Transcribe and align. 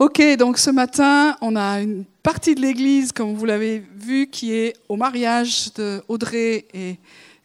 Ok, 0.00 0.20
donc 0.36 0.58
ce 0.58 0.70
matin, 0.70 1.36
on 1.40 1.54
a 1.54 1.80
une 1.80 2.04
partie 2.24 2.56
de 2.56 2.60
l'église, 2.60 3.12
comme 3.12 3.32
vous 3.34 3.44
l'avez 3.44 3.78
vu, 3.94 4.26
qui 4.26 4.52
est 4.52 4.74
au 4.88 4.96
mariage 4.96 5.72
de 5.74 6.02
Audrey 6.08 6.66
et, 6.74 6.98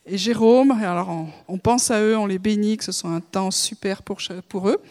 Jérôme. 0.07 0.71
alors, 0.71 1.27
on, 1.47 1.59
pense 1.59 1.91
à 1.91 2.01
eux, 2.01 2.17
on 2.17 2.25
les 2.25 2.39
bénit, 2.39 2.77
que 2.77 2.83
ce 2.83 2.91
soit 2.91 3.11
un 3.11 3.19
temps 3.19 3.51
super 3.51 4.01
pour, 4.01 4.67
eux. 4.67 4.81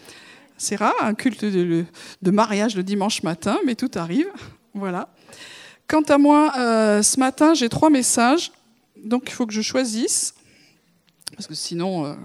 C'est 0.57 0.77
rare, 0.77 0.95
un 1.01 1.13
culte 1.13 1.43
de, 1.43 1.83
de, 2.21 2.31
mariage 2.31 2.77
le 2.77 2.83
dimanche 2.83 3.23
matin, 3.23 3.57
mais 3.65 3.75
tout 3.75 3.91
arrive. 3.95 4.29
Voilà. 4.73 5.09
Quant 5.85 6.03
à 6.03 6.17
moi, 6.17 6.53
euh, 6.57 7.03
ce 7.03 7.19
matin, 7.19 7.53
j'ai 7.53 7.67
trois 7.67 7.89
messages, 7.89 8.53
donc 8.95 9.23
il 9.27 9.33
faut 9.33 9.45
que 9.45 9.53
je 9.53 9.61
choisisse, 9.61 10.33
parce 11.35 11.47
que 11.47 11.55
sinon, 11.55 12.05
euh, 12.05 12.15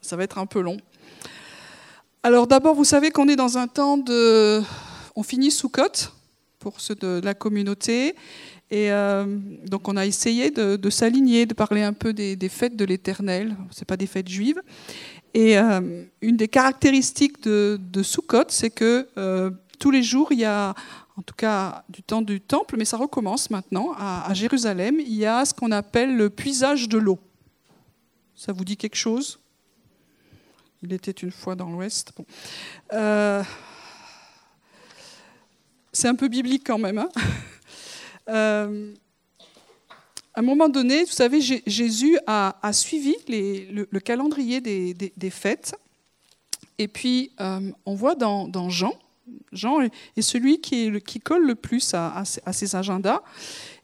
ça 0.00 0.16
va 0.16 0.24
être 0.24 0.38
un 0.38 0.46
peu 0.46 0.60
long. 0.60 0.78
Alors 2.28 2.46
d'abord, 2.46 2.74
vous 2.74 2.84
savez 2.84 3.10
qu'on 3.10 3.26
est 3.26 3.36
dans 3.36 3.56
un 3.56 3.66
temps 3.68 3.96
de... 3.96 4.60
On 5.16 5.22
finit 5.22 5.50
sous 5.50 5.70
pour 6.58 6.78
ceux 6.78 6.94
de 6.94 7.22
la 7.24 7.32
communauté. 7.32 8.14
Et 8.70 8.92
euh, 8.92 9.24
donc 9.64 9.88
on 9.88 9.96
a 9.96 10.04
essayé 10.04 10.50
de, 10.50 10.90
s'aligner, 10.90 11.46
de 11.46 11.54
parler 11.54 11.82
un 11.82 11.94
peu 11.94 12.12
des, 12.12 12.36
fêtes 12.50 12.76
de 12.76 12.84
l'Éternel. 12.84 13.56
Ce 13.70 13.82
pas 13.86 13.96
des 13.96 14.06
fêtes 14.06 14.28
juives. 14.28 14.60
Et 15.32 15.56
euh, 15.56 16.04
une 16.20 16.36
des 16.36 16.48
caractéristiques 16.48 17.42
de, 17.44 17.80
de 17.80 18.02
c'est 18.48 18.68
que 18.68 19.08
euh, 19.16 19.50
tous 19.78 19.90
les 19.90 20.02
jours, 20.02 20.30
il 20.30 20.40
y 20.40 20.44
a, 20.44 20.74
en 21.16 21.22
tout 21.22 21.34
cas 21.34 21.82
du 21.88 22.02
temps 22.02 22.20
du 22.20 22.42
temple, 22.42 22.76
mais 22.76 22.84
ça 22.84 22.98
recommence 22.98 23.48
maintenant, 23.48 23.94
à 23.98 24.34
Jérusalem, 24.34 25.00
il 25.00 25.14
y 25.14 25.24
a 25.24 25.46
ce 25.46 25.54
qu'on 25.54 25.72
appelle 25.72 26.14
le 26.14 26.28
puisage 26.28 26.90
de 26.90 26.98
l'eau. 26.98 27.18
Ça 28.36 28.52
vous 28.52 28.66
dit 28.66 28.76
quelque 28.76 28.96
chose? 28.96 29.38
Il 30.82 30.92
était 30.92 31.10
une 31.10 31.30
fois 31.30 31.54
dans 31.54 31.70
l'Ouest. 31.70 32.12
Euh, 32.92 33.42
c'est 35.92 36.08
un 36.08 36.14
peu 36.14 36.28
biblique 36.28 36.62
quand 36.66 36.78
même. 36.78 36.98
Hein. 36.98 37.08
Euh, 38.30 38.92
à 40.34 40.40
un 40.40 40.42
moment 40.42 40.68
donné, 40.68 41.02
vous 41.04 41.12
savez, 41.12 41.40
Jésus 41.40 42.18
a, 42.26 42.52
suivi 42.74 43.16
le, 43.26 43.98
calendrier 44.00 44.60
des, 44.60 45.30
fêtes. 45.30 45.74
Et 46.76 46.88
puis, 46.88 47.32
euh, 47.40 47.72
on 47.86 47.94
voit 47.94 48.16
dans, 48.16 48.68
Jean, 48.68 48.92
Jean 49.50 49.80
est, 49.80 50.20
celui 50.20 50.60
qui, 50.60 51.20
colle 51.24 51.46
le 51.46 51.54
plus 51.54 51.94
à, 51.94 52.22
à, 52.44 52.52
ses 52.52 52.76
agendas. 52.76 53.22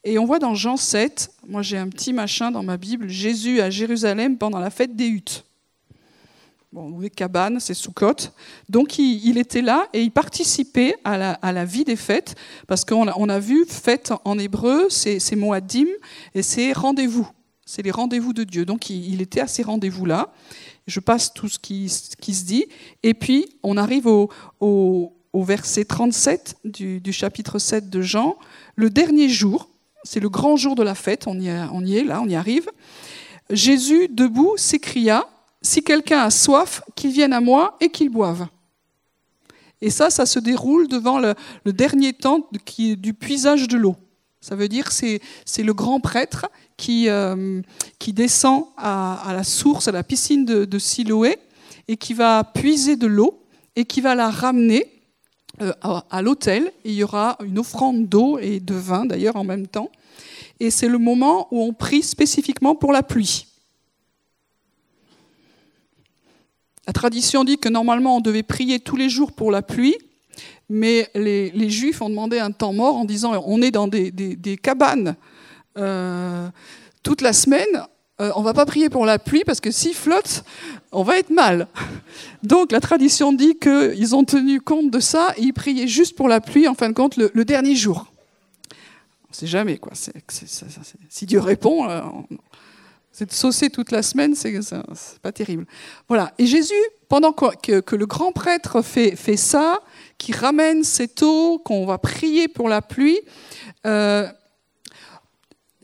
Et 0.05 0.19
on 0.19 0.27
voit 0.27 0.41
dans 0.41 0.55
Jean 0.55 0.77
7, 0.77 1.33
moi 1.49 1.63
j'ai 1.63 1.79
un 1.79 1.89
petit 1.89 2.13
machin 2.13 2.51
dans 2.51 2.63
ma 2.63 2.77
Bible, 2.77 3.09
Jésus 3.09 3.63
à 3.63 3.71
Jérusalem 3.71 4.37
pendant 4.37 4.59
la 4.59 4.69
fête 4.69 4.95
des 4.95 5.07
huttes 5.07 5.47
bon, 6.75 6.99
les 6.99 7.09
cabanes, 7.09 7.61
c'est 7.61 7.73
Soukot. 7.73 8.31
Donc 8.69 8.99
il, 8.99 9.39
était 9.39 9.63
là 9.63 9.87
et 9.93 10.03
il 10.03 10.11
participait 10.11 10.97
à 11.05 11.53
la, 11.53 11.65
vie 11.65 11.85
des 11.85 11.97
fêtes, 11.97 12.35
parce 12.67 12.85
qu'on 12.85 13.07
a, 13.07 13.39
vu 13.39 13.65
fête 13.65 14.13
en 14.25 14.39
hébreu, 14.39 14.89
c'est, 14.91 15.21
c'est 15.21 15.37
Moadim, 15.37 15.87
et 16.35 16.43
c'est 16.43 16.73
rendez-vous. 16.73 17.29
C'est 17.65 17.83
les 17.83 17.93
rendez-vous 17.93 18.33
de 18.33 18.45
Dieu. 18.45 18.67
Donc 18.67 18.91
il, 18.91 19.23
était 19.23 19.41
à 19.41 19.47
ces 19.47 19.63
rendez-vous-là. 19.63 20.33
Je 20.87 21.01
passe 21.01 21.33
tout 21.33 21.49
ce 21.49 21.59
qui, 21.59 21.89
se 21.89 22.45
dit. 22.45 22.67
Et 23.03 23.15
puis 23.15 23.47
on 23.63 23.77
arrive 23.77 24.07
au, 24.07 25.13
verset 25.33 25.85
37 25.85 26.57
du, 26.65 27.01
du, 27.01 27.13
chapitre 27.13 27.59
7 27.59 27.89
de 27.89 28.03
Jean. 28.03 28.37
Le 28.75 28.91
dernier 28.91 29.29
jour, 29.29 29.71
c'est 30.03 30.21
le 30.21 30.29
grand 30.29 30.57
jour 30.57 30.75
de 30.75 30.83
la 30.83 30.95
fête, 30.95 31.27
on 31.27 31.39
y 31.39 31.47
est 31.47 32.05
là, 32.05 32.21
on 32.21 32.29
y 32.29 32.35
arrive. 32.35 32.69
Jésus, 33.51 34.09
debout, 34.09 34.55
s'écria 34.57 35.27
si 35.65 35.83
quelqu'un 35.83 36.21
a 36.21 36.31
soif, 36.31 36.83
qu'il 36.95 37.11
vienne 37.11 37.33
à 37.33 37.41
moi 37.41 37.77
et 37.81 37.89
qu'il 37.89 38.11
boive. 38.11 38.47
Et 39.81 39.91
ça, 39.91 40.11
ça 40.11 40.27
se 40.27 40.39
déroule 40.39 40.87
devant 40.89 41.19
le, 41.19 41.35
dernier 41.73 42.13
temps 42.13 42.49
qui, 42.65 42.97
du 42.97 43.15
puisage 43.15 43.67
de 43.67 43.77
l'eau. 43.77 43.97
Ça 44.41 44.57
veut 44.57 44.69
dire 44.69 44.91
que 44.91 44.93
c'est 44.93 45.63
le 45.63 45.75
grand 45.75 46.01
prêtre 46.01 46.47
qui, 46.77 47.09
euh, 47.09 47.63
qui 47.99 48.13
descend 48.13 48.67
à, 48.77 49.33
la 49.33 49.43
source, 49.43 49.89
à 49.89 49.93
la 49.93 50.03
piscine 50.03 50.45
de, 50.45 50.79
Siloé, 50.79 51.39
et 51.89 51.97
qui 51.97 52.13
va 52.13 52.45
puiser 52.45 52.97
de 52.97 53.07
l'eau 53.07 53.43
et 53.75 53.85
qui 53.85 54.01
va 54.01 54.15
la 54.15 54.31
ramener 54.31 54.87
euh, 55.63 55.73
à, 55.81 56.05
à 56.11 56.23
l'autel. 56.23 56.73
Il 56.85 56.93
y 56.93 57.03
aura 57.03 57.39
une 57.45 57.59
offrande 57.59 58.07
d'eau 58.07 58.39
et 58.39 58.61
de 58.61 58.75
vin 58.75 59.07
d'ailleurs 59.07 59.37
en 59.37 59.45
même 59.45 59.67
temps. 59.67 59.91
Et 60.61 60.71
c'est 60.71 60.89
le 60.89 60.99
moment 60.99 61.49
où 61.51 61.63
on 61.63 61.73
prie 61.73 62.03
spécifiquement 62.03 62.75
pour 62.75 62.93
la 62.93 63.03
pluie. 63.03 63.47
La 66.87 66.93
tradition 66.93 67.45
dit 67.45 67.59
que 67.59 67.69
normalement 67.69 68.17
on 68.17 68.21
devait 68.21 68.43
prier 68.43 68.79
tous 68.79 68.97
les 68.97 69.09
jours 69.09 69.33
pour 69.33 69.51
la 69.51 69.63
pluie, 69.63 69.97
mais 70.69 71.09
les, 71.15 71.71
Juifs 71.71 72.03
ont 72.03 72.11
demandé 72.11 72.39
un 72.39 72.51
temps 72.51 72.73
mort 72.73 72.97
en 72.97 73.05
disant 73.05 73.43
on 73.47 73.63
est 73.63 73.71
dans 73.71 73.89
des, 73.89 74.59
cabanes 74.63 75.17
euh, 75.79 76.49
toute 77.03 77.21
la 77.21 77.33
semaine, 77.33 77.85
euh, 78.21 78.31
on 78.37 78.43
va 78.43 78.55
pas 78.55 78.65
prier 78.65 78.91
pour 78.91 79.07
la 79.07 79.19
pluie 79.19 79.43
parce 79.45 79.61
que 79.61 79.71
s'il 79.71 79.95
flotte, 79.95 80.45
on 80.93 81.03
va 81.03 81.19
être 81.19 81.31
mal. 81.31 81.69
Donc 82.43 82.71
la 82.71 82.81
tradition 82.81 83.33
dit 83.33 83.59
qu'ils 83.59 84.15
ont 84.15 84.25
tenu 84.25 84.61
compte 84.61 84.91
de 84.91 85.01
ça 85.01 85.35
et 85.37 85.43
ils 85.43 85.53
priaient 85.53 85.89
juste 85.89 86.15
pour 86.17 86.29
la 86.29 86.41
pluie, 86.41 86.69
en 86.69 86.75
fin 86.75 86.89
de 86.89 86.95
compte, 86.95 87.17
le, 87.17 87.45
dernier 87.45 87.75
jour. 87.75 88.07
On 88.71 89.31
ne 89.31 89.35
sait 89.35 89.47
jamais, 89.47 89.79
quoi. 89.79 89.93
si 91.09 91.27
Dieu 91.27 91.41
répond, 91.41 91.89
euh, 91.89 92.03
c'est 93.15 93.27
de 93.27 93.33
saucer 93.33 93.71
toute 93.71 93.93
la 93.93 94.03
semaine, 94.03 94.35
c'est 94.35 94.59
pas 95.23 95.31
terrible. 95.31 95.67
Voilà. 96.09 96.35
Et 96.37 96.47
Jésus, 96.47 96.75
pendant 97.09 97.33
que, 97.33 97.95
le 97.95 98.07
grand 98.07 98.33
prêtre 98.33 98.83
fait, 98.83 99.37
ça, 99.37 99.79
qui 100.19 100.33
ramène 100.33 100.83
cette 100.83 101.23
eau, 101.23 101.61
qu'on 101.61 101.87
va 101.87 101.99
prier 101.99 102.49
pour 102.49 102.69
la 102.69 102.83
pluie, 102.83 103.21
euh, 103.87 104.27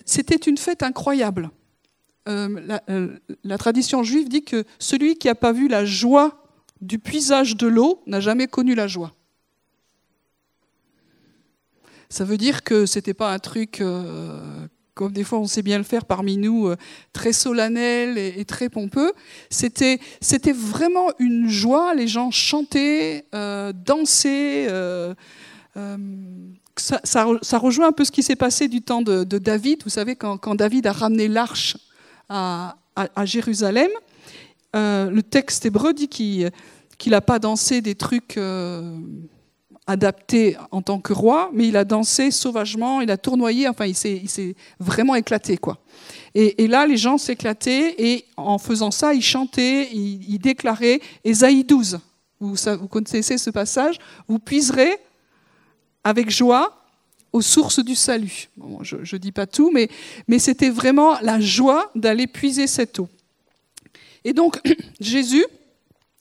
c'était 0.04 0.34
une 0.34 0.58
fête 0.58 0.82
incroyable. 0.82 1.50
Euh, 2.28 2.78
euh, 2.90 3.16
la, 3.44 3.58
tradition 3.58 4.02
juive 4.02 4.28
dit 4.28 4.42
que 4.42 4.64
celui 4.80 5.14
qui 5.14 5.28
n'a 5.28 5.36
pas 5.36 5.52
vu 5.52 5.68
la 5.68 5.84
joie 5.84 6.44
du 6.80 6.98
puisage 6.98 7.56
de 7.56 7.68
l'eau 7.68 8.02
n'a 8.08 8.18
jamais 8.18 8.48
connu 8.48 8.74
la 8.74 8.88
joie. 8.88 9.14
Ça 12.08 12.24
veut 12.24 12.38
dire 12.38 12.64
que 12.64 12.86
c'était 12.86 13.14
pas 13.14 13.32
un 13.32 13.38
truc 13.38 13.80
comme 15.00 15.12
des 15.12 15.24
fois 15.24 15.38
on 15.38 15.46
sait 15.46 15.62
bien 15.62 15.78
le 15.78 15.84
faire 15.84 16.04
parmi 16.04 16.36
nous, 16.36 16.66
euh, 16.66 16.76
très 17.14 17.32
solennel 17.32 18.18
et, 18.18 18.44
très 18.44 18.68
pompeux. 18.68 19.14
C'était, 19.48 19.98
vraiment 20.52 21.08
une 21.18 21.48
joie, 21.48 21.94
les 21.94 22.06
gens 22.06 22.30
chantaient, 22.30 23.24
euh, 23.34 23.72
dansaient. 23.72 24.66
Euh, 24.68 25.14
ça, 26.76 27.24
rejoint 27.58 27.88
un 27.88 27.92
peu 27.92 28.04
ce 28.04 28.12
qui 28.12 28.22
s'est 28.22 28.36
passé 28.36 28.68
du 28.68 28.82
temps 28.82 29.00
de, 29.00 29.24
David. 29.38 29.84
Vous 29.84 29.90
savez, 29.90 30.16
quand, 30.16 30.54
David 30.54 30.86
a 30.86 30.92
ramené 30.92 31.28
l'arche 31.28 31.78
à, 32.28 32.76
à, 32.94 33.24
Jérusalem, 33.24 33.90
le 34.74 35.20
texte 35.22 35.64
hébreu 35.64 35.94
dit 35.94 36.08
qu'il 36.08 36.52
n'a 37.06 37.22
pas 37.22 37.38
dansé 37.38 37.80
des 37.80 37.94
trucs 37.94 38.38
adapté 39.90 40.56
en 40.70 40.82
tant 40.82 41.00
que 41.00 41.12
roi, 41.12 41.50
mais 41.52 41.68
il 41.68 41.76
a 41.76 41.84
dansé 41.84 42.30
sauvagement, 42.30 43.00
il 43.00 43.10
a 43.10 43.16
tournoyé, 43.16 43.68
enfin 43.68 43.86
il 43.86 43.94
s'est 43.94 44.54
vraiment 44.78 45.16
éclaté. 45.16 45.56
quoi. 45.56 45.78
Et, 46.34 46.68
là, 46.68 46.86
les 46.86 46.96
gens 46.96 47.18
s'éclataient 47.18 47.96
et 47.98 48.24
en 48.36 48.58
faisant 48.58 48.92
ça, 48.92 49.14
ils 49.14 49.22
chantaient, 49.22 49.90
ils, 49.92 50.38
déclaraient 50.38 51.00
Ésaïe 51.24 51.64
12. 51.64 51.98
Vous, 52.38 52.56
connaissez 52.88 53.36
ce 53.36 53.50
passage 53.50 53.98
Vous 54.28 54.38
puiserez 54.38 54.96
avec 56.04 56.30
joie 56.30 56.76
aux 57.32 57.42
sources 57.42 57.80
du 57.80 57.96
salut. 57.96 58.48
je 58.82 58.96
ne 58.96 59.18
dis 59.18 59.32
pas 59.32 59.46
tout, 59.46 59.70
mais, 59.72 59.88
mais 60.28 60.38
c'était 60.38 60.70
vraiment 60.70 61.18
la 61.20 61.40
joie 61.40 61.90
d'aller 61.96 62.28
puiser 62.28 62.68
cette 62.68 63.00
eau. 63.00 63.08
Et 64.24 64.32
donc, 64.32 64.60
Jésus 65.00 65.44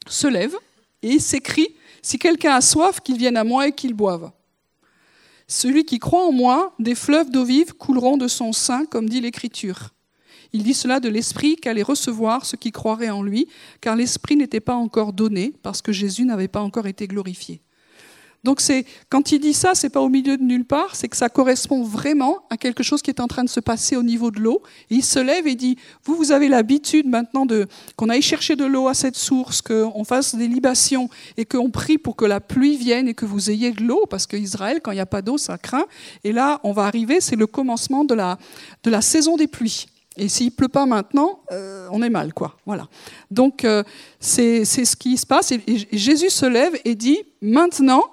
se 0.07 0.27
lève 0.27 0.55
et 1.03 1.19
s'écrit 1.19 1.69
si 2.01 2.19
quelqu'un 2.19 2.53
a 2.53 2.61
soif, 2.61 2.99
qu'il 3.01 3.17
vienne 3.17 3.37
à 3.37 3.43
moi 3.43 3.67
et 3.67 3.71
qu'il 3.71 3.93
boive. 3.93 4.31
Celui 5.47 5.83
qui 5.83 5.99
croit 5.99 6.27
en 6.27 6.31
moi, 6.31 6.73
des 6.79 6.95
fleuves 6.95 7.31
d'eau 7.31 7.43
vive 7.43 7.73
couleront 7.73 8.17
de 8.17 8.27
son 8.27 8.53
sein, 8.53 8.85
comme 8.85 9.09
dit 9.09 9.21
l'Écriture. 9.21 9.89
Il 10.53 10.63
dit 10.63 10.73
cela 10.73 10.99
de 10.99 11.09
l'Esprit 11.09 11.55
qu'allait 11.55 11.83
recevoir 11.83 12.45
ceux 12.45 12.57
qui 12.57 12.71
croiraient 12.71 13.09
en 13.09 13.23
lui, 13.23 13.47
car 13.81 13.95
l'Esprit 13.95 14.35
n'était 14.35 14.59
pas 14.59 14.75
encore 14.75 15.13
donné, 15.13 15.53
parce 15.63 15.81
que 15.81 15.91
Jésus 15.91 16.25
n'avait 16.25 16.47
pas 16.47 16.61
encore 16.61 16.87
été 16.87 17.07
glorifié. 17.07 17.61
Donc 18.43 18.61
c'est 18.61 18.85
quand 19.09 19.31
il 19.31 19.39
dit 19.39 19.53
ça, 19.53 19.75
c'est 19.75 19.89
pas 19.89 19.99
au 19.99 20.07
milieu 20.07 20.37
de 20.37 20.43
nulle 20.43 20.65
part, 20.65 20.95
c'est 20.95 21.09
que 21.09 21.17
ça 21.17 21.27
correspond 21.27 21.83
vraiment 21.83 22.43
à 22.49 22.55
quelque 22.55 22.83
chose 22.83 23.01
qui 23.01 23.11
est 23.11 23.19
en 23.19 23.27
train 23.27 23.43
de 23.43 23.49
se 23.49 23.59
passer 23.59 23.97
au 23.97 24.03
niveau 24.03 24.31
de 24.31 24.39
l'eau. 24.39 24.61
il 24.89 25.03
se 25.03 25.19
lève 25.19 25.45
et 25.45 25.55
dit 25.55 25.77
vous 26.05 26.15
vous 26.15 26.31
avez 26.31 26.47
l'habitude 26.47 27.07
maintenant 27.07 27.45
de 27.45 27.67
qu'on 27.97 28.07
aille 28.07 28.21
chercher 28.21 28.55
de 28.55 28.63
l'eau 28.63 28.87
à 28.87 28.93
cette 28.93 29.17
source, 29.17 29.61
qu'on 29.61 30.03
fasse 30.05 30.35
des 30.35 30.47
libations 30.47 31.09
et 31.35 31.45
qu'on 31.45 31.69
prie 31.69 31.97
pour 31.97 32.15
que 32.15 32.25
la 32.25 32.39
pluie 32.39 32.77
vienne 32.77 33.09
et 33.09 33.13
que 33.13 33.25
vous 33.25 33.49
ayez 33.49 33.71
de 33.71 33.83
l'eau 33.83 34.05
parce 34.09 34.25
qu'Israël 34.25 34.79
quand 34.81 34.91
il 34.91 34.95
n'y 34.95 35.01
a 35.01 35.05
pas 35.05 35.21
d'eau 35.21 35.37
ça 35.37 35.57
craint. 35.57 35.85
Et 36.23 36.31
là 36.31 36.61
on 36.63 36.71
va 36.71 36.83
arriver, 36.83 37.19
c'est 37.19 37.35
le 37.35 37.47
commencement 37.47 38.05
de 38.05 38.13
la 38.13 38.37
de 38.83 38.89
la 38.89 39.01
saison 39.01 39.35
des 39.35 39.47
pluies. 39.47 39.87
Et 40.15 40.27
s'il 40.27 40.51
pleut 40.51 40.67
pas 40.67 40.85
maintenant, 40.85 41.39
euh, 41.51 41.87
on 41.91 42.01
est 42.01 42.09
mal, 42.09 42.33
quoi. 42.33 42.57
Voilà. 42.65 42.87
Donc 43.31 43.63
euh, 43.63 43.83
c'est 44.19 44.65
ce 44.65 44.95
qui 44.95 45.17
se 45.17 45.25
passe. 45.25 45.51
et 45.51 45.61
Jésus 45.93 46.29
se 46.29 46.45
lève 46.45 46.77
et 46.83 46.95
dit 46.95 47.19
maintenant 47.41 48.03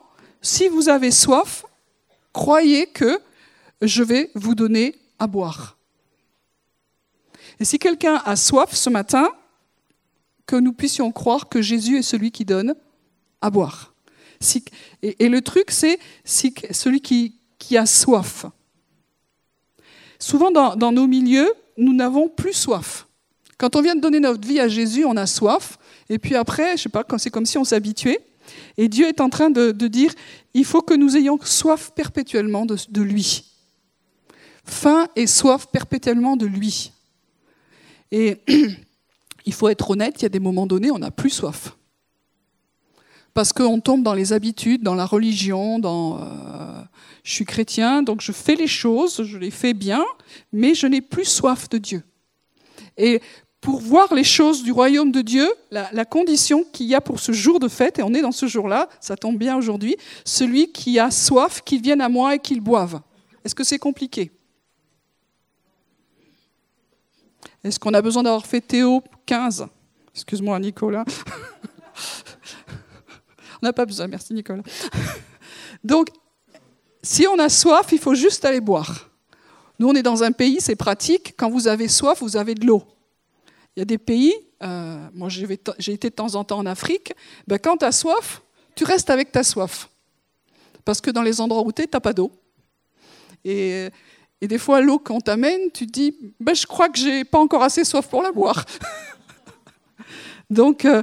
si 0.42 0.68
vous 0.68 0.88
avez 0.88 1.10
soif, 1.10 1.64
croyez 2.32 2.86
que 2.86 3.20
je 3.82 4.02
vais 4.02 4.30
vous 4.34 4.54
donner 4.54 4.94
à 5.18 5.26
boire. 5.26 5.76
Et 7.58 7.64
si 7.64 7.78
quelqu'un 7.78 8.22
a 8.24 8.36
soif 8.36 8.74
ce 8.74 8.90
matin, 8.90 9.30
que 10.46 10.56
nous 10.56 10.72
puissions 10.72 11.10
croire 11.10 11.48
que 11.48 11.60
Jésus 11.60 11.98
est 11.98 12.02
celui 12.02 12.30
qui 12.30 12.44
donne 12.44 12.74
à 13.40 13.50
boire. 13.50 13.94
et, 15.02 15.28
le 15.28 15.40
truc, 15.40 15.70
c'est 15.70 15.98
celui 16.24 17.00
qui, 17.00 17.76
a 17.76 17.86
soif. 17.86 18.46
Souvent 20.18 20.50
dans, 20.50 20.92
nos 20.92 21.06
milieux, 21.06 21.52
nous 21.76 21.92
n'avons 21.92 22.28
plus 22.28 22.52
soif. 22.52 23.06
Quand 23.58 23.74
on 23.76 23.82
vient 23.82 23.96
de 23.96 24.00
donner 24.00 24.20
notre 24.20 24.46
vie 24.46 24.60
à 24.60 24.68
Jésus, 24.68 25.04
on 25.04 25.16
a 25.16 25.26
soif. 25.26 25.78
Et 26.08 26.18
puis 26.18 26.36
après, 26.36 26.76
je 26.76 26.82
sais 26.82 26.88
pas, 26.88 27.04
c'est 27.18 27.30
comme 27.30 27.46
si 27.46 27.58
on 27.58 27.64
s'habituait. 27.64 28.20
Et 28.76 28.88
Dieu 28.88 29.06
est 29.06 29.20
en 29.20 29.28
train 29.28 29.50
de, 29.50 29.72
dire, 29.72 30.12
il 30.54 30.64
faut 30.64 30.82
que 30.82 30.94
nous 30.94 31.16
ayons 31.16 31.38
soif 31.42 31.92
perpétuellement 31.94 32.66
de 32.66 33.02
lui. 33.02 33.44
Faim 34.64 35.06
et 35.14 35.26
soif 35.26 35.66
perpétuellement 35.66 36.36
de 36.36 36.46
lui. 36.46 36.92
Et 38.10 38.38
il 39.46 39.52
faut 39.52 39.68
être 39.68 39.90
honnête, 39.90 40.16
il 40.18 40.22
y 40.22 40.26
a 40.26 40.30
des 40.30 40.40
moments 40.40 40.66
donnés, 40.66 40.90
on 40.90 40.98
n'a 40.98 41.10
plus 41.10 41.30
soif. 41.30 41.76
Parce 43.34 43.52
qu'on 43.52 43.80
tombe 43.80 44.02
dans 44.02 44.14
les 44.14 44.32
habitudes, 44.32 44.82
dans 44.82 44.94
la 44.94 45.06
religion, 45.06 45.78
dans... 45.78 46.20
Euh, 46.20 46.82
je 47.22 47.32
suis 47.32 47.44
chrétien, 47.44 48.02
donc 48.02 48.20
je 48.20 48.30
fais 48.30 48.54
les 48.54 48.68
choses, 48.68 49.24
je 49.24 49.36
les 49.36 49.50
fais 49.50 49.74
bien, 49.74 50.04
mais 50.52 50.74
je 50.74 50.86
n'ai 50.86 51.00
plus 51.00 51.24
soif 51.24 51.68
de 51.68 51.78
Dieu. 51.78 52.02
Pour 53.66 53.80
voir 53.80 54.14
les 54.14 54.22
choses 54.22 54.62
du 54.62 54.70
royaume 54.70 55.10
de 55.10 55.22
Dieu, 55.22 55.52
la, 55.72 56.04
condition 56.04 56.64
qu'il 56.72 56.86
y 56.86 56.94
a 56.94 57.00
pour 57.00 57.18
ce 57.18 57.32
jour 57.32 57.58
de 57.58 57.66
fête, 57.66 57.98
et 57.98 58.02
on 58.04 58.14
est 58.14 58.22
dans 58.22 58.30
ce 58.30 58.46
jour-là, 58.46 58.88
ça 59.00 59.16
tombe 59.16 59.36
bien 59.36 59.56
aujourd'hui, 59.56 59.96
celui 60.24 60.70
qui 60.70 61.00
a 61.00 61.10
soif, 61.10 61.62
qu'il 61.64 61.82
vienne 61.82 62.00
à 62.00 62.08
moi 62.08 62.36
et 62.36 62.38
qu'il 62.38 62.60
boive. 62.60 63.00
Est-ce 63.44 63.56
que 63.56 63.64
c'est 63.64 63.80
compliqué? 63.80 64.30
Est-ce 67.64 67.80
qu'on 67.80 67.92
a 67.92 68.00
besoin 68.00 68.22
d'avoir 68.22 68.46
fait 68.46 68.60
Théo 68.60 69.02
15 69.26 69.66
Excuse-moi, 70.14 70.60
Nicolas. 70.60 71.04
on 73.60 73.66
n'a 73.66 73.72
pas 73.72 73.84
besoin, 73.84 74.06
merci 74.06 74.32
Nicolas. 74.32 74.62
Donc, 75.82 76.06
si 77.02 77.26
on 77.26 77.36
a 77.40 77.48
soif, 77.48 77.88
il 77.90 77.98
faut 77.98 78.14
juste 78.14 78.44
aller 78.44 78.60
boire. 78.60 79.10
Nous, 79.80 79.88
on 79.88 79.94
est 79.96 80.04
dans 80.04 80.22
un 80.22 80.30
pays, 80.30 80.58
c'est 80.60 80.76
pratique. 80.76 81.34
Quand 81.36 81.50
vous 81.50 81.66
avez 81.66 81.88
soif, 81.88 82.22
vous 82.22 82.36
avez 82.36 82.54
de 82.54 82.64
l'eau. 82.64 82.84
Il 83.76 83.80
y 83.80 83.82
a 83.82 83.84
des 83.84 83.98
pays, 83.98 84.34
euh, 84.62 85.06
moi 85.12 85.28
j'ai 85.28 85.92
été 85.92 86.10
de 86.10 86.14
temps 86.14 86.34
en 86.34 86.44
temps 86.44 86.58
en 86.58 86.66
Afrique, 86.66 87.12
ben, 87.46 87.58
quand 87.58 87.76
tu 87.76 87.84
as 87.84 87.92
soif, 87.92 88.42
tu 88.74 88.84
restes 88.84 89.10
avec 89.10 89.30
ta 89.32 89.42
soif. 89.42 89.88
Parce 90.84 91.00
que 91.00 91.10
dans 91.10 91.22
les 91.22 91.40
endroits 91.40 91.62
où 91.62 91.72
tu 91.72 91.82
es, 91.82 91.86
tu 91.86 91.90
n'as 91.94 92.00
pas 92.00 92.12
d'eau. 92.12 92.32
Et 93.44 93.90
des 94.48 94.58
fois, 94.58 94.80
l'eau 94.80 94.98
qu'on 94.98 95.20
t'amène, 95.20 95.70
tu 95.72 95.86
te 95.86 95.92
dis, 95.92 96.14
ben, 96.40 96.54
je 96.54 96.66
crois 96.66 96.88
que 96.88 96.98
j'ai 96.98 97.24
pas 97.24 97.38
encore 97.38 97.62
assez 97.62 97.84
soif 97.84 98.06
pour 98.08 98.22
la 98.22 98.32
boire. 98.32 98.64
Donc, 100.50 100.84
euh, 100.84 101.02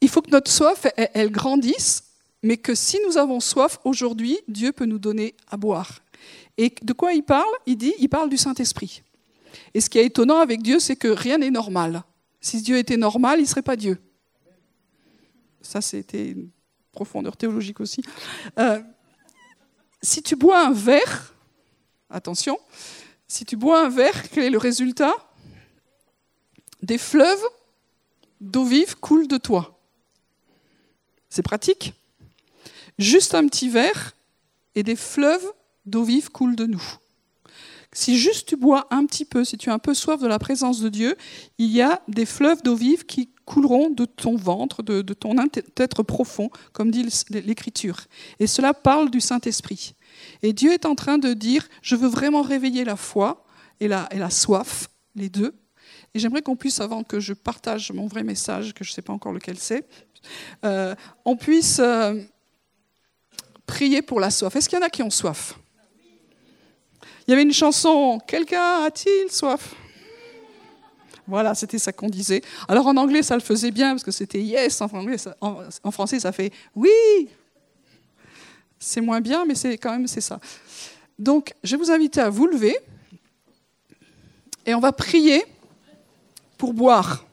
il 0.00 0.08
faut 0.08 0.22
que 0.22 0.30
notre 0.30 0.50
soif, 0.50 0.86
elle, 0.96 1.30
grandisse, 1.30 2.04
mais 2.42 2.56
que 2.56 2.74
si 2.74 2.98
nous 3.06 3.16
avons 3.16 3.40
soif 3.40 3.78
aujourd'hui, 3.84 4.38
Dieu 4.46 4.72
peut 4.72 4.84
nous 4.84 4.98
donner 4.98 5.34
à 5.48 5.56
boire. 5.56 6.00
Et 6.58 6.72
de 6.82 6.92
quoi 6.92 7.12
il 7.12 7.22
parle? 7.22 7.52
Il 7.66 7.76
dit, 7.76 7.94
il 7.98 8.08
parle 8.08 8.28
du 8.28 8.36
Saint-Esprit. 8.36 9.02
Et 9.74 9.80
ce 9.80 9.90
qui 9.90 9.98
est 9.98 10.06
étonnant 10.06 10.40
avec 10.40 10.62
Dieu, 10.62 10.78
c'est 10.78 10.96
que 10.96 11.08
rien 11.08 11.38
n'est 11.38 11.50
normal. 11.50 12.02
Si 12.40 12.62
Dieu 12.62 12.78
était 12.78 12.96
normal, 12.96 13.38
il 13.38 13.42
ne 13.42 13.48
serait 13.48 13.62
pas 13.62 13.76
Dieu. 13.76 13.98
Ça, 15.62 15.80
c'était 15.80 16.30
une 16.30 16.50
profondeur 16.92 17.36
théologique 17.36 17.80
aussi. 17.80 18.02
Euh, 18.58 18.80
si 20.02 20.22
tu 20.22 20.36
bois 20.36 20.66
un 20.66 20.72
verre, 20.72 21.34
Attention, 22.10 22.58
si 23.26 23.44
tu 23.44 23.56
bois 23.56 23.84
un 23.84 23.88
verre, 23.88 24.30
quel 24.30 24.44
est 24.44 24.50
le 24.50 24.58
résultat? 24.58 25.14
Des 26.82 26.98
fleuves 26.98 27.42
d'eau 28.40 28.64
vive 28.64 28.96
coulent 28.96 29.26
de 29.26 29.38
toi. 29.38 29.80
C'est 31.28 31.42
pratique. 31.42 31.94
Juste 32.98 33.34
un 33.34 33.46
petit 33.48 33.68
verre 33.68 34.14
et 34.74 34.82
des 34.82 34.94
fleuves 34.94 35.52
d'eau 35.84 36.04
vive 36.04 36.30
coulent 36.30 36.56
de 36.56 36.66
nous. 36.66 36.84
Si 37.96 38.18
juste 38.18 38.48
tu 38.48 38.56
bois 38.56 38.86
un 38.90 39.06
petit 39.06 39.24
peu, 39.24 39.42
si 39.42 39.56
tu 39.56 39.70
as 39.70 39.72
un 39.72 39.78
peu 39.78 39.94
soif 39.94 40.20
de 40.20 40.26
la 40.26 40.38
présence 40.38 40.80
de 40.80 40.90
Dieu, 40.90 41.16
il 41.56 41.70
y 41.70 41.80
a 41.80 42.02
des 42.08 42.26
fleuves 42.26 42.62
d'eau 42.62 42.76
vive 42.76 43.06
qui 43.06 43.30
couleront 43.46 43.88
de 43.88 44.04
ton 44.04 44.36
ventre, 44.36 44.82
de, 44.82 45.00
ton 45.14 45.34
être 45.78 46.02
profond, 46.02 46.50
comme 46.74 46.90
dit 46.90 47.08
l'Écriture. 47.30 48.02
Et 48.38 48.46
cela 48.46 48.74
parle 48.74 49.10
du 49.10 49.22
Saint-Esprit. 49.22 49.94
Et 50.42 50.52
Dieu 50.52 50.74
est 50.74 50.84
en 50.84 50.94
train 50.94 51.16
de 51.16 51.32
dire, 51.32 51.66
je 51.80 51.96
veux 51.96 52.06
vraiment 52.06 52.42
réveiller 52.42 52.84
la 52.84 52.96
foi 52.96 53.46
et 53.80 53.88
la, 53.88 54.10
et 54.10 54.18
la 54.18 54.28
soif, 54.28 54.90
les 55.14 55.30
deux. 55.30 55.54
Et 56.12 56.18
j'aimerais 56.18 56.42
qu'on 56.42 56.56
puisse, 56.56 56.82
avant 56.82 57.02
que 57.02 57.18
je 57.18 57.32
partage 57.32 57.92
mon 57.92 58.08
vrai 58.08 58.24
message, 58.24 58.74
que 58.74 58.84
je 58.84 58.90
ne 58.90 58.94
sais 58.94 59.02
pas 59.02 59.14
encore 59.14 59.32
lequel 59.32 59.56
c'est, 59.56 59.88
euh, 60.66 60.94
on 61.24 61.36
puisse 61.36 61.78
euh, 61.78 62.20
prier 63.64 64.02
pour 64.02 64.20
la 64.20 64.30
soif. 64.30 64.54
Est-ce 64.54 64.68
qu'il 64.68 64.78
y 64.78 64.82
en 64.82 64.84
a 64.84 64.90
qui 64.90 65.02
ont 65.02 65.08
soif? 65.08 65.58
Il 67.26 67.32
y 67.32 67.34
avait 67.34 67.42
une 67.42 67.52
chanson, 67.52 68.20
quelqu'un 68.26 68.84
a-t-il 68.84 69.30
soif? 69.30 69.74
Voilà, 71.26 71.56
c'était 71.56 71.78
ça 71.78 71.92
qu'on 71.92 72.08
disait. 72.08 72.40
Alors 72.68 72.86
en 72.86 72.96
anglais, 72.96 73.22
ça 73.22 73.34
le 73.34 73.40
faisait 73.40 73.72
bien 73.72 73.90
parce 73.90 74.04
que 74.04 74.12
c'était 74.12 74.40
yes. 74.40 74.80
En, 75.40 75.90
français, 75.90 76.20
ça 76.20 76.30
fait 76.30 76.52
oui. 76.74 76.90
C'est 78.78 79.00
moins 79.00 79.20
bien, 79.20 79.44
mais 79.44 79.56
c'est 79.56 79.76
quand 79.76 79.90
même 79.90 80.06
c'est 80.06 80.20
ça. 80.20 80.38
Donc, 81.18 81.54
je 81.64 81.74
vais 81.74 81.82
vous 81.82 81.90
inviter 81.90 82.20
à 82.20 82.30
vous 82.30 82.46
lever 82.46 82.78
et 84.64 84.74
on 84.74 84.80
va 84.80 84.92
prier 84.92 85.44
pour 86.58 86.74
boire. 86.74 87.25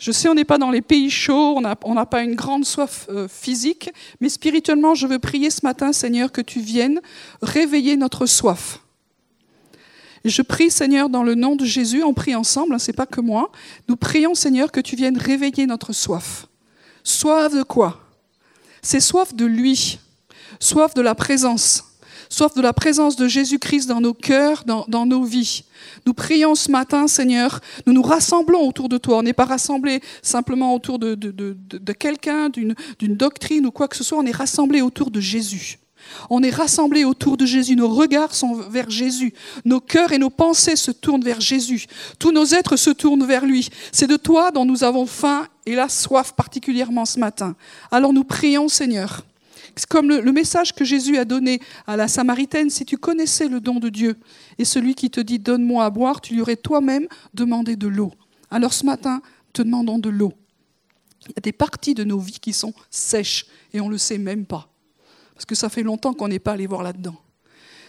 Je 0.00 0.12
sais, 0.12 0.30
on 0.30 0.34
n'est 0.34 0.46
pas 0.46 0.56
dans 0.56 0.70
les 0.70 0.80
pays 0.80 1.10
chauds, 1.10 1.60
on 1.84 1.94
n'a 1.94 2.06
pas 2.06 2.22
une 2.22 2.34
grande 2.34 2.64
soif 2.64 3.06
euh, 3.10 3.28
physique, 3.28 3.90
mais 4.18 4.30
spirituellement, 4.30 4.94
je 4.94 5.06
veux 5.06 5.18
prier 5.18 5.50
ce 5.50 5.60
matin, 5.62 5.92
Seigneur, 5.92 6.32
que 6.32 6.40
tu 6.40 6.60
viennes 6.60 7.02
réveiller 7.42 7.98
notre 7.98 8.24
soif. 8.24 8.80
Et 10.24 10.30
je 10.30 10.40
prie, 10.40 10.70
Seigneur, 10.70 11.10
dans 11.10 11.22
le 11.22 11.34
nom 11.34 11.54
de 11.54 11.66
Jésus, 11.66 12.02
on 12.02 12.14
prie 12.14 12.34
ensemble, 12.34 12.74
hein, 12.74 12.78
c'est 12.78 12.94
pas 12.94 13.04
que 13.04 13.20
moi. 13.20 13.52
Nous 13.88 13.96
prions, 13.96 14.34
Seigneur, 14.34 14.72
que 14.72 14.80
tu 14.80 14.96
viennes 14.96 15.18
réveiller 15.18 15.66
notre 15.66 15.92
soif. 15.92 16.46
Soif 17.04 17.54
de 17.54 17.62
quoi? 17.62 18.00
C'est 18.80 19.00
soif 19.00 19.34
de 19.34 19.44
lui, 19.44 19.98
soif 20.60 20.94
de 20.94 21.02
la 21.02 21.14
présence, 21.14 21.89
soif 22.30 22.54
de 22.54 22.62
la 22.62 22.72
présence 22.72 23.16
de 23.16 23.28
Jésus-Christ 23.28 23.86
dans 23.86 24.00
nos 24.00 24.14
cœurs, 24.14 24.64
dans, 24.64 25.06
nos 25.06 25.24
vies. 25.24 25.64
Nous 26.06 26.14
prions 26.14 26.54
ce 26.54 26.70
matin, 26.70 27.06
Seigneur, 27.08 27.60
nous 27.86 27.92
nous 27.92 28.02
rassemblons 28.02 28.66
autour 28.66 28.88
de 28.88 28.96
toi. 28.96 29.18
On 29.18 29.22
n'est 29.22 29.34
pas 29.34 29.44
rassemblés 29.44 30.00
simplement 30.22 30.74
autour 30.74 30.98
de, 30.98 31.14
de 31.14 31.92
quelqu'un, 31.92 32.48
d'une 32.48 32.74
doctrine 33.16 33.66
ou 33.66 33.70
quoi 33.70 33.88
que 33.88 33.96
ce 33.96 34.04
soit, 34.04 34.18
on 34.18 34.26
est 34.26 34.30
rassemblés 34.30 34.80
autour 34.80 35.10
de 35.10 35.20
Jésus. 35.20 35.78
On 36.28 36.42
est 36.42 36.50
rassemblés 36.50 37.04
autour 37.04 37.36
de 37.36 37.46
Jésus, 37.46 37.76
nos 37.76 37.88
regards 37.88 38.34
sont 38.34 38.54
vers 38.54 38.90
Jésus, 38.90 39.34
nos 39.64 39.80
cœurs 39.80 40.12
et 40.12 40.18
nos 40.18 40.30
pensées 40.30 40.76
se 40.76 40.90
tournent 40.90 41.22
vers 41.22 41.40
Jésus, 41.40 41.86
tous 42.18 42.32
nos 42.32 42.46
êtres 42.46 42.76
se 42.76 42.90
tournent 42.90 43.26
vers 43.26 43.44
lui. 43.44 43.68
C'est 43.92 44.06
de 44.06 44.16
toi 44.16 44.50
dont 44.50 44.64
nous 44.64 44.84
avons 44.84 45.06
faim 45.06 45.46
et 45.66 45.74
la 45.74 45.88
soif 45.88 46.32
particulièrement 46.32 47.04
ce 47.04 47.18
matin. 47.18 47.54
Alors 47.90 48.12
nous 48.12 48.24
prions 48.24 48.68
Seigneur. 48.68 49.24
C'est 49.80 49.88
comme 49.88 50.10
le, 50.10 50.20
le, 50.20 50.30
message 50.30 50.74
que 50.74 50.84
Jésus 50.84 51.16
a 51.16 51.24
donné 51.24 51.58
à 51.86 51.96
la 51.96 52.06
Samaritaine, 52.06 52.68
si 52.68 52.84
tu 52.84 52.98
connaissais 52.98 53.48
le 53.48 53.60
don 53.60 53.76
de 53.76 53.88
Dieu 53.88 54.18
et 54.58 54.66
celui 54.66 54.94
qui 54.94 55.10
te 55.10 55.22
dit 55.22 55.38
donne-moi 55.38 55.86
à 55.86 55.88
boire, 55.88 56.20
tu 56.20 56.34
lui 56.34 56.42
aurais 56.42 56.56
toi-même 56.56 57.08
demandé 57.32 57.76
de 57.76 57.88
l'eau. 57.88 58.12
Alors 58.50 58.74
ce 58.74 58.84
matin, 58.84 59.22
te 59.54 59.62
demandons 59.62 59.98
de 59.98 60.10
l'eau. 60.10 60.34
Il 61.22 61.28
y 61.30 61.38
a 61.38 61.40
des 61.40 61.52
parties 61.52 61.94
de 61.94 62.04
nos 62.04 62.18
vies 62.18 62.40
qui 62.40 62.52
sont 62.52 62.74
sèches 62.90 63.46
et 63.72 63.80
on 63.80 63.86
ne 63.86 63.92
le 63.92 63.96
sait 63.96 64.18
même 64.18 64.44
pas 64.44 64.68
parce 65.32 65.46
que 65.46 65.54
ça 65.54 65.70
fait 65.70 65.82
longtemps 65.82 66.12
qu'on 66.12 66.28
n'est 66.28 66.38
pas 66.38 66.52
allé 66.52 66.66
voir 66.66 66.82
là-dedans. 66.82 67.16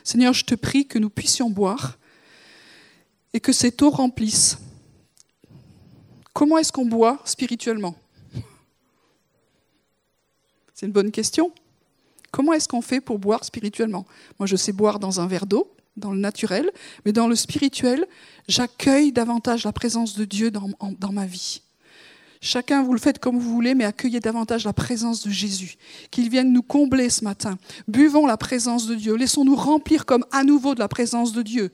Seigneur, 0.06 0.32
je 0.32 0.46
te 0.46 0.56
prie 0.56 0.88
que 0.88 0.98
nous 0.98 1.10
puissions 1.10 1.50
boire 1.50 1.98
et 3.34 3.42
que 3.42 3.52
cette 3.52 3.82
eau 3.82 3.90
remplisse. 3.90 4.60
Comment 6.32 6.58
est-ce 6.58 6.72
qu'on 6.72 6.86
boit 6.86 7.20
spirituellement? 7.26 7.98
C'est 10.74 10.86
une 10.86 10.94
bonne 10.94 11.12
question. 11.12 11.52
Comment 12.32 12.54
est-ce 12.54 12.68
qu'on 12.68 12.82
fait 12.82 13.02
pour 13.02 13.20
boire 13.20 13.44
spirituellement? 13.44 14.06
Moi, 14.40 14.48
je 14.48 14.56
sais 14.56 14.72
boire 14.72 15.00
dans 15.00 15.20
un 15.20 15.28
verre 15.28 15.46
d'eau, 15.46 15.76
dans 15.98 16.12
le 16.12 16.20
naturel, 16.20 16.72
mais 17.06 17.12
dans 17.12 17.28
le 17.28 17.36
spirituel, 17.36 18.06
j'accueille 18.48 19.12
davantage 19.12 19.66
la 19.66 19.74
présence 19.74 20.16
de 20.16 20.24
Dieu 20.24 20.50
dans, 20.50 21.12
ma 21.12 21.26
vie. 21.26 21.62
Chacun, 22.40 22.82
vous 22.82 22.94
le 22.94 23.00
faites 23.00 23.20
comme 23.20 23.38
vous 23.38 23.54
voulez, 23.54 23.76
mais 23.76 23.84
accueillez 23.84 24.20
davantage 24.20 24.64
la 24.64 24.74
présence 24.74 25.24
de 25.24 25.30
Jésus. 25.30 25.76
Qu'il 26.10 26.30
vienne 26.30 26.52
nous 26.52 26.64
combler 26.64 27.10
ce 27.10 27.24
matin. 27.24 27.58
Buvons 27.88 28.26
la 28.26 28.38
présence 28.38 28.88
de 28.88 28.96
Dieu. 28.96 29.16
Laissons-nous 29.16 29.56
remplir 29.56 30.06
comme 30.06 30.26
à 30.32 30.44
nouveau 30.44 30.74
de 30.74 30.80
la 30.80 30.88
présence 30.88 31.34
de 31.34 31.44
Dieu. 31.44 31.72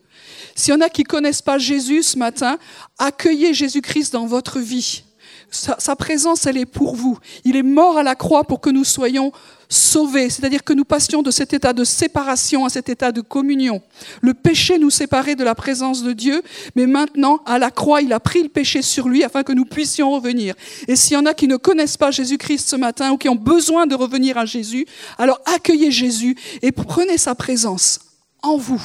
S'il 0.56 0.74
y 0.74 0.78
en 0.78 0.82
a 0.82 0.90
qui 0.90 1.04
connaissent 1.04 1.42
pas 1.42 1.58
Jésus 1.58 2.04
ce 2.04 2.18
matin, 2.18 2.58
accueillez 2.98 3.54
Jésus-Christ 3.54 4.12
dans 4.12 4.26
votre 4.26 4.60
vie. 4.60 5.04
Sa, 5.50 5.96
présence, 5.96 6.46
elle 6.46 6.58
est 6.58 6.66
pour 6.66 6.96
vous. 6.96 7.18
Il 7.44 7.56
est 7.56 7.63
mort 7.63 7.98
à 7.98 8.04
la 8.04 8.16
croix 8.16 8.44
pour 8.44 8.60
que 8.60 8.70
nous 8.70 8.84
soyons 8.84 9.32
sauvés, 9.70 10.30
c'est-à-dire 10.30 10.63
que 10.63 10.74
nous 10.74 10.86
passions 10.86 11.22
de 11.22 11.32
cet 11.32 11.54
état 11.54 11.74
de 11.74 11.84
séparation 11.84 12.66
à 12.66 12.70
cet 12.70 12.89
état 12.89 13.12
de 13.12 13.22
communion. 13.22 13.82
Le 14.22 14.34
péché 14.34 14.77
nous 14.77 14.89
séparait 14.89 15.36
de 15.36 15.44
la 15.44 15.56
présence 15.56 16.04
de 16.04 16.13
Dieu, 16.13 16.42
mais 16.75 16.86
maintenant, 16.86 17.39
à 17.46 17.60
la 17.60 17.72
croix, 17.72 18.01
il 18.01 18.13
a 18.13 18.20
pris 18.20 18.44
le 18.44 18.50
péché 18.50 18.82
sur 18.82 19.08
lui 19.08 19.24
afin 19.24 19.44
que 19.44 19.54
nous 19.54 19.66
puissions 19.66 20.12
revenir. 20.12 20.56
Et 20.88 20.96
s'il 20.96 21.13
y 21.13 21.18
en 21.18 21.25
a 21.25 21.34
qui 21.34 21.48
ne 21.48 21.58
connaissent 21.58 21.98
pas 21.98 22.12
Jésus-Christ 22.12 22.70
ce 22.70 22.75
matin 22.75 23.12
ou 23.12 23.18
qui 23.18 23.30
ont 23.30 23.36
besoin 23.36 23.88
de 23.88 23.96
revenir 23.96 24.38
à 24.38 24.46
Jésus, 24.46 24.86
alors 25.18 25.39
accueillez 25.46 25.92
Jésus 25.92 26.36
et 26.62 26.72
prenez 26.72 27.18
sa 27.18 27.36
présence 27.36 28.00
en 28.42 28.58
vous. 28.58 28.82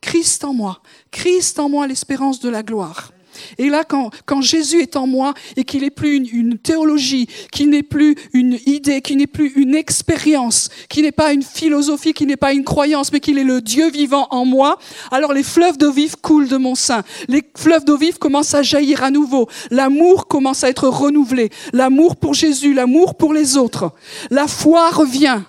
Christ 0.00 0.44
en 0.44 0.54
moi, 0.54 0.80
Christ 1.10 1.58
en 1.58 1.68
moi, 1.68 1.86
l'espérance 1.86 2.40
de 2.40 2.48
la 2.48 2.62
gloire. 2.62 3.12
Et 3.58 3.68
là, 3.68 3.84
quand, 3.84 4.10
quand 4.26 4.42
Jésus 4.42 4.80
est 4.80 4.96
en 4.96 5.06
moi 5.06 5.34
et 5.56 5.64
qu'il 5.64 5.82
n'est 5.82 5.90
plus 5.90 6.16
une, 6.16 6.58
théologie, 6.58 7.28
qu'il 7.52 7.70
n'est 7.70 7.82
plus 7.82 8.16
une 8.32 8.58
idée, 8.66 9.00
qu'il 9.00 9.18
n'est 9.18 9.26
plus 9.26 9.52
une 9.56 9.74
expérience, 9.74 10.68
qu'il 10.88 11.04
n'est 11.04 11.12
pas 11.12 11.32
une 11.32 11.42
philosophie, 11.42 12.12
qu'il 12.12 12.28
n'est 12.28 12.36
pas 12.36 12.52
une 12.52 12.64
croyance, 12.64 13.12
mais 13.12 13.20
qu'il 13.20 13.38
est 13.38 13.44
le 13.44 13.60
Dieu 13.60 13.90
vivant 13.90 14.28
en 14.30 14.44
moi, 14.44 14.78
alors 15.10 15.32
les 15.32 15.42
fleuves 15.42 15.78
d'eau 15.78 15.92
vive 15.92 16.16
coulent 16.16 16.48
de 16.48 16.56
mon 16.56 16.74
sein. 16.74 17.02
Les 17.28 17.42
fleuves 17.56 17.84
d'eau 17.84 17.96
vive 17.96 18.18
commencent 18.18 18.54
à 18.54 18.62
jaillir 18.62 19.02
à 19.02 19.10
nouveau. 19.10 19.48
L'amour 19.70 20.28
commence 20.28 20.64
à 20.64 20.68
être 20.68 20.88
renouvelé. 20.88 21.50
L'amour 21.72 22.16
pour 22.16 22.34
Jésus, 22.34 22.74
l'amour 22.74 23.16
pour 23.16 23.32
les 23.32 23.56
autres. 23.56 23.92
La 24.30 24.46
foi 24.46 24.90
revient 24.90 25.40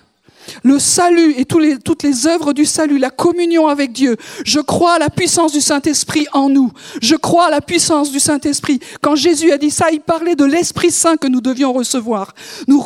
le 0.62 0.78
salut 0.78 1.34
et 1.36 1.44
toutes 1.44 2.02
les 2.02 2.26
œuvres 2.26 2.52
du 2.52 2.64
salut, 2.64 2.98
la 2.98 3.10
communion 3.10 3.68
avec 3.68 3.92
Dieu. 3.92 4.16
Je 4.44 4.60
crois 4.60 4.94
à 4.94 4.98
la 4.98 5.10
puissance 5.10 5.52
du 5.52 5.60
Saint-Esprit 5.60 6.26
en 6.32 6.48
nous. 6.48 6.72
Je 7.00 7.16
crois 7.16 7.46
à 7.46 7.50
la 7.50 7.60
puissance 7.60 8.10
du 8.10 8.20
Saint-Esprit. 8.20 8.80
Quand 9.00 9.16
Jésus 9.16 9.52
a 9.52 9.58
dit 9.58 9.70
ça, 9.70 9.90
il 9.92 10.00
parlait 10.00 10.34
de 10.34 10.44
l'Esprit 10.44 10.90
Saint 10.90 11.16
que 11.16 11.26
nous 11.26 11.40
devions 11.40 11.72
recevoir. 11.72 12.34
Nous, 12.68 12.82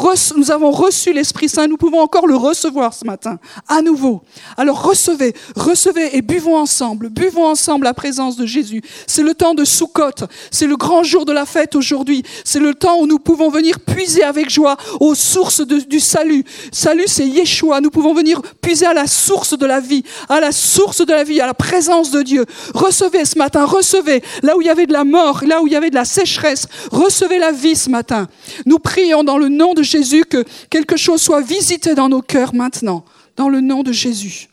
avons 0.50 0.70
reçu 0.70 1.12
l'Esprit 1.12 1.48
Saint, 1.48 1.66
nous 1.66 1.76
pouvons 1.76 2.00
encore 2.00 2.26
le 2.26 2.36
recevoir 2.36 2.94
ce 2.94 3.04
matin, 3.04 3.38
à 3.68 3.82
nouveau. 3.82 4.22
Alors 4.56 4.82
recevez, 4.82 5.34
recevez 5.56 6.16
et 6.16 6.22
buvons 6.22 6.56
ensemble, 6.56 7.08
buvons 7.08 7.46
ensemble 7.46 7.84
la 7.84 7.94
présence 7.94 8.36
de 8.36 8.46
Jésus. 8.46 8.82
C'est 9.06 9.22
le 9.22 9.34
temps 9.34 9.54
de 9.54 9.64
Soukhot, 9.64 10.26
c'est 10.50 10.66
le 10.66 10.76
grand 10.76 11.02
jour 11.02 11.24
de 11.24 11.32
la 11.32 11.46
fête 11.46 11.74
aujourd'hui. 11.76 12.22
C'est 12.44 12.60
le 12.60 12.74
temps 12.74 12.98
où 13.00 13.06
nous 13.06 13.18
pouvons 13.18 13.50
venir 13.50 13.80
puiser 13.80 14.22
avec 14.22 14.50
joie 14.50 14.76
aux 15.00 15.14
sources 15.14 15.60
du 15.60 16.00
salut. 16.00 16.44
Salut, 16.72 17.04
c'est 17.06 17.28
Yeshua 17.44 17.80
nous 17.82 17.90
pouvons 17.90 18.14
venir 18.14 18.40
puiser 18.62 18.86
à 18.86 18.94
la 18.94 19.06
source 19.06 19.56
de 19.56 19.66
la 19.66 19.80
vie, 19.80 20.02
à 20.28 20.40
la 20.40 20.50
source 20.50 21.04
de 21.04 21.12
la 21.12 21.24
vie, 21.24 21.40
à 21.40 21.46
la 21.46 21.54
présence 21.54 22.10
de 22.10 22.22
Dieu. 22.22 22.46
Recevez 22.74 23.26
ce 23.26 23.38
matin, 23.38 23.66
recevez 23.66 24.22
là 24.42 24.56
où 24.56 24.62
il 24.62 24.66
y 24.66 24.70
avait 24.70 24.86
de 24.86 24.92
la 24.92 25.04
mort, 25.04 25.44
là 25.44 25.60
où 25.62 25.66
il 25.66 25.72
y 25.72 25.76
avait 25.76 25.90
de 25.90 25.94
la 25.94 26.06
sécheresse, 26.06 26.66
recevez 26.90 27.38
la 27.38 27.52
vie 27.52 27.76
ce 27.76 27.90
matin. 27.90 28.28
Nous 28.64 28.78
prions 28.78 29.24
dans 29.24 29.36
le 29.36 29.48
nom 29.48 29.74
de 29.74 29.82
Jésus 29.82 30.24
que 30.24 30.42
quelque 30.70 30.96
chose 30.96 31.20
soit 31.20 31.42
visité 31.42 31.94
dans 31.94 32.08
nos 32.08 32.22
cœurs 32.22 32.54
maintenant, 32.54 33.04
dans 33.36 33.50
le 33.50 33.60
nom 33.60 33.82
de 33.82 33.92
Jésus. 33.92 34.48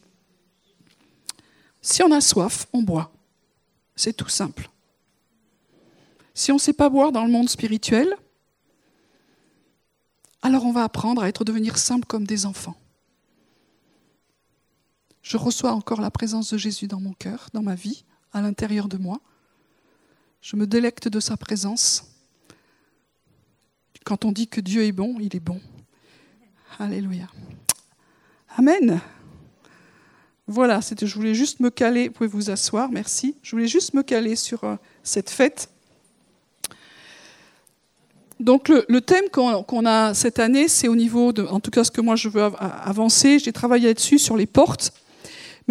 Si 1.81 2.03
on 2.03 2.11
a 2.11 2.19
soif, 2.21 2.67
on 2.73 2.81
boit. 2.81 3.11
C'est 3.95 4.13
tout 4.13 4.29
simple. 4.29 4.69
Si 6.33 6.51
on 6.51 6.55
ne 6.55 6.59
sait 6.59 6.73
pas 6.73 6.89
boire 6.89 7.11
dans 7.11 7.23
le 7.23 7.31
monde 7.31 7.49
spirituel, 7.49 8.15
alors 10.41 10.65
on 10.65 10.71
va 10.71 10.83
apprendre 10.83 11.23
à 11.23 11.29
être 11.29 11.45
devenir 11.45 11.77
simple 11.77 12.05
comme 12.05 12.25
des 12.25 12.45
enfants. 12.45 12.75
Je 15.21 15.37
reçois 15.37 15.71
encore 15.71 16.01
la 16.01 16.11
présence 16.11 16.51
de 16.53 16.57
Jésus 16.57 16.87
dans 16.87 16.99
mon 16.99 17.13
cœur, 17.13 17.49
dans 17.53 17.61
ma 17.61 17.75
vie, 17.75 18.03
à 18.33 18.41
l'intérieur 18.41 18.87
de 18.87 18.97
moi. 18.97 19.19
Je 20.41 20.55
me 20.55 20.65
délecte 20.65 21.07
de 21.07 21.19
sa 21.19 21.37
présence. 21.37 22.05
Quand 24.03 24.25
on 24.25 24.31
dit 24.31 24.47
que 24.47 24.61
Dieu 24.61 24.83
est 24.83 24.91
bon, 24.91 25.17
il 25.19 25.35
est 25.35 25.41
bon. 25.41 25.61
Alléluia. 26.79 27.27
Amen. 28.57 28.99
Voilà, 30.47 30.79
je 30.81 31.13
voulais 31.13 31.35
juste 31.35 31.59
me 31.59 31.69
caler, 31.69 32.07
vous 32.07 32.13
pouvez 32.13 32.29
vous 32.29 32.49
asseoir, 32.49 32.91
merci. 32.91 33.35
Je 33.43 33.51
voulais 33.51 33.67
juste 33.67 33.93
me 33.93 34.03
caler 34.03 34.35
sur 34.35 34.63
euh, 34.63 34.75
cette 35.03 35.29
fête. 35.29 35.69
Donc 38.41 38.69
le, 38.69 39.01
thème 39.01 39.25
qu'on 39.31 39.85
a 39.85 40.15
cette 40.15 40.39
année, 40.39 40.67
c'est 40.67 40.87
au 40.87 40.95
niveau 40.95 41.31
de, 41.31 41.43
en 41.43 41.59
tout 41.59 41.69
cas 41.69 41.83
ce 41.83 41.91
que 41.91 42.01
moi 42.01 42.15
je 42.15 42.27
veux 42.27 42.41
avancer, 42.59 43.37
j'ai 43.37 43.53
travaillé 43.53 43.87
là-dessus 43.87 44.17
sur 44.17 44.35
les 44.35 44.47
portes. 44.47 44.91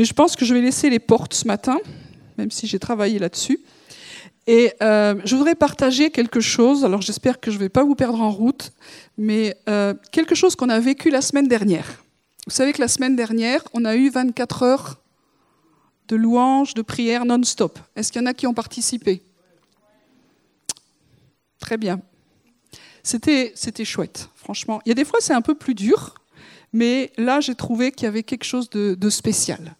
Mais 0.00 0.06
je 0.06 0.14
pense 0.14 0.34
que 0.34 0.46
je 0.46 0.54
vais 0.54 0.62
laisser 0.62 0.88
les 0.88 0.98
portes 0.98 1.34
ce 1.34 1.46
matin, 1.46 1.78
même 2.38 2.50
si 2.50 2.66
j'ai 2.66 2.78
travaillé 2.78 3.18
là-dessus. 3.18 3.60
Et 4.46 4.72
euh, 4.80 5.16
je 5.26 5.36
voudrais 5.36 5.54
partager 5.54 6.10
quelque 6.10 6.40
chose, 6.40 6.86
alors 6.86 7.02
j'espère 7.02 7.38
que 7.38 7.50
je 7.50 7.56
ne 7.56 7.60
vais 7.60 7.68
pas 7.68 7.84
vous 7.84 7.94
perdre 7.94 8.18
en 8.22 8.30
route, 8.30 8.72
mais 9.18 9.58
euh, 9.68 9.92
quelque 10.10 10.34
chose 10.34 10.56
qu'on 10.56 10.70
a 10.70 10.80
vécu 10.80 11.10
la 11.10 11.20
semaine 11.20 11.48
dernière. 11.48 12.02
Vous 12.46 12.50
savez 12.50 12.72
que 12.72 12.80
la 12.80 12.88
semaine 12.88 13.14
dernière, 13.14 13.62
on 13.74 13.84
a 13.84 13.94
eu 13.94 14.08
24 14.08 14.62
heures 14.62 15.02
de 16.08 16.16
louanges, 16.16 16.72
de 16.72 16.80
prières 16.80 17.26
non-stop. 17.26 17.78
Est-ce 17.94 18.10
qu'il 18.10 18.22
y 18.22 18.24
en 18.24 18.26
a 18.26 18.32
qui 18.32 18.46
ont 18.46 18.54
participé? 18.54 19.20
Très 21.58 21.76
bien. 21.76 22.00
C'était, 23.02 23.52
c'était 23.54 23.84
chouette, 23.84 24.30
franchement. 24.34 24.80
Il 24.86 24.88
y 24.88 24.92
a 24.92 24.94
des 24.94 25.04
fois, 25.04 25.18
c'est 25.20 25.34
un 25.34 25.42
peu 25.42 25.54
plus 25.54 25.74
dur, 25.74 26.14
mais 26.72 27.12
là, 27.18 27.40
j'ai 27.40 27.54
trouvé 27.54 27.92
qu'il 27.92 28.04
y 28.04 28.08
avait 28.08 28.22
quelque 28.22 28.44
chose 28.44 28.70
de 28.70 29.10
spécial. 29.10 29.76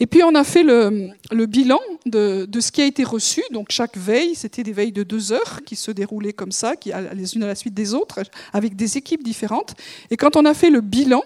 Et 0.00 0.06
puis 0.06 0.22
on 0.22 0.34
a 0.34 0.44
fait 0.44 0.62
le, 0.62 1.46
bilan 1.46 1.80
de, 2.06 2.48
ce 2.60 2.70
qui 2.70 2.82
a 2.82 2.86
été 2.86 3.04
reçu. 3.04 3.42
Donc 3.50 3.70
chaque 3.70 3.96
veille, 3.96 4.34
c'était 4.34 4.62
des 4.62 4.72
veilles 4.72 4.92
de 4.92 5.02
deux 5.02 5.32
heures 5.32 5.60
qui 5.64 5.76
se 5.76 5.90
déroulaient 5.90 6.32
comme 6.32 6.52
ça, 6.52 6.76
qui, 6.76 6.92
les 7.14 7.34
unes 7.34 7.42
à 7.42 7.48
la 7.48 7.54
suite 7.54 7.74
des 7.74 7.94
autres, 7.94 8.20
avec 8.52 8.76
des 8.76 8.96
équipes 8.96 9.22
différentes. 9.22 9.74
Et 10.10 10.16
quand 10.16 10.36
on 10.36 10.44
a 10.44 10.54
fait 10.54 10.70
le 10.70 10.80
bilan, 10.80 11.22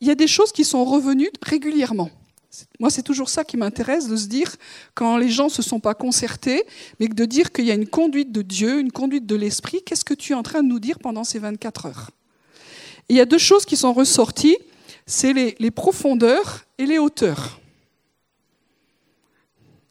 il 0.00 0.08
y 0.08 0.10
a 0.10 0.14
des 0.14 0.26
choses 0.26 0.52
qui 0.52 0.64
sont 0.64 0.84
revenues 0.84 1.30
régulièrement. 1.42 2.10
Moi, 2.80 2.90
c'est 2.90 3.02
toujours 3.02 3.28
ça 3.28 3.44
qui 3.44 3.56
m'intéresse, 3.56 4.08
de 4.08 4.16
se 4.16 4.26
dire, 4.26 4.56
quand 4.94 5.16
les 5.16 5.28
gens 5.28 5.44
ne 5.44 5.50
se 5.50 5.62
sont 5.62 5.78
pas 5.78 5.94
concertés, 5.94 6.64
mais 6.98 7.06
de 7.06 7.24
dire 7.24 7.52
qu'il 7.52 7.64
y 7.64 7.70
a 7.70 7.74
une 7.74 7.86
conduite 7.86 8.32
de 8.32 8.42
Dieu, 8.42 8.80
une 8.80 8.90
conduite 8.90 9.26
de 9.26 9.36
l'Esprit, 9.36 9.82
qu'est-ce 9.84 10.04
que 10.04 10.14
tu 10.14 10.32
es 10.32 10.34
en 10.34 10.42
train 10.42 10.62
de 10.62 10.68
nous 10.68 10.80
dire 10.80 10.98
pendant 10.98 11.22
ces 11.22 11.38
24 11.38 11.86
heures? 11.86 12.10
Il 13.08 13.16
y 13.16 13.20
a 13.20 13.24
deux 13.24 13.38
choses 13.38 13.64
qui 13.64 13.76
sont 13.76 13.92
ressorties 13.92 14.56
c'est 15.10 15.32
les, 15.32 15.70
profondeurs 15.72 16.64
et 16.78 16.86
les 16.86 16.98
hauteurs. 16.98 17.60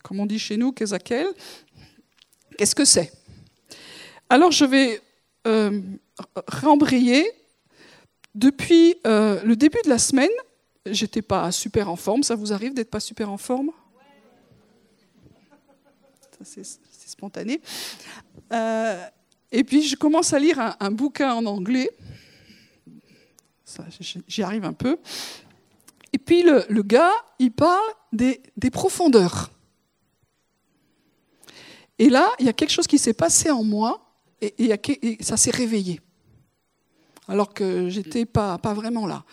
Comme 0.02 0.22
on 0.22 0.26
dit 0.26 0.40
chez 0.40 0.56
nous, 0.56 0.72
qu'est-ce 0.72 0.96
que 2.74 2.86
c'est? 2.86 3.12
Alors 4.30 4.52
je 4.52 4.64
vais 4.64 5.02
euh, 5.46 5.82
rembrayer. 6.48 7.30
Depuis 8.34 8.96
euh, 9.06 9.44
le 9.44 9.58
début 9.58 9.80
de 9.84 9.90
la 9.90 9.98
semaine, 9.98 10.30
j'étais 10.86 11.22
pas 11.22 11.52
super 11.52 11.90
en 11.90 11.98
forme. 11.98 12.24
Ça 12.24 12.36
vous 12.36 12.54
arrive 12.54 12.74
d'être 12.74 12.90
pas 12.90 13.02
super 13.02 13.30
en 13.30 13.38
forme? 13.38 13.72
C'est 16.44 16.64
spontané. 17.10 17.60
Euh, 18.54 19.06
et 19.52 19.66
puis 19.66 19.82
je 19.82 19.98
commence 19.98 20.32
à 20.32 20.40
lire 20.40 20.78
un 20.80 20.92
bouquin 20.92 21.34
en 21.34 21.46
anglais 21.46 21.90
J'y 24.28 24.44
arrive 24.44 24.66
un 24.66 24.74
peu. 24.74 24.98
Et 26.14 26.18
puis 26.18 26.44
le, 26.44 26.82
gars, 26.82 27.14
il 27.40 27.52
parle 27.52 27.92
des, 28.12 28.42
profondeurs. 28.72 29.52
Et 31.98 32.10
là, 32.10 32.32
il 32.40 32.46
y 32.46 32.50
a 32.50 32.54
quelque 32.54 32.72
chose 32.72 32.88
qui 32.88 32.98
s'est 32.98 33.14
passé 33.14 33.52
en 33.52 33.64
moi 33.64 34.06
et, 34.42 34.74
ça 35.22 35.38
s'est 35.38 35.52
réveillé. 35.52 36.02
Alors 37.28 37.54
que 37.54 37.90
j'étais 37.90 38.26
pas, 38.26 38.58
pas 38.58 38.74
vraiment 38.74 39.06
là. 39.06 39.24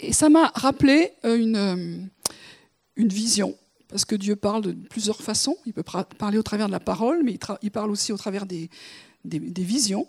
Et 0.00 0.12
ça 0.12 0.28
m'a 0.28 0.50
rappelé 0.56 1.12
euh, 1.24 1.36
une, 1.36 1.56
euh, 1.56 1.96
une 2.96 3.08
vision. 3.08 3.56
Parce 3.86 4.04
que 4.04 4.16
Dieu 4.16 4.34
parle 4.34 4.62
de 4.62 4.72
plusieurs 4.72 5.20
façons. 5.20 5.56
Il 5.64 5.72
peut 5.72 5.84
parler 5.84 6.38
au 6.38 6.42
travers 6.42 6.66
de 6.66 6.72
la 6.72 6.80
parole, 6.80 7.22
mais 7.22 7.38
il, 7.62 7.70
parle 7.70 7.90
aussi 7.90 8.10
au 8.10 8.16
travers 8.16 8.46
des 8.46 8.68
visions. 9.24 10.08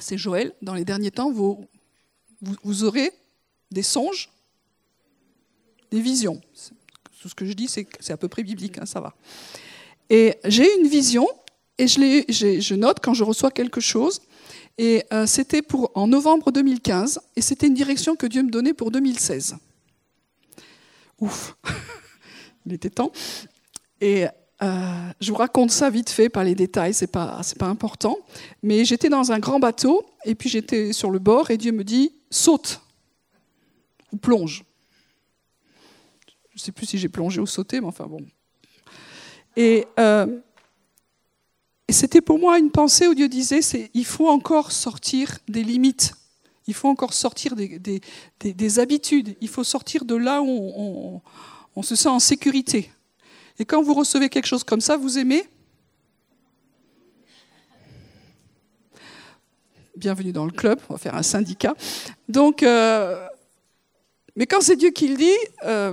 C'est 0.00 0.18
Joël, 0.18 0.52
dans 0.62 0.74
les 0.74 0.84
derniers 0.84 1.10
temps, 1.10 1.30
vous, 1.30 1.68
aurez 2.84 3.12
des 3.70 3.82
songes, 3.82 4.30
des 5.90 6.00
visions. 6.00 6.40
Tout 7.20 7.28
ce 7.28 7.34
que 7.34 7.44
je 7.44 7.52
dis, 7.52 7.68
c'est 7.68 8.10
à 8.10 8.16
peu 8.16 8.28
près 8.28 8.42
biblique, 8.42 8.78
hein, 8.78 8.86
ça 8.86 9.00
va. 9.00 9.14
Et 10.08 10.34
j'ai 10.44 10.66
une 10.80 10.88
vision, 10.88 11.28
et 11.78 11.86
je, 11.86 12.74
note 12.74 12.98
quand 13.00 13.14
je 13.14 13.24
reçois 13.24 13.50
quelque 13.50 13.80
chose, 13.80 14.20
et 14.78 15.04
euh, 15.12 15.26
c'était 15.26 15.62
en 15.94 16.06
novembre 16.06 16.50
2015, 16.50 17.20
et 17.36 17.42
c'était 17.42 17.66
une 17.66 17.74
direction 17.74 18.16
que 18.16 18.26
Dieu 18.26 18.42
me 18.42 18.50
donnait 18.50 18.74
pour 18.74 18.90
2016. 18.90 19.56
Ouf, 21.20 21.56
il 22.66 22.72
était 22.72 22.90
temps. 22.90 23.12
Et 24.00 24.26
euh, 24.62 25.10
je 25.20 25.30
vous 25.30 25.38
raconte 25.38 25.70
ça 25.70 25.88
vite 25.88 26.10
fait, 26.10 26.28
par 26.28 26.44
les 26.44 26.54
détails, 26.54 26.92
c'est 26.92 27.06
pas, 27.06 27.40
pas 27.58 27.66
important. 27.66 28.18
Mais 28.62 28.84
j'étais 28.84 29.08
dans 29.08 29.32
un 29.32 29.38
grand 29.38 29.58
bateau, 29.58 30.04
et 30.24 30.34
puis 30.34 30.50
j'étais 30.50 30.92
sur 30.92 31.10
le 31.10 31.18
bord, 31.18 31.50
et 31.50 31.56
Dieu 31.56 31.72
me 31.72 31.84
dit 31.84 32.12
saute 32.30 32.80
ou 34.12 34.16
plonge. 34.16 34.64
Je 36.50 36.56
ne 36.56 36.60
sais 36.60 36.72
plus 36.72 36.86
si 36.86 36.98
j'ai 36.98 37.08
plongé 37.08 37.40
ou 37.40 37.46
sauté, 37.46 37.80
mais 37.80 37.86
enfin 37.86 38.06
bon. 38.06 38.20
Et, 39.56 39.86
euh, 39.98 40.26
c'était 41.88 42.20
pour 42.20 42.38
moi 42.38 42.58
une 42.58 42.70
pensée 42.70 43.08
où 43.08 43.14
Dieu 43.14 43.28
disait, 43.28 43.60
il 43.94 44.04
faut 44.04 44.28
encore 44.28 44.70
sortir 44.70 45.38
des 45.48 45.64
limites, 45.64 46.12
il 46.66 46.74
faut 46.74 46.88
encore 46.88 47.14
sortir 47.14 47.56
des, 47.56 47.80
des, 48.38 48.78
habitudes, 48.78 49.36
il 49.40 49.48
faut 49.48 49.64
sortir 49.64 50.04
de 50.04 50.14
là 50.14 50.40
où 50.40 51.20
on 51.74 51.82
se 51.82 51.96
sent 51.96 52.08
en 52.08 52.20
sécurité. 52.20 52.92
Et 53.60 53.66
quand 53.66 53.82
vous 53.82 53.92
recevez 53.92 54.30
quelque 54.30 54.46
chose 54.46 54.64
comme 54.64 54.80
ça, 54.80 54.96
vous 54.96 55.18
aimez 55.18 55.44
Bienvenue 59.94 60.32
dans 60.32 60.46
le 60.46 60.50
club, 60.50 60.80
on 60.88 60.94
va 60.94 60.98
faire 60.98 61.14
un 61.14 61.22
syndicat. 61.22 61.74
Donc, 62.26 62.62
euh, 62.62 63.28
mais 64.34 64.46
quand 64.46 64.62
c'est 64.62 64.76
Dieu 64.76 64.88
qui 64.92 65.08
le 65.08 65.16
dit, 65.16 65.36
euh, 65.64 65.92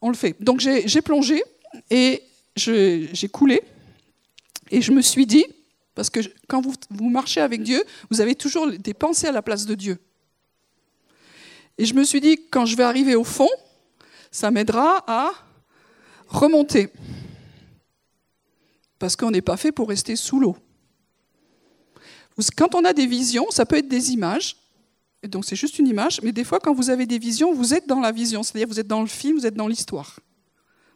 on 0.00 0.08
le 0.08 0.14
fait. 0.14 0.34
Donc 0.40 0.60
j'ai 0.60 1.02
plongé 1.02 1.42
et 1.90 2.22
j'ai 2.56 3.28
coulé. 3.30 3.62
Et 4.70 4.80
je 4.80 4.90
me 4.90 5.02
suis 5.02 5.26
dit, 5.26 5.44
parce 5.94 6.08
que 6.08 6.20
quand 6.46 6.62
vous, 6.62 6.72
vous 6.88 7.10
marchez 7.10 7.42
avec 7.42 7.62
Dieu, 7.62 7.84
vous 8.10 8.22
avez 8.22 8.34
toujours 8.34 8.66
des 8.66 8.94
pensées 8.94 9.26
à 9.26 9.32
la 9.32 9.42
place 9.42 9.66
de 9.66 9.74
Dieu. 9.74 9.98
Et 11.76 11.84
je 11.84 11.92
me 11.92 12.02
suis 12.02 12.22
dit, 12.22 12.40
quand 12.50 12.64
je 12.64 12.76
vais 12.78 12.84
arriver 12.84 13.14
au 13.14 13.24
fond, 13.24 13.50
ça 14.30 14.50
m'aidera 14.50 15.04
à 15.06 15.32
remonter. 16.28 16.88
Parce 18.98 19.16
qu'on 19.16 19.30
n'est 19.30 19.42
pas 19.42 19.56
fait 19.56 19.72
pour 19.72 19.88
rester 19.88 20.16
sous 20.16 20.38
l'eau. 20.40 20.56
Quand 22.56 22.74
on 22.76 22.84
a 22.84 22.92
des 22.92 23.06
visions, 23.06 23.46
ça 23.50 23.66
peut 23.66 23.76
être 23.76 23.88
des 23.88 24.12
images, 24.12 24.56
donc 25.24 25.44
c'est 25.44 25.56
juste 25.56 25.80
une 25.80 25.88
image, 25.88 26.22
mais 26.22 26.30
des 26.30 26.44
fois 26.44 26.60
quand 26.60 26.72
vous 26.72 26.90
avez 26.90 27.06
des 27.06 27.18
visions, 27.18 27.52
vous 27.52 27.74
êtes 27.74 27.88
dans 27.88 27.98
la 27.98 28.12
vision, 28.12 28.44
c'est-à-dire 28.44 28.68
vous 28.68 28.78
êtes 28.78 28.86
dans 28.86 29.00
le 29.00 29.08
film, 29.08 29.36
vous 29.38 29.46
êtes 29.46 29.54
dans 29.54 29.66
l'histoire. 29.66 30.20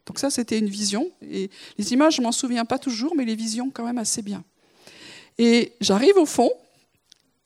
Donc 0.06 0.18
ça, 0.18 0.30
c'était 0.30 0.58
une 0.58 0.68
vision. 0.68 1.10
Et 1.20 1.50
les 1.78 1.92
images, 1.92 2.16
je 2.16 2.22
m'en 2.22 2.32
souviens 2.32 2.64
pas 2.64 2.78
toujours, 2.78 3.14
mais 3.16 3.24
les 3.24 3.36
visions, 3.36 3.70
quand 3.70 3.84
même 3.84 3.98
assez 3.98 4.22
bien. 4.22 4.44
Et 5.38 5.72
j'arrive 5.80 6.16
au 6.16 6.26
fond, 6.26 6.50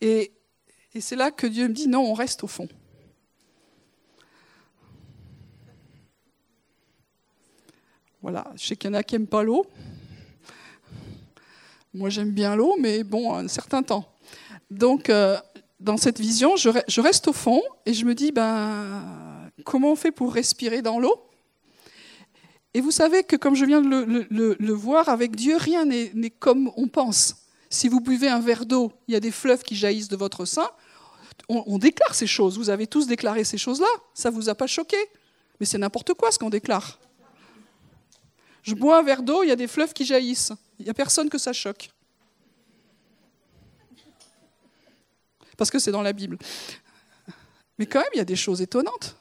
et 0.00 0.32
c'est 0.98 1.16
là 1.16 1.30
que 1.30 1.46
Dieu 1.46 1.68
me 1.68 1.74
dit, 1.74 1.88
non, 1.88 2.00
on 2.00 2.14
reste 2.14 2.44
au 2.44 2.46
fond. 2.46 2.68
Voilà, 8.26 8.45
je 8.56 8.66
sais 8.66 8.75
qu'il 8.75 8.90
y 8.90 8.92
en 8.92 8.95
a 8.95 9.04
qui 9.04 9.14
n'aiment 9.14 9.28
pas 9.28 9.45
l'eau. 9.45 9.64
Moi, 11.95 12.11
j'aime 12.11 12.33
bien 12.33 12.56
l'eau, 12.56 12.75
mais 12.76 13.04
bon, 13.04 13.33
un 13.33 13.47
certain 13.47 13.85
temps. 13.85 14.04
Donc, 14.68 15.11
euh, 15.11 15.38
dans 15.78 15.97
cette 15.97 16.18
vision, 16.18 16.56
je, 16.56 17.00
reste 17.00 17.28
au 17.28 17.33
fond 17.33 17.62
et 17.87 17.95
je 17.95 18.04
me 18.04 18.16
dis, 18.16 18.33
ben, 18.33 19.49
comment 19.64 19.92
on 19.92 19.95
fait 19.95 20.11
pour 20.11 20.35
respirer 20.35 20.83
dans 20.83 20.99
l'eau? 20.99 21.14
Et 22.75 22.80
vous 22.80 22.90
savez 22.90 23.23
que, 23.23 23.37
comme 23.37 23.54
je 23.54 23.64
viens 23.64 23.80
de 23.80 24.26
le, 24.28 24.73
voir 24.73 25.09
avec 25.09 25.37
Dieu, 25.37 25.56
rien 25.56 25.85
n'est 25.85 26.30
comme 26.30 26.73
on 26.76 26.88
pense. 26.88 27.37
Si 27.71 27.87
vous 27.87 28.00
buvez 28.00 28.28
un 28.28 28.40
verre 28.40 28.66
d'eau, 28.66 28.90
il 29.06 29.14
y 29.14 29.16
a 29.16 29.21
des 29.21 29.30
fleuves 29.30 29.62
qui 29.62 29.76
jaillissent 29.76 30.09
de 30.09 30.16
votre 30.16 30.47
sein, 30.47 30.68
on, 31.49 31.62
on 31.68 31.78
déclare 31.78 32.16
ces 32.16 32.26
choses. 32.26 32.59
Vous 32.59 32.71
avez 32.71 32.88
tous 32.88 33.06
déclaré 33.06 33.45
ces 33.45 33.56
choses-là. 33.56 33.87
Ça 34.14 34.33
ne 34.33 34.35
vous 34.35 34.49
a 34.49 34.56
pas 34.56 34.66
choqué? 34.66 34.97
Mais 35.61 35.66
c'est 35.66 35.78
n'importe 35.78 36.12
quoi 36.14 36.33
ce 36.33 36.40
qu'on 36.40 36.50
déclare. 36.50 36.99
Je 38.66 38.75
bois 38.75 38.99
un 38.99 39.02
verre 39.04 39.23
d'eau, 39.23 39.44
il 39.44 39.49
y 39.49 39.52
a 39.52 39.56
des 39.56 39.68
fleuves 39.68 39.92
qui 39.92 40.04
jaillissent. 40.04 40.52
Il 40.80 40.85
n'y 40.85 40.90
a 40.90 40.94
personne 40.94 41.30
que 41.30 41.38
ça 41.38 41.52
choque. 41.52 41.88
Parce 45.56 45.70
que 45.70 45.78
c'est 45.78 45.92
dans 45.92 46.02
la 46.02 46.12
Bible. 46.12 46.37
Mais 47.78 47.87
quand 47.87 48.00
même, 48.00 48.11
il 48.14 48.18
y 48.18 48.20
a 48.20 48.25
des 48.25 48.37
choses 48.37 48.61
étonnantes. 48.61 49.16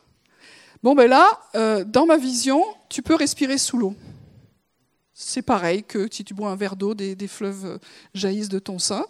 Bon, 0.81 0.95
ben 0.95 1.07
là, 1.07 1.27
euh, 1.53 1.83
dans 1.83 2.07
ma 2.07 2.17
vision, 2.17 2.63
tu 2.89 3.03
peux 3.03 3.13
respirer 3.13 3.59
sous 3.59 3.77
l'eau. 3.77 3.95
C'est 5.13 5.43
pareil 5.43 5.83
que 5.83 6.07
si 6.11 6.25
tu 6.25 6.33
bois 6.33 6.49
un 6.49 6.55
verre 6.55 6.75
d'eau, 6.75 6.95
des, 6.95 7.27
fleuves 7.27 7.79
jaillissent 8.15 8.49
de 8.49 8.59
ton 8.59 8.79
sein. 8.79 9.05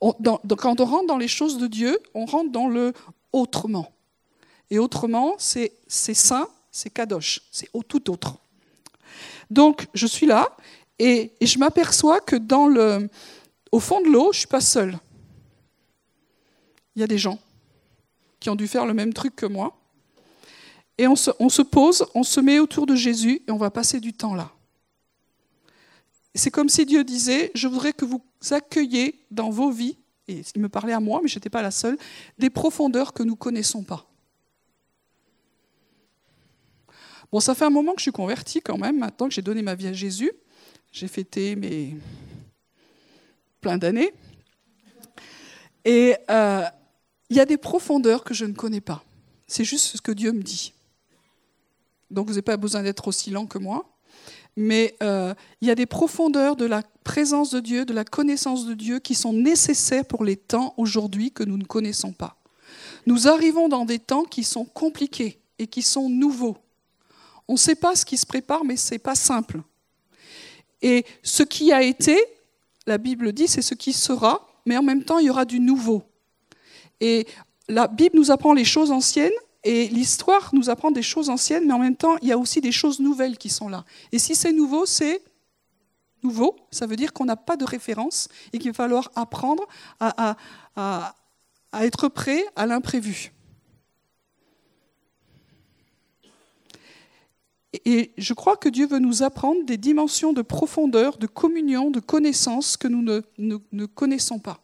quand 0.00 0.80
on 0.80 0.84
rentre 0.84 1.06
dans 1.06 1.16
les 1.16 1.28
choses 1.28 1.58
de 1.58 1.68
Dieu, 1.68 1.98
on 2.12 2.26
rentre 2.26 2.50
dans 2.50 2.68
le 2.68 2.92
autrement. 3.32 3.92
Et 4.70 4.80
autrement, 4.80 5.36
c'est 5.38 5.72
saint, 5.86 6.48
c'est 6.72 6.90
kadosh, 6.90 7.40
c'est 7.52 7.70
tout 7.88 8.10
autre. 8.10 8.38
Donc, 9.50 9.86
je 9.94 10.06
suis 10.06 10.26
là 10.26 10.56
et, 10.98 11.32
je 11.40 11.58
m'aperçois 11.58 12.20
que 12.20 12.36
dans 12.36 12.66
le, 12.66 13.08
au 13.72 13.80
fond 13.80 14.00
de 14.00 14.08
l'eau, 14.08 14.32
je 14.32 14.38
ne 14.38 14.40
suis 14.40 14.46
pas 14.46 14.60
seule. 14.60 14.98
Il 16.96 17.00
y 17.00 17.02
a 17.02 17.06
des 17.06 17.18
gens 17.18 17.38
qui 18.40 18.50
ont 18.50 18.56
dû 18.56 18.68
faire 18.68 18.86
le 18.86 18.94
même 18.94 19.12
truc 19.12 19.34
que 19.34 19.46
moi. 19.46 19.76
Et 20.96 21.08
on 21.08 21.16
se, 21.16 21.30
on 21.40 21.48
se 21.48 21.62
pose, 21.62 22.06
on 22.14 22.22
se 22.22 22.40
met 22.40 22.60
autour 22.60 22.86
de 22.86 22.94
Jésus 22.94 23.42
et 23.46 23.50
on 23.50 23.56
va 23.56 23.70
passer 23.70 23.98
du 24.00 24.12
temps 24.12 24.34
là. 24.34 24.50
C'est 26.36 26.50
comme 26.50 26.68
si 26.68 26.84
Dieu 26.84 27.04
disait, 27.04 27.50
je 27.54 27.68
voudrais 27.68 27.92
que 27.92 28.04
vous 28.04 28.20
accueilliez 28.50 29.24
dans 29.30 29.50
vos 29.50 29.70
vies, 29.70 29.96
et 30.26 30.42
il 30.54 30.60
me 30.60 30.68
parlait 30.68 30.92
à 30.92 31.00
moi, 31.00 31.20
mais 31.22 31.28
je 31.28 31.36
n'étais 31.36 31.50
pas 31.50 31.62
la 31.62 31.70
seule, 31.70 31.96
des 32.38 32.50
profondeurs 32.50 33.12
que 33.12 33.22
nous 33.22 33.34
ne 33.34 33.38
connaissons 33.38 33.84
pas. 33.84 34.06
Bon, 37.34 37.40
ça 37.40 37.56
fait 37.56 37.64
un 37.64 37.70
moment 37.70 37.94
que 37.94 37.98
je 37.98 38.04
suis 38.04 38.12
convertie 38.12 38.60
quand 38.60 38.78
même, 38.78 38.96
maintenant 38.96 39.26
que 39.26 39.34
j'ai 39.34 39.42
donné 39.42 39.60
ma 39.60 39.74
vie 39.74 39.88
à 39.88 39.92
Jésus. 39.92 40.30
J'ai 40.92 41.08
fêté 41.08 41.56
mes 41.56 41.96
plein 43.60 43.76
d'années. 43.76 44.14
Et 45.84 46.14
euh, 46.30 46.62
il 47.30 47.36
y 47.36 47.40
a 47.40 47.44
des 47.44 47.56
profondeurs 47.56 48.22
que 48.22 48.34
je 48.34 48.44
ne 48.44 48.52
connais 48.52 48.80
pas. 48.80 49.02
C'est 49.48 49.64
juste 49.64 49.96
ce 49.96 50.00
que 50.00 50.12
Dieu 50.12 50.30
me 50.30 50.44
dit. 50.44 50.74
Donc 52.08 52.26
vous 52.26 52.34
n'avez 52.34 52.42
pas 52.42 52.56
besoin 52.56 52.84
d'être 52.84 53.08
aussi 53.08 53.30
lent 53.30 53.46
que 53.46 53.58
moi. 53.58 53.84
Mais 54.54 54.94
euh, 55.02 55.34
il 55.60 55.66
y 55.66 55.72
a 55.72 55.74
des 55.74 55.86
profondeurs 55.86 56.54
de 56.54 56.66
la 56.66 56.84
présence 57.02 57.50
de 57.50 57.58
Dieu, 57.58 57.84
de 57.84 57.92
la 57.92 58.04
connaissance 58.04 58.64
de 58.64 58.74
Dieu 58.74 59.00
qui 59.00 59.16
sont 59.16 59.32
nécessaires 59.32 60.04
pour 60.04 60.24
les 60.24 60.36
temps 60.36 60.72
aujourd'hui 60.76 61.32
que 61.32 61.42
nous 61.42 61.56
ne 61.56 61.64
connaissons 61.64 62.12
pas. 62.12 62.36
Nous 63.06 63.26
arrivons 63.26 63.68
dans 63.68 63.86
des 63.86 63.98
temps 63.98 64.22
qui 64.22 64.44
sont 64.44 64.64
compliqués 64.64 65.40
et 65.58 65.66
qui 65.66 65.82
sont 65.82 66.08
nouveaux. 66.08 66.58
On 67.48 67.54
ne 67.54 67.58
sait 67.58 67.74
pas 67.74 67.94
ce 67.94 68.04
qui 68.04 68.16
se 68.16 68.26
prépare, 68.26 68.64
mais 68.64 68.76
ce 68.76 68.94
n'est 68.94 68.98
pas 68.98 69.14
simple. 69.14 69.60
Et 70.82 71.04
ce 71.22 71.42
qui 71.42 71.72
a 71.72 71.82
été, 71.82 72.18
la 72.86 72.98
Bible 72.98 73.32
dit, 73.32 73.48
c'est 73.48 73.62
ce 73.62 73.74
qui 73.74 73.92
sera, 73.92 74.46
mais 74.66 74.76
en 74.76 74.82
même 74.82 75.04
temps, 75.04 75.18
il 75.18 75.26
y 75.26 75.30
aura 75.30 75.44
du 75.44 75.60
nouveau. 75.60 76.02
Et 77.00 77.26
la 77.68 77.86
Bible 77.86 78.16
nous 78.16 78.30
apprend 78.30 78.52
les 78.52 78.64
choses 78.64 78.90
anciennes, 78.90 79.32
et 79.64 79.88
l'histoire 79.88 80.50
nous 80.52 80.68
apprend 80.68 80.90
des 80.90 81.02
choses 81.02 81.30
anciennes, 81.30 81.66
mais 81.66 81.72
en 81.72 81.78
même 81.78 81.96
temps, 81.96 82.16
il 82.20 82.28
y 82.28 82.32
a 82.32 82.38
aussi 82.38 82.60
des 82.60 82.72
choses 82.72 83.00
nouvelles 83.00 83.38
qui 83.38 83.48
sont 83.48 83.68
là. 83.68 83.84
Et 84.12 84.18
si 84.18 84.34
c'est 84.34 84.52
nouveau, 84.52 84.84
c'est 84.84 85.22
nouveau, 86.22 86.56
ça 86.70 86.86
veut 86.86 86.96
dire 86.96 87.12
qu'on 87.12 87.24
n'a 87.24 87.36
pas 87.36 87.56
de 87.56 87.64
référence 87.64 88.28
et 88.52 88.58
qu'il 88.58 88.72
va 88.72 88.74
falloir 88.74 89.10
apprendre 89.14 89.66
à, 90.00 90.36
être 91.80 92.08
prêt 92.08 92.44
à 92.56 92.66
l'imprévu. 92.66 93.32
Et 97.84 98.12
je 98.16 98.34
crois 98.34 98.56
que 98.56 98.68
Dieu 98.68 98.86
veut 98.86 99.00
nous 99.00 99.24
apprendre 99.24 99.64
des 99.64 99.76
dimensions 99.76 100.32
de 100.32 100.42
profondeur, 100.42 101.18
de 101.18 101.26
communion, 101.26 101.90
de 101.90 101.98
connaissance 101.98 102.76
que 102.76 102.86
nous 102.86 103.02
ne, 103.02 103.86
connaissons 103.86 104.38
pas. 104.38 104.60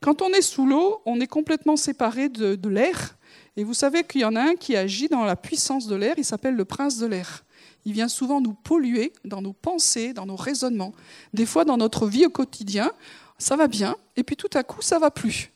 Quand 0.00 0.20
on 0.20 0.30
est 0.30 0.42
sous 0.42 0.66
l'eau, 0.66 1.02
on 1.06 1.20
est 1.20 1.28
complètement 1.28 1.76
séparé 1.76 2.28
de, 2.28 2.68
l'air. 2.68 3.16
Et 3.56 3.62
vous 3.62 3.74
savez 3.74 4.02
qu'il 4.02 4.22
y 4.22 4.24
en 4.24 4.34
a 4.34 4.40
un 4.40 4.54
qui 4.54 4.74
agit 4.74 5.08
dans 5.08 5.24
la 5.24 5.36
puissance 5.36 5.86
de 5.86 5.94
l'air, 5.94 6.14
il 6.16 6.24
s'appelle 6.24 6.56
le 6.56 6.64
prince 6.64 6.98
de 6.98 7.06
l'air. 7.06 7.44
Il 7.84 7.92
vient 7.92 8.08
souvent 8.08 8.40
nous 8.40 8.54
polluer 8.54 9.12
dans 9.24 9.40
nos 9.40 9.52
pensées, 9.52 10.12
dans 10.12 10.26
nos 10.26 10.36
raisonnements. 10.36 10.92
Des 11.32 11.46
fois, 11.46 11.64
dans 11.64 11.76
notre 11.76 12.06
vie 12.06 12.26
au 12.26 12.30
quotidien, 12.30 12.90
ça 13.38 13.56
va 13.56 13.68
bien, 13.68 13.96
et 14.16 14.24
puis 14.24 14.36
tout 14.36 14.50
à 14.54 14.64
coup, 14.64 14.82
ça 14.82 14.98
va 14.98 15.10
plus. 15.10 15.50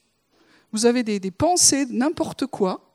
Vous 0.73 0.87
avez 0.87 1.03
des, 1.03 1.19
des 1.19 1.31
pensées, 1.31 1.87
n'importe 1.87 2.47
quoi, 2.47 2.94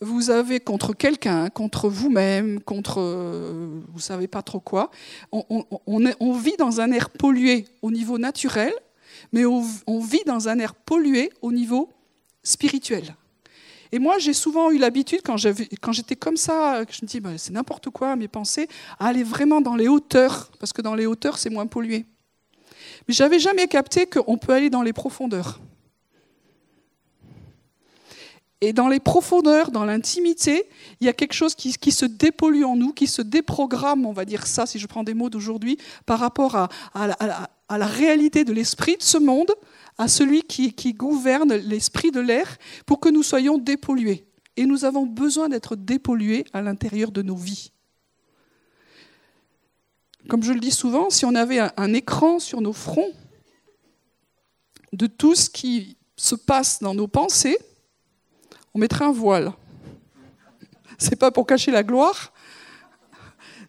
vous 0.00 0.30
avez 0.30 0.60
contre 0.60 0.92
quelqu'un, 0.94 1.48
contre 1.50 1.88
vous-même, 1.88 2.60
contre 2.60 3.00
euh, 3.00 3.80
vous 3.92 4.00
savez 4.00 4.26
pas 4.26 4.42
trop 4.42 4.60
quoi. 4.60 4.90
On, 5.32 6.32
vit 6.32 6.56
dans 6.58 6.80
un 6.80 6.90
air 6.92 7.10
pollué 7.10 7.66
au 7.82 7.90
niveau 7.90 8.18
naturel, 8.18 8.72
mais 9.32 9.44
on, 9.44 9.62
vit 10.00 10.22
dans 10.26 10.48
un 10.48 10.58
air 10.58 10.74
pollué 10.74 11.30
au 11.42 11.52
niveau 11.52 11.90
spirituel. 12.42 13.14
Et 13.92 13.98
moi, 14.00 14.18
j'ai 14.18 14.32
souvent 14.32 14.70
eu 14.72 14.78
l'habitude, 14.78 15.20
quand 15.24 15.36
j'étais 15.36 16.16
comme 16.16 16.36
ça, 16.36 16.82
je 16.90 17.04
me 17.04 17.06
dis, 17.06 17.20
bah, 17.20 17.30
c'est 17.36 17.52
n'importe 17.52 17.90
quoi, 17.90 18.16
mes 18.16 18.26
pensées, 18.26 18.68
à 18.98 19.06
aller 19.06 19.22
vraiment 19.22 19.60
dans 19.60 19.76
les 19.76 19.86
hauteurs, 19.86 20.50
parce 20.58 20.72
que 20.72 20.82
dans 20.82 20.96
les 20.96 21.06
hauteurs, 21.06 21.38
c'est 21.38 21.50
moins 21.50 21.66
pollué. 21.66 22.04
Mais 23.06 23.14
j'avais 23.14 23.38
jamais 23.38 23.68
capté 23.68 24.06
qu'on 24.06 24.36
peut 24.36 24.52
aller 24.52 24.70
dans 24.70 24.82
les 24.82 24.92
profondeurs. 24.92 25.60
Et 28.64 28.72
dans 28.72 28.88
les 28.88 28.98
profondeurs, 28.98 29.70
dans 29.70 29.84
l'intimité, 29.84 30.66
il 31.00 31.06
y 31.06 31.10
a 31.10 31.12
quelque 31.12 31.34
chose 31.34 31.54
qui, 31.54 31.92
se 31.92 32.06
dépollue 32.06 32.64
en 32.64 32.76
nous, 32.76 32.94
qui 32.94 33.06
se 33.06 33.20
déprogramme, 33.20 34.06
on 34.06 34.14
va 34.14 34.24
dire 34.24 34.46
ça, 34.46 34.64
si 34.64 34.78
je 34.78 34.86
prends 34.86 35.04
des 35.04 35.12
mots 35.12 35.28
d'aujourd'hui, 35.28 35.76
par 36.06 36.18
rapport 36.18 36.56
à, 36.56 36.68
la, 36.96 37.86
réalité 37.86 38.44
de 38.44 38.54
l'esprit 38.54 38.96
de 38.96 39.02
ce 39.02 39.18
monde, 39.18 39.52
à 39.98 40.08
celui 40.08 40.44
qui, 40.44 40.72
qui 40.72 40.94
gouverne 40.94 41.54
l'esprit 41.54 42.10
de 42.10 42.20
l'air, 42.20 42.56
pour 42.86 43.00
que 43.00 43.10
nous 43.10 43.22
soyons 43.22 43.58
dépollués. 43.58 44.24
Et 44.56 44.64
nous 44.64 44.86
avons 44.86 45.04
besoin 45.04 45.50
d'être 45.50 45.76
dépollués 45.76 46.46
à 46.54 46.62
l'intérieur 46.62 47.10
de 47.10 47.20
nos 47.20 47.36
vies. 47.36 47.70
comme 50.26 50.42
je 50.42 50.54
le 50.54 50.60
dis 50.60 50.70
souvent, 50.70 51.10
si 51.10 51.26
on 51.26 51.34
avait 51.34 51.58
un, 51.58 51.92
écran 51.92 52.38
sur 52.38 52.62
nos 52.62 52.72
fronts 52.72 53.12
de 54.94 55.06
tout 55.06 55.34
ce 55.34 55.50
qui 55.50 55.98
se 56.16 56.34
passe 56.34 56.80
dans 56.80 56.94
nos 56.94 57.08
pensées, 57.08 57.58
on 58.74 58.78
mettrait 58.78 59.04
un 59.04 59.12
voile. 59.12 59.52
C'est 60.98 61.16
pas 61.16 61.30
pour 61.30 61.46
cacher 61.46 61.70
la 61.70 61.82
gloire, 61.82 62.32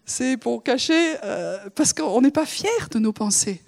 c'est 0.06 0.38
pour 0.38 0.64
cacher 0.64 1.16
euh, 1.24 1.70
parce 1.76 1.94
qu'on 1.94 2.22
n'est 2.22 2.32
pas 2.32 2.46
fier 2.46 2.90
de 2.92 3.00
nos 3.00 3.14
pensées. 3.14 3.62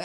Euh, 0.00 0.04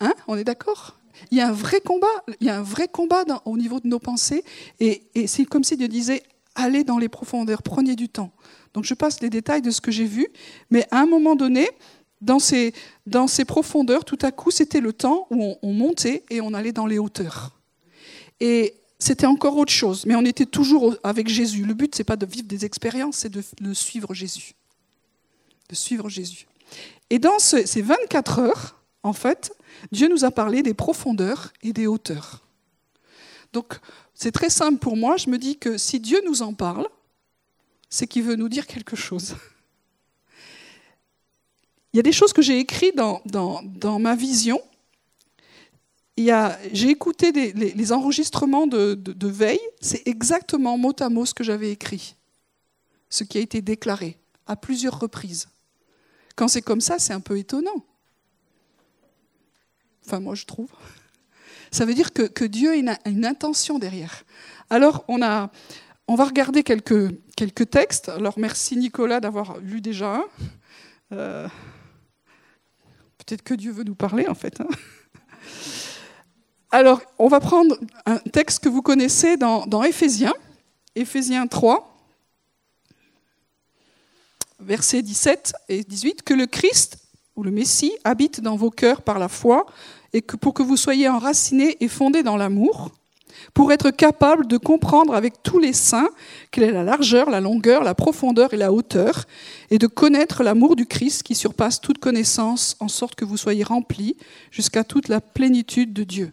hein 0.00 0.14
On 0.26 0.36
est 0.36 0.44
d'accord? 0.44 0.96
Il 1.30 1.38
y 1.38 1.40
a 1.40 1.48
un 1.48 1.52
vrai 1.52 1.80
combat. 1.80 2.06
Il 2.40 2.46
y 2.46 2.50
a 2.50 2.58
un 2.58 2.62
vrai 2.62 2.88
combat 2.88 3.24
au 3.44 3.58
niveau 3.58 3.80
de 3.80 3.88
nos 3.88 3.98
pensées, 3.98 4.44
et, 4.78 5.02
c'est 5.26 5.44
comme 5.44 5.64
si 5.64 5.76
Dieu 5.76 5.88
disait 5.88 6.22
allez 6.54 6.84
dans 6.84 6.98
les 6.98 7.08
profondeurs, 7.08 7.62
prenez 7.62 7.94
du 7.94 8.08
temps. 8.08 8.32
Donc 8.74 8.84
je 8.84 8.94
passe 8.94 9.20
les 9.20 9.30
détails 9.30 9.62
de 9.62 9.70
ce 9.70 9.80
que 9.80 9.90
j'ai 9.90 10.04
vu, 10.04 10.28
mais 10.70 10.86
à 10.90 11.00
un 11.00 11.06
moment 11.06 11.36
donné, 11.36 11.68
dans 12.20 12.38
ces, 12.38 12.74
dans 13.06 13.26
ces 13.26 13.44
profondeurs, 13.44 14.04
tout 14.04 14.18
à 14.22 14.30
coup, 14.30 14.50
c'était 14.50 14.80
le 14.80 14.92
temps 14.92 15.26
où 15.30 15.56
on, 15.62 15.72
montait 15.72 16.24
et 16.28 16.40
on 16.40 16.52
allait 16.52 16.72
dans 16.72 16.86
les 16.86 16.98
hauteurs. 16.98 17.58
Et 18.40 18.79
c'était 19.00 19.26
encore 19.26 19.56
autre 19.56 19.72
chose, 19.72 20.06
mais 20.06 20.14
on 20.14 20.24
était 20.24 20.46
toujours 20.46 20.94
avec 21.02 21.26
Jésus. 21.26 21.64
Le 21.64 21.74
but, 21.74 21.94
c'est 21.94 22.04
pas 22.04 22.16
de 22.16 22.26
vivre 22.26 22.46
des 22.46 22.64
expériences, 22.64 23.16
c'est 23.16 23.30
de, 23.30 23.74
suivre 23.74 24.14
Jésus. 24.14 24.54
De 25.68 25.74
suivre 25.74 26.08
Jésus. 26.08 26.46
Et 27.08 27.18
dans 27.18 27.38
ces 27.38 27.82
24 27.82 28.38
heures, 28.38 28.76
en 29.02 29.14
fait, 29.14 29.52
Dieu 29.90 30.08
nous 30.08 30.24
a 30.24 30.30
parlé 30.30 30.62
des 30.62 30.74
profondeurs 30.74 31.52
et 31.62 31.72
des 31.72 31.86
hauteurs. 31.86 32.42
Donc, 33.52 33.80
c'est 34.14 34.32
très 34.32 34.50
simple 34.50 34.78
pour 34.78 34.96
moi. 34.96 35.16
Je 35.16 35.30
me 35.30 35.38
dis 35.38 35.56
que 35.56 35.78
si 35.78 35.98
Dieu 35.98 36.20
nous 36.26 36.42
en 36.42 36.52
parle, 36.52 36.86
c'est 37.88 38.06
qu'il 38.06 38.22
veut 38.22 38.36
nous 38.36 38.50
dire 38.50 38.66
quelque 38.66 38.96
chose. 38.96 39.34
Il 41.92 41.96
y 41.96 42.00
a 42.00 42.02
des 42.02 42.12
choses 42.12 42.32
que 42.32 42.42
j'ai 42.42 42.58
écrites 42.58 42.94
dans, 42.94 43.20
dans, 43.24 43.98
ma 43.98 44.14
vision. 44.14 44.60
J'ai 46.72 46.90
écouté 46.90 47.32
les, 47.32 47.92
enregistrements 47.92 48.66
de, 48.66 49.26
veille, 49.26 49.60
c'est 49.80 50.06
exactement 50.06 50.76
mot 50.76 50.94
à 51.00 51.08
mot 51.08 51.24
ce 51.24 51.34
que 51.34 51.44
j'avais 51.44 51.70
écrit, 51.70 52.16
ce 53.08 53.24
qui 53.24 53.38
a 53.38 53.40
été 53.40 53.62
déclaré 53.62 54.18
à 54.46 54.56
plusieurs 54.56 54.98
reprises. 54.98 55.48
Quand 56.36 56.48
c'est 56.48 56.62
comme 56.62 56.80
ça, 56.80 56.98
c'est 56.98 57.12
un 57.12 57.20
peu 57.20 57.38
étonnant. 57.38 57.84
Enfin, 60.06 60.20
moi, 60.20 60.34
je 60.34 60.44
trouve. 60.44 60.70
Ça 61.70 61.84
veut 61.84 61.94
dire 61.94 62.12
que, 62.12 62.44
Dieu 62.44 62.70
a 62.70 62.74
une, 63.08 63.24
intention 63.24 63.78
derrière. 63.78 64.24
Alors, 64.70 65.04
on 65.08 65.18
va 66.14 66.24
regarder 66.24 66.62
quelques, 66.62 67.10
quelques 67.36 67.70
textes. 67.70 68.08
Alors 68.08 68.38
merci 68.38 68.76
Nicolas 68.76 69.20
d'avoir 69.20 69.58
lu 69.60 69.80
déjà 69.80 70.16
un. 70.16 70.24
Euh, 71.12 71.48
peut-être 73.18 73.42
que 73.42 73.54
Dieu 73.54 73.72
veut 73.72 73.84
nous 73.84 73.94
parler 73.94 74.26
en 74.26 74.34
fait. 74.34 74.60
Hein. 74.60 74.68
Alors 76.72 77.02
on 77.18 77.26
va 77.26 77.40
prendre 77.40 77.76
un 78.06 78.18
texte 78.18 78.62
que 78.62 78.68
vous 78.68 78.82
connaissez 78.82 79.36
dans, 79.36 79.82
Éphésiens, 79.82 80.34
Éphésiens 80.94 81.48
3, 81.48 81.96
versets 84.60 85.02
17 85.02 85.52
et 85.68 85.82
18, 85.82 86.22
que 86.22 86.34
le 86.34 86.46
Christ 86.46 86.98
ou 87.34 87.42
le 87.42 87.50
Messie 87.50 87.92
habite 88.04 88.40
dans 88.40 88.54
vos 88.54 88.70
cœurs 88.70 89.02
par 89.02 89.18
la 89.18 89.28
foi 89.28 89.66
et 90.12 90.22
que 90.22 90.36
pour 90.36 90.54
que 90.54 90.62
vous 90.62 90.76
soyez 90.76 91.08
enracinés 91.08 91.76
et 91.80 91.88
fondés 91.88 92.22
dans 92.22 92.36
l'amour 92.36 92.90
pour 93.54 93.72
être 93.72 93.90
capable 93.90 94.46
de 94.46 94.56
comprendre 94.56 95.14
avec 95.14 95.42
tous 95.42 95.58
les 95.58 95.72
saints 95.72 96.10
quelle 96.50 96.64
est 96.64 96.72
la 96.72 96.84
largeur, 96.84 97.30
la 97.30 97.40
longueur, 97.40 97.82
la 97.82 97.94
profondeur 97.94 98.54
et 98.54 98.56
la 98.56 98.72
hauteur, 98.72 99.24
et 99.70 99.78
de 99.78 99.86
connaître 99.86 100.42
l'amour 100.42 100.76
du 100.76 100.86
Christ 100.86 101.22
qui 101.22 101.34
surpasse 101.34 101.80
toute 101.80 101.98
connaissance, 101.98 102.76
en 102.80 102.88
sorte 102.88 103.14
que 103.14 103.24
vous 103.24 103.36
soyez 103.36 103.64
remplis 103.64 104.16
jusqu'à 104.50 104.84
toute 104.84 105.08
la 105.08 105.20
plénitude 105.20 105.92
de 105.92 106.04
Dieu. 106.04 106.32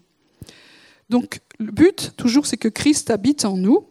Donc 1.09 1.39
le 1.59 1.71
but, 1.71 2.13
toujours, 2.17 2.45
c'est 2.45 2.57
que 2.57 2.67
Christ 2.67 3.09
habite 3.09 3.45
en 3.45 3.57
nous, 3.57 3.85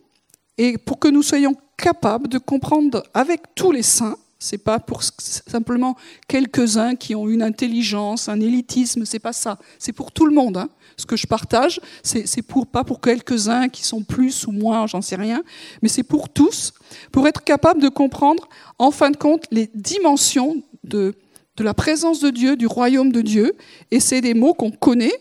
et 0.59 0.79
pour 0.79 0.99
que 0.99 1.09
nous 1.09 1.23
soyons 1.23 1.55
capables 1.77 2.29
de 2.29 2.39
comprendre 2.39 3.03
avec 3.15 3.55
tous 3.55 3.73
les 3.73 3.83
saints, 3.83 4.17
c'est 4.39 4.59
pas 4.59 4.79
pour 4.79 5.03
simplement 5.03 5.97
quelques-uns 6.29 6.95
qui 6.95 7.15
ont 7.15 7.29
une 7.29 7.43
intelligence, 7.43 8.29
un 8.29 8.41
élitisme, 8.41 9.05
c'est 9.05 9.19
pas 9.19 9.33
ça. 9.33 9.59
C'est 9.79 9.93
pour 9.93 10.13
tout 10.13 10.27
le 10.27 10.35
monde. 10.35 10.59
Hein 10.59 10.69
ce 10.97 11.07
que 11.07 11.17
je 11.17 11.27
partage, 11.27 11.81
c'est 12.03 12.43
pour, 12.43 12.67
pas 12.67 12.85
pour 12.85 13.01
quelques-uns 13.01 13.69
qui 13.69 13.85
sont 13.85 14.03
plus 14.03 14.47
ou 14.47 14.53
moins, 14.53 14.87
j'en 14.87 15.03
sais 15.03 15.17
rien, 15.17 15.43
mais 15.83 15.89
c'est 15.89 16.03
pour 16.03 16.29
tous, 16.29 16.73
pour 17.13 17.29
être 17.29 17.45
capable 17.45 17.83
de 17.83 17.89
comprendre, 17.89 18.49
en 18.79 18.91
fin 18.91 19.11
de 19.11 19.17
compte, 19.17 19.45
les 19.51 19.71
dimensions 19.75 20.63
de, 20.85 21.15
de 21.57 21.65
la 21.65 21.75
présence 21.75 22.21
de 22.21 22.31
Dieu, 22.31 22.57
du 22.57 22.67
royaume 22.67 23.13
de 23.13 23.21
Dieu. 23.21 23.57
Et 23.91 24.01
c'est 24.01 24.21
des 24.21 24.35
mots 24.35 24.55
qu'on 24.55 24.71
connaît, 24.71 25.13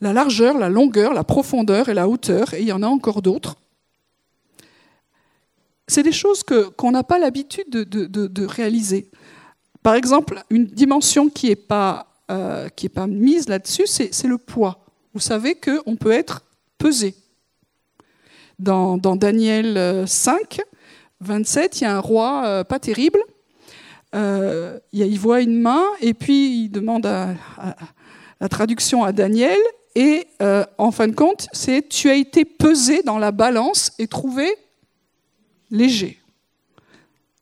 la 0.00 0.12
largeur, 0.12 0.58
la 0.58 0.68
longueur, 0.68 1.14
la 1.14 1.24
profondeur 1.24 1.88
et 1.88 1.94
la 1.94 2.08
hauteur, 2.08 2.54
et 2.54 2.60
il 2.60 2.68
y 2.68 2.72
en 2.72 2.82
a 2.82 2.86
encore 2.86 3.22
d'autres. 3.22 3.56
C'est 5.88 6.02
des 6.02 6.12
choses 6.12 6.42
qu'on 6.42 6.90
n'a 6.90 7.04
pas 7.04 7.18
l'habitude 7.18 7.70
de, 7.70 7.84
de, 7.84 8.44
réaliser. 8.44 9.08
Par 9.82 9.94
exemple, 9.94 10.42
une 10.50 10.66
dimension 10.66 11.28
qui 11.28 11.48
n'est 11.48 11.56
pas, 11.56 12.08
euh, 12.30 12.68
est 12.82 12.88
pas 12.88 13.06
mise 13.06 13.48
là-dessus, 13.48 13.86
c'est 13.86 14.24
le 14.24 14.38
poids 14.38 14.86
vous 15.16 15.20
savez 15.20 15.54
qu'on 15.54 15.96
peut 15.96 16.10
être 16.10 16.44
pesé. 16.76 17.14
Dans, 18.58 18.98
Daniel 18.98 20.06
5, 20.06 20.60
27, 21.20 21.80
il 21.80 21.84
y 21.84 21.86
a 21.86 21.96
un 21.96 22.00
roi 22.00 22.42
euh, 22.44 22.64
pas 22.64 22.78
terrible. 22.78 23.20
Euh, 24.14 24.78
il 24.92 25.18
voit 25.18 25.40
une 25.40 25.58
main 25.58 25.84
et 26.02 26.12
puis 26.12 26.64
il 26.64 26.68
demande 26.68 27.06
la 27.06 28.48
traduction 28.50 29.04
à 29.04 29.12
Daniel. 29.12 29.58
Et 29.96 30.28
euh, 30.40 30.64
en 30.78 30.92
fin 30.92 31.08
de 31.08 31.14
compte, 31.14 31.48
c'est 31.52 31.88
tu 31.88 32.08
as 32.08 32.14
été 32.14 32.44
pesé 32.44 33.02
dans 33.02 33.18
la 33.18 33.32
balance 33.32 33.90
et 33.98 34.06
trouvé 34.06 34.46
léger. 35.72 36.20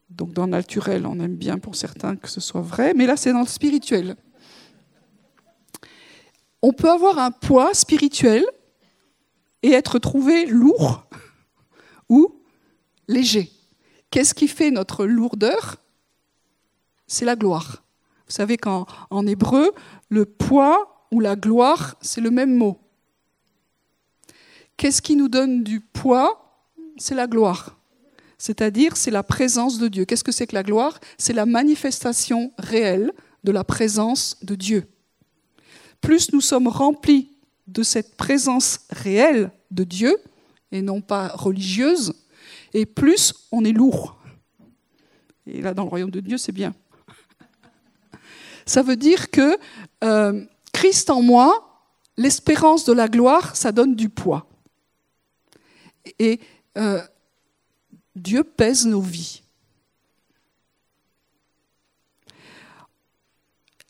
Donc 0.09 0.33
dans 0.33 0.47
le 0.47 0.53
naturel, 0.53 1.05
on 1.05 1.21
aime 1.21 1.37
bien 1.37 1.59
pour 1.59 1.77
certains 1.77 2.17
que 2.17 2.31
ce 2.31 2.40
soit 2.40 2.62
vrai, 2.62 2.95
mais 2.95 3.05
là 3.05 3.19
c'est 3.19 3.33
dans 3.33 3.40
le 3.40 3.47
spirituel 3.47 4.17
on 6.64 6.73
peut 6.73 6.90
avoir 6.90 7.19
un 7.19 7.31
poids 7.31 7.75
spirituel 7.75 8.43
et 9.62 9.73
être 9.73 9.99
trouvé 9.99 10.47
lourd 10.47 11.05
ou 12.09 12.40
léger. 13.07 13.53
Qu'est-ce 14.11 14.33
qui 14.33 14.49
fait 14.49 14.71
notre 14.71 15.05
lourdeur? 15.05 15.77
C'est 17.07 17.27
la 17.27 17.37
gloire. 17.37 17.85
Vous 18.27 18.33
savez 18.33 18.57
qu'en 18.57 18.87
hébreu, 19.27 19.73
le 20.09 20.25
poids 20.25 20.93
ou 21.14 21.20
la 21.20 21.37
gloire, 21.37 21.96
c'est 22.00 22.20
le 22.20 22.31
même 22.31 22.55
mot. 22.55 22.79
Qu'est-ce 24.77 25.00
qui 25.00 25.16
nous 25.16 25.29
donne 25.29 25.62
du 25.62 25.81
poids? 25.81 26.66
C'est 26.96 27.14
la 27.14 27.27
gloire. 27.27 27.79
C'est-à-dire, 28.38 28.96
c'est 28.96 29.11
la 29.11 29.22
présence 29.22 29.79
de 29.79 29.88
Dieu. 29.88 30.05
Qu'est-ce 30.05 30.24
que 30.24 30.33
c'est 30.33 30.46
que 30.46 30.55
la 30.55 30.62
gloire? 30.62 30.98
C'est 31.16 31.33
la 31.33 31.46
manifestation 31.46 32.53
réelle 32.59 33.12
de 33.44 33.53
la 33.53 33.64
présence 33.64 34.37
de 34.42 34.55
Dieu 34.55 34.88
plus 36.05 36.33
nous 36.35 36.42
sommes 36.42 36.68
remplis 36.68 37.31
de 37.66 37.83
cette 37.83 38.16
présence 38.16 38.81
réelle 38.90 39.50
de 39.70 39.85
Dieu, 39.85 40.14
et 40.70 40.83
non 40.83 41.00
pas 41.00 41.29
religieuse, 41.29 42.12
et 42.74 42.85
plus 42.85 43.33
on 43.50 43.64
est 43.64 43.72
lourd. 43.72 44.18
Et 45.46 45.62
là, 45.62 45.72
dans 45.72 45.85
le 45.85 45.88
royaume 45.88 46.11
de 46.11 46.20
Dieu, 46.20 46.37
c'est 46.37 46.53
bien. 46.53 46.74
Ça 48.66 48.83
veut 48.83 48.96
dire 48.96 49.31
que 49.31 49.57
euh, 50.03 50.44
Christ 50.85 51.09
en 51.09 51.23
moi, 51.23 51.81
l'espérance 52.18 52.85
de 52.85 52.92
la 52.92 53.09
gloire, 53.09 53.57
ça 53.57 53.73
donne 53.73 53.94
du 53.94 54.11
poids. 54.11 54.47
Et 56.18 56.40
euh, 56.77 57.01
Dieu 58.14 58.44
pèse 58.44 58.85
nos 58.85 59.01
vies. 59.01 59.42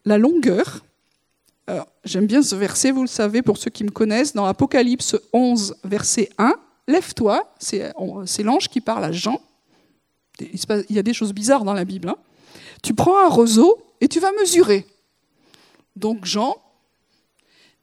La 0.05 0.19
longueur, 0.19 0.85
J'aime 2.05 2.27
bien 2.27 2.43
ce 2.43 2.55
verset, 2.55 2.93
vous 2.93 3.01
le 3.01 3.09
savez, 3.09 3.43
pour 3.43 3.57
ceux 3.57 3.71
qui 3.71 3.83
me 3.83 3.91
connaissent, 3.91 4.35
dans 4.35 4.45
Apocalypse 4.45 5.17
11, 5.33 5.77
verset 5.83 6.29
1, 6.39 6.55
Lève-toi, 6.87 7.53
c'est 7.59 7.93
l'ange 8.43 8.69
qui 8.69 8.81
parle 8.81 9.03
à 9.03 9.11
Jean. 9.11 9.41
Il 10.39 10.61
y 10.91 10.99
a 10.99 11.03
des 11.03 11.15
choses 11.15 11.33
bizarres 11.33 11.65
dans 11.65 11.73
la 11.73 11.87
Bible. 11.87 12.11
Hein. 12.11 12.17
Tu 12.83 12.95
prends 12.95 13.19
un 13.19 13.29
roseau 13.29 13.83
et 14.01 14.07
tu 14.07 14.21
vas 14.21 14.31
mesurer. 14.39 14.87
Donc 15.97 16.27
Jean, 16.27 16.57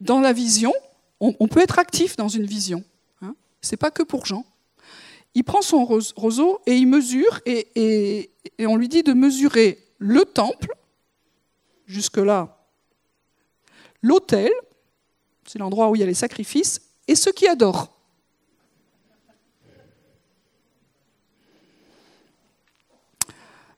dans 0.02 0.20
la 0.20 0.34
vision, 0.34 0.74
on, 1.22 1.48
peut 1.48 1.62
être 1.62 1.80
actif 1.80 2.18
dans 2.18 2.28
une 2.28 2.46
vision. 2.46 2.84
Hein. 3.22 3.36
Ce 3.62 3.72
n'est 3.72 3.78
pas 3.78 3.92
que 3.92 4.04
pour 4.04 4.26
Jean. 4.26 4.46
Il 5.36 5.44
prend 5.44 5.62
son 5.62 5.86
roseau 5.86 6.60
et 6.66 6.76
il 6.76 6.88
mesure, 6.88 7.40
et 7.46 8.30
on 8.60 8.76
lui 8.76 8.90
dit 8.90 9.04
de 9.04 9.14
mesurer 9.14 9.80
le 9.98 10.26
temple, 10.26 10.76
jusque-là 11.86 12.58
l'autel, 14.02 14.52
c'est 15.46 15.60
l'endroit 15.60 15.90
où 15.90 15.96
il 15.96 16.00
y 16.00 16.04
a 16.04 16.08
les 16.08 16.14
sacrifices, 16.14 16.82
et 17.08 17.16
ceux 17.16 17.32
qui 17.32 17.48
adorent. 17.48 17.90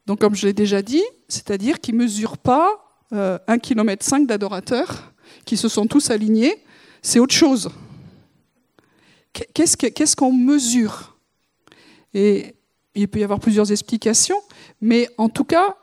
Donc, 0.06 0.20
comme 0.20 0.36
je 0.36 0.46
l'ai 0.46 0.54
déjà 0.54 0.82
dit, 0.82 1.04
c'est-à-dire 1.30 1.80
qu'ils 1.80 1.96
ne 1.96 2.04
mesurent 2.04 2.38
pas 2.38 3.00
euh, 3.14 3.38
1,5 3.48 3.60
km 3.60 4.26
d'adorateurs 4.26 5.13
qui 5.46 5.58
se 5.58 5.68
sont 5.68 5.88
tous 5.88 6.10
alignés, 6.10 6.64
c'est 7.02 7.20
autre 7.20 7.36
chose. 7.36 7.70
Qu'est-ce 9.54 10.16
qu'on 10.16 10.32
mesure? 10.32 11.18
Et 12.14 12.56
il 12.96 13.08
peut 13.08 13.20
y 13.20 13.24
avoir 13.24 13.40
plusieurs 13.40 13.72
explications, 13.72 14.40
mais 14.82 15.10
en 15.18 15.30
tout 15.30 15.44
cas, 15.44 15.76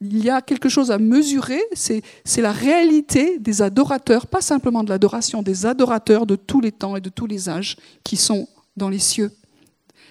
il 0.00 0.22
y 0.22 0.28
a 0.28 0.42
quelque 0.42 0.68
chose 0.68 0.90
à 0.90 0.98
mesurer, 0.98 1.62
c'est 1.72 2.02
la 2.36 2.52
réalité 2.52 3.38
des 3.38 3.62
adorateurs, 3.62 4.26
pas 4.26 4.42
simplement 4.42 4.84
de 4.84 4.90
l'adoration, 4.90 5.42
des 5.42 5.64
adorateurs 5.64 6.26
de 6.26 6.36
tous 6.36 6.60
les 6.60 6.72
temps 6.72 6.96
et 6.96 7.00
de 7.00 7.08
tous 7.08 7.26
les 7.26 7.48
âges 7.48 7.76
qui 8.04 8.16
sont 8.16 8.48
dans 8.76 8.88
les 8.88 8.98
cieux. 8.98 9.32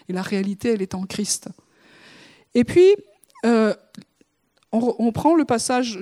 Et 0.09 0.13
la 0.13 0.21
réalité, 0.21 0.69
elle 0.69 0.81
est 0.81 0.95
en 0.95 1.05
Christ. 1.05 1.49
Et 2.55 2.63
puis, 2.63 2.95
euh, 3.45 3.75
on, 4.75 5.11
prend 5.11 5.35
le 5.35 5.45
passage, 5.45 5.99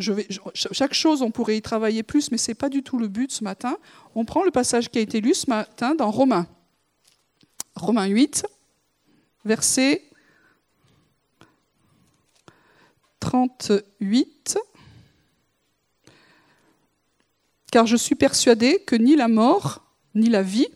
chaque 0.53 0.93
chose, 0.93 1.21
on 1.21 1.31
pourrait 1.31 1.57
y 1.57 1.61
travailler 1.61 2.03
plus, 2.03 2.31
mais 2.31 2.37
ce 2.37 2.51
n'est 2.51 2.55
pas 2.55 2.69
du 2.69 2.83
tout 2.83 2.97
le 2.97 3.07
but 3.07 3.31
ce 3.31 3.43
matin. 3.43 3.77
On 4.15 4.25
prend 4.25 4.43
le 4.43 4.51
passage 4.51 4.89
qui 4.89 4.99
a 4.99 5.01
été 5.01 5.21
lu 5.21 5.33
ce 5.33 5.49
matin 5.49 5.95
dans 5.95 6.11
Romains. 6.11 6.47
Romains 7.75 8.07
8, 8.07 8.45
verset 9.45 10.03
38. 13.19 14.57
Car 17.71 17.87
je 17.87 17.95
suis 17.95 18.15
persuadé 18.15 18.79
que 18.85 18.95
ni 18.95 19.15
la 19.15 19.27
mort, 19.27 19.83
ni 20.13 20.29
la 20.29 20.43
vie, 20.43 20.67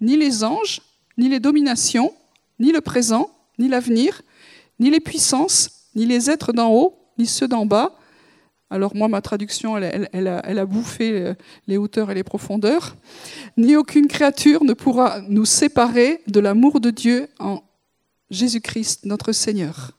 ni 0.00 0.16
les 0.16 0.44
anges, 0.44 0.82
ni 1.18 1.28
les 1.28 1.40
dominations, 1.40 2.14
ni 2.58 2.72
le 2.72 2.80
présent, 2.80 3.30
ni 3.58 3.68
l'avenir, 3.68 4.22
ni 4.78 4.90
les 4.90 5.00
puissances, 5.00 5.75
ni 5.96 6.06
les 6.06 6.30
êtres 6.30 6.52
d'en 6.52 6.70
haut, 6.70 6.96
ni 7.18 7.26
ceux 7.26 7.48
d'en 7.48 7.66
bas. 7.66 7.96
Alors 8.70 8.94
moi, 8.94 9.08
ma 9.08 9.20
traduction, 9.20 9.76
elle, 9.76 10.28
a, 10.28 10.66
bouffé 10.66 11.34
les 11.66 11.76
hauteurs 11.76 12.10
et 12.10 12.14
les 12.14 12.24
profondeurs. 12.24 12.96
Ni 13.56 13.76
aucune 13.76 14.06
créature 14.06 14.62
ne 14.64 14.72
pourra 14.74 15.20
nous 15.28 15.44
séparer 15.44 16.20
de 16.26 16.40
l'amour 16.40 16.80
de 16.80 16.90
Dieu 16.90 17.28
en 17.38 17.62
Jésus-Christ, 18.30 19.04
notre 19.04 19.32
Seigneur. 19.32 19.92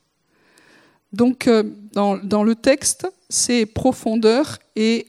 Donc, 1.13 1.47
euh, 1.47 1.63
dans, 1.93 2.17
dans 2.17 2.43
le 2.43 2.55
texte, 2.55 3.07
c'est 3.29 3.65
profondeur 3.65 4.59
et 4.75 5.07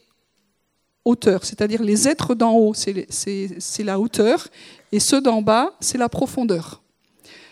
hauteur, 1.04 1.44
c'est-à-dire 1.44 1.82
les 1.82 2.06
êtres 2.06 2.34
d'en 2.34 2.52
haut, 2.52 2.74
c'est 2.74 3.82
la 3.84 3.98
hauteur, 3.98 4.48
et 4.92 5.00
ceux 5.00 5.20
d'en 5.20 5.42
bas, 5.42 5.74
c'est 5.80 5.98
la 5.98 6.08
profondeur. 6.08 6.82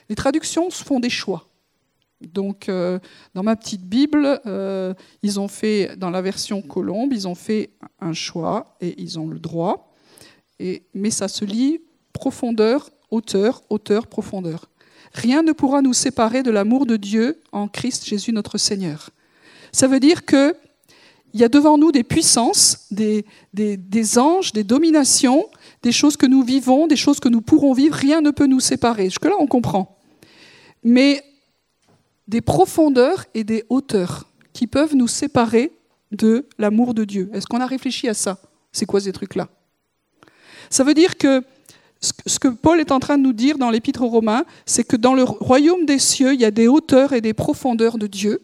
Les 0.08 0.14
traductions 0.14 0.70
font 0.70 1.00
des 1.00 1.10
choix. 1.10 1.48
Donc, 2.20 2.68
euh, 2.68 2.98
dans 3.34 3.42
ma 3.42 3.56
petite 3.56 3.82
Bible, 3.82 4.40
euh, 4.46 4.94
ils 5.22 5.38
ont 5.38 5.48
fait, 5.48 5.96
dans 5.96 6.10
la 6.10 6.22
version 6.22 6.62
colombe, 6.62 7.12
ils 7.12 7.28
ont 7.28 7.34
fait 7.34 7.70
un 8.00 8.12
choix 8.12 8.76
et 8.80 9.00
ils 9.00 9.18
ont 9.18 9.28
le 9.28 9.38
droit. 9.38 9.94
Et, 10.58 10.84
mais 10.94 11.10
ça 11.10 11.28
se 11.28 11.44
lit 11.44 11.80
profondeur, 12.12 12.90
hauteur, 13.10 13.62
hauteur, 13.68 14.06
profondeur. 14.06 14.70
Rien 15.12 15.42
ne 15.42 15.52
pourra 15.52 15.82
nous 15.82 15.92
séparer 15.92 16.42
de 16.42 16.50
l'amour 16.50 16.86
de 16.86 16.96
Dieu 16.96 17.42
en 17.52 17.68
Christ 17.68 18.06
Jésus 18.06 18.32
notre 18.32 18.58
Seigneur. 18.58 19.10
Ça 19.72 19.86
veut 19.86 20.00
dire 20.00 20.24
que 20.24 20.54
il 21.34 21.40
y 21.40 21.44
a 21.44 21.50
devant 21.50 21.76
nous 21.76 21.92
des 21.92 22.02
puissances, 22.02 22.86
des, 22.90 23.26
des, 23.52 23.76
des, 23.76 24.18
anges, 24.18 24.54
des 24.54 24.64
dominations, 24.64 25.44
des 25.82 25.92
choses 25.92 26.16
que 26.16 26.24
nous 26.24 26.42
vivons, 26.42 26.86
des 26.86 26.96
choses 26.96 27.20
que 27.20 27.28
nous 27.28 27.42
pourrons 27.42 27.74
vivre. 27.74 27.94
Rien 27.94 28.22
ne 28.22 28.30
peut 28.30 28.46
nous 28.46 28.60
séparer. 28.60 29.04
Jusque-là, 29.04 29.34
on 29.38 29.46
comprend. 29.46 29.98
Mais 30.82 31.22
des 32.28 32.40
profondeurs 32.40 33.24
et 33.34 33.44
des 33.44 33.64
hauteurs 33.68 34.26
qui 34.52 34.66
peuvent 34.66 34.94
nous 34.94 35.08
séparer 35.08 35.72
de 36.12 36.46
l'amour 36.58 36.94
de 36.94 37.04
Dieu. 37.04 37.30
Est-ce 37.32 37.46
qu'on 37.46 37.60
a 37.60 37.66
réfléchi 37.66 38.08
à 38.08 38.14
ça 38.14 38.38
C'est 38.72 38.86
quoi 38.86 39.00
ces 39.00 39.12
trucs-là? 39.12 39.48
Ça 40.70 40.84
veut 40.84 40.94
dire 40.94 41.16
que 41.18 41.42
ce 42.00 42.38
que 42.38 42.48
Paul 42.48 42.80
est 42.80 42.92
en 42.92 43.00
train 43.00 43.18
de 43.18 43.22
nous 43.22 43.32
dire 43.32 43.58
dans 43.58 43.70
l'épître 43.70 44.02
aux 44.02 44.08
Romains, 44.08 44.44
c'est 44.66 44.84
que 44.84 44.96
dans 44.96 45.14
le 45.14 45.24
royaume 45.24 45.86
des 45.86 45.98
cieux, 45.98 46.34
il 46.34 46.40
y 46.40 46.44
a 46.44 46.50
des 46.50 46.68
hauteurs 46.68 47.12
et 47.12 47.20
des 47.20 47.34
profondeurs 47.34 47.98
de 47.98 48.06
Dieu, 48.06 48.42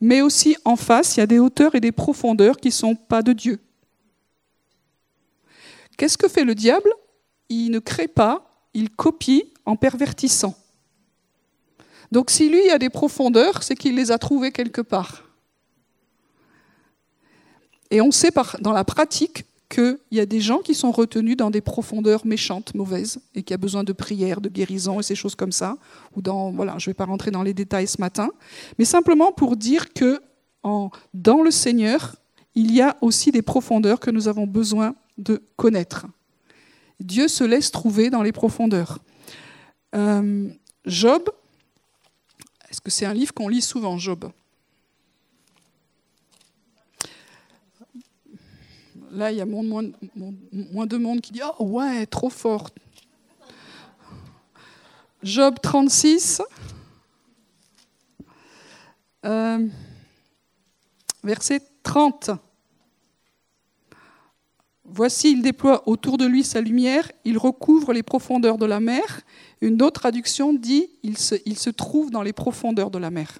mais 0.00 0.22
aussi 0.22 0.56
en 0.64 0.76
face, 0.76 1.16
il 1.16 1.20
y 1.20 1.22
a 1.22 1.26
des 1.26 1.38
hauteurs 1.38 1.74
et 1.74 1.80
des 1.80 1.92
profondeurs 1.92 2.56
qui 2.56 2.68
ne 2.68 2.72
sont 2.72 2.94
pas 2.94 3.22
de 3.22 3.32
Dieu. 3.32 3.58
Qu'est-ce 5.96 6.16
que 6.16 6.28
fait 6.28 6.44
le 6.44 6.54
diable? 6.54 6.90
Il 7.48 7.70
ne 7.70 7.78
crée 7.78 8.08
pas, 8.08 8.66
il 8.72 8.90
copie 8.90 9.52
en 9.66 9.76
pervertissant. 9.76 10.54
Donc 12.12 12.30
si 12.30 12.48
lui 12.48 12.70
a 12.70 12.78
des 12.78 12.90
profondeurs, 12.90 13.62
c'est 13.62 13.76
qu'il 13.76 13.96
les 13.96 14.10
a 14.10 14.18
trouvées 14.18 14.52
quelque 14.52 14.80
part. 14.80 15.24
Et 17.90 18.00
on 18.00 18.10
sait 18.10 18.30
dans 18.60 18.72
la 18.72 18.84
pratique 18.84 19.44
qu'il 19.68 19.98
y 20.10 20.20
a 20.20 20.26
des 20.26 20.40
gens 20.40 20.58
qui 20.58 20.74
sont 20.74 20.90
retenus 20.90 21.36
dans 21.36 21.50
des 21.50 21.60
profondeurs 21.60 22.26
méchantes, 22.26 22.74
mauvaises, 22.74 23.20
et 23.34 23.42
qui 23.42 23.54
a 23.54 23.56
besoin 23.56 23.84
de 23.84 23.92
prières, 23.92 24.40
de 24.40 24.48
guérison 24.48 24.98
et 24.98 25.02
ces 25.02 25.14
choses 25.14 25.36
comme 25.36 25.52
ça. 25.52 25.76
Ou 26.16 26.22
dans, 26.22 26.50
voilà, 26.50 26.76
je 26.78 26.88
ne 26.88 26.90
vais 26.90 26.94
pas 26.94 27.04
rentrer 27.04 27.30
dans 27.30 27.44
les 27.44 27.54
détails 27.54 27.86
ce 27.86 28.00
matin, 28.00 28.30
mais 28.78 28.84
simplement 28.84 29.32
pour 29.32 29.56
dire 29.56 29.92
que 29.92 30.20
dans 31.14 31.42
le 31.42 31.50
Seigneur, 31.50 32.16
il 32.54 32.72
y 32.72 32.82
a 32.82 32.96
aussi 33.00 33.30
des 33.30 33.42
profondeurs 33.42 34.00
que 34.00 34.10
nous 34.10 34.28
avons 34.28 34.46
besoin 34.46 34.94
de 35.18 35.42
connaître. 35.56 36.06
Dieu 36.98 37.28
se 37.28 37.44
laisse 37.44 37.70
trouver 37.70 38.10
dans 38.10 38.22
les 38.22 38.32
profondeurs. 38.32 38.98
Euh, 39.94 40.48
Job 40.84 41.22
est-ce 42.70 42.80
que 42.80 42.90
c'est 42.90 43.04
un 43.04 43.14
livre 43.14 43.34
qu'on 43.34 43.48
lit 43.48 43.62
souvent, 43.62 43.98
Job? 43.98 44.30
Là, 49.10 49.32
il 49.32 49.38
y 49.38 49.40
a 49.40 49.46
moins, 49.46 49.82
de 49.82 50.96
monde 50.96 51.20
qui 51.20 51.32
dit 51.32 51.40
Oh 51.58 51.64
ouais, 51.64 52.06
trop 52.06 52.30
fort. 52.30 52.70
Job 55.24 55.56
36, 55.60 56.40
euh, 59.26 59.68
verset 61.24 61.60
30. 61.82 62.30
Voici, 64.92 65.30
il 65.32 65.42
déploie 65.42 65.88
autour 65.88 66.18
de 66.18 66.26
lui 66.26 66.42
sa 66.42 66.60
lumière, 66.60 67.10
il 67.24 67.38
recouvre 67.38 67.92
les 67.92 68.02
profondeurs 68.02 68.58
de 68.58 68.66
la 68.66 68.80
mer. 68.80 69.20
Une 69.60 69.80
autre 69.82 70.00
traduction 70.00 70.52
dit 70.52 70.88
il 71.02 71.16
se, 71.16 71.70
trouve 71.70 72.10
dans 72.10 72.22
les 72.22 72.32
profondeurs 72.32 72.90
de 72.90 72.98
la 72.98 73.10
mer. 73.10 73.38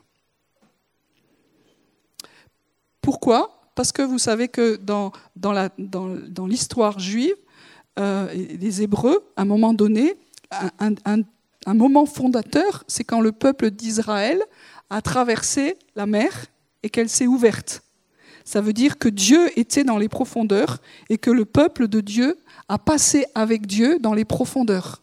Pourquoi? 3.01 3.71
Parce 3.75 3.91
que 3.91 4.03
vous 4.03 4.19
savez 4.19 4.49
que 4.49 4.77
dans, 4.77 5.13
l'histoire 6.47 7.01
juive, 7.01 7.35
euh, 7.99 8.33
des 8.57 8.83
Hébreux, 8.83 9.25
à 9.37 9.43
un 9.43 9.45
moment 9.45 9.75
donné, 9.75 10.15
un 10.79 11.75
moment 11.75 12.07
fondateur, 12.07 12.85
c'est 12.87 13.05
quand 13.05 13.21
le 13.21 13.33
peuple 13.33 13.71
d'Israël 13.71 14.41
a 14.89 15.03
traversé 15.03 15.77
la 15.97 16.07
mer 16.07 16.47
et 16.83 16.91
qu'elle 16.91 17.09
s'est 17.09 17.27
ouverte. 17.27 17.83
Ça 18.45 18.61
veut 18.61 18.73
dire 18.73 18.99
que 18.99 19.09
Dieu 19.09 19.59
était 19.59 19.85
dans 19.85 19.99
les 19.99 20.09
profondeurs 20.09 20.79
et 21.09 21.19
que 21.19 21.31
le 21.31 21.45
peuple 21.45 21.89
de 21.89 22.01
Dieu 22.01 22.39
a 22.69 22.79
passé 22.79 23.27
avec 23.35 23.67
Dieu 23.67 23.99
dans 24.01 24.15
les 24.15 24.25
profondeurs. 24.25 25.03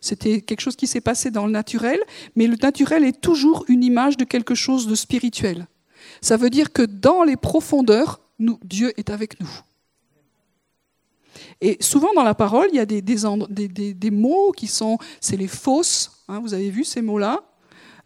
C'était 0.00 0.40
quelque 0.40 0.60
chose 0.60 0.76
qui 0.76 0.86
s'est 0.86 1.00
passé 1.00 1.30
dans 1.30 1.46
le 1.46 1.52
naturel, 1.52 1.98
mais 2.36 2.46
le 2.46 2.56
naturel 2.56 3.04
est 3.04 3.20
toujours 3.20 3.64
une 3.68 3.82
image 3.82 4.16
de 4.16 4.24
quelque 4.24 4.54
chose 4.54 4.86
de 4.86 4.94
spirituel. 4.94 5.66
Ça 6.20 6.36
veut 6.36 6.50
dire 6.50 6.72
que 6.72 6.82
dans 6.82 7.22
les 7.22 7.36
profondeurs, 7.36 8.20
Dieu 8.38 8.92
est 8.96 9.10
avec 9.10 9.40
nous. 9.40 9.50
Et 11.60 11.76
souvent 11.80 12.12
dans 12.14 12.22
la 12.22 12.34
parole, 12.34 12.68
il 12.72 12.76
y 12.76 12.80
a 12.80 12.86
des, 12.86 14.10
mots 14.10 14.52
qui 14.52 14.66
sont, 14.66 14.98
c'est 15.20 15.36
les 15.36 15.48
fausses, 15.48 16.22
hein, 16.28 16.40
vous 16.40 16.54
avez 16.54 16.70
vu 16.70 16.84
ces 16.84 17.02
mots-là. 17.02 17.42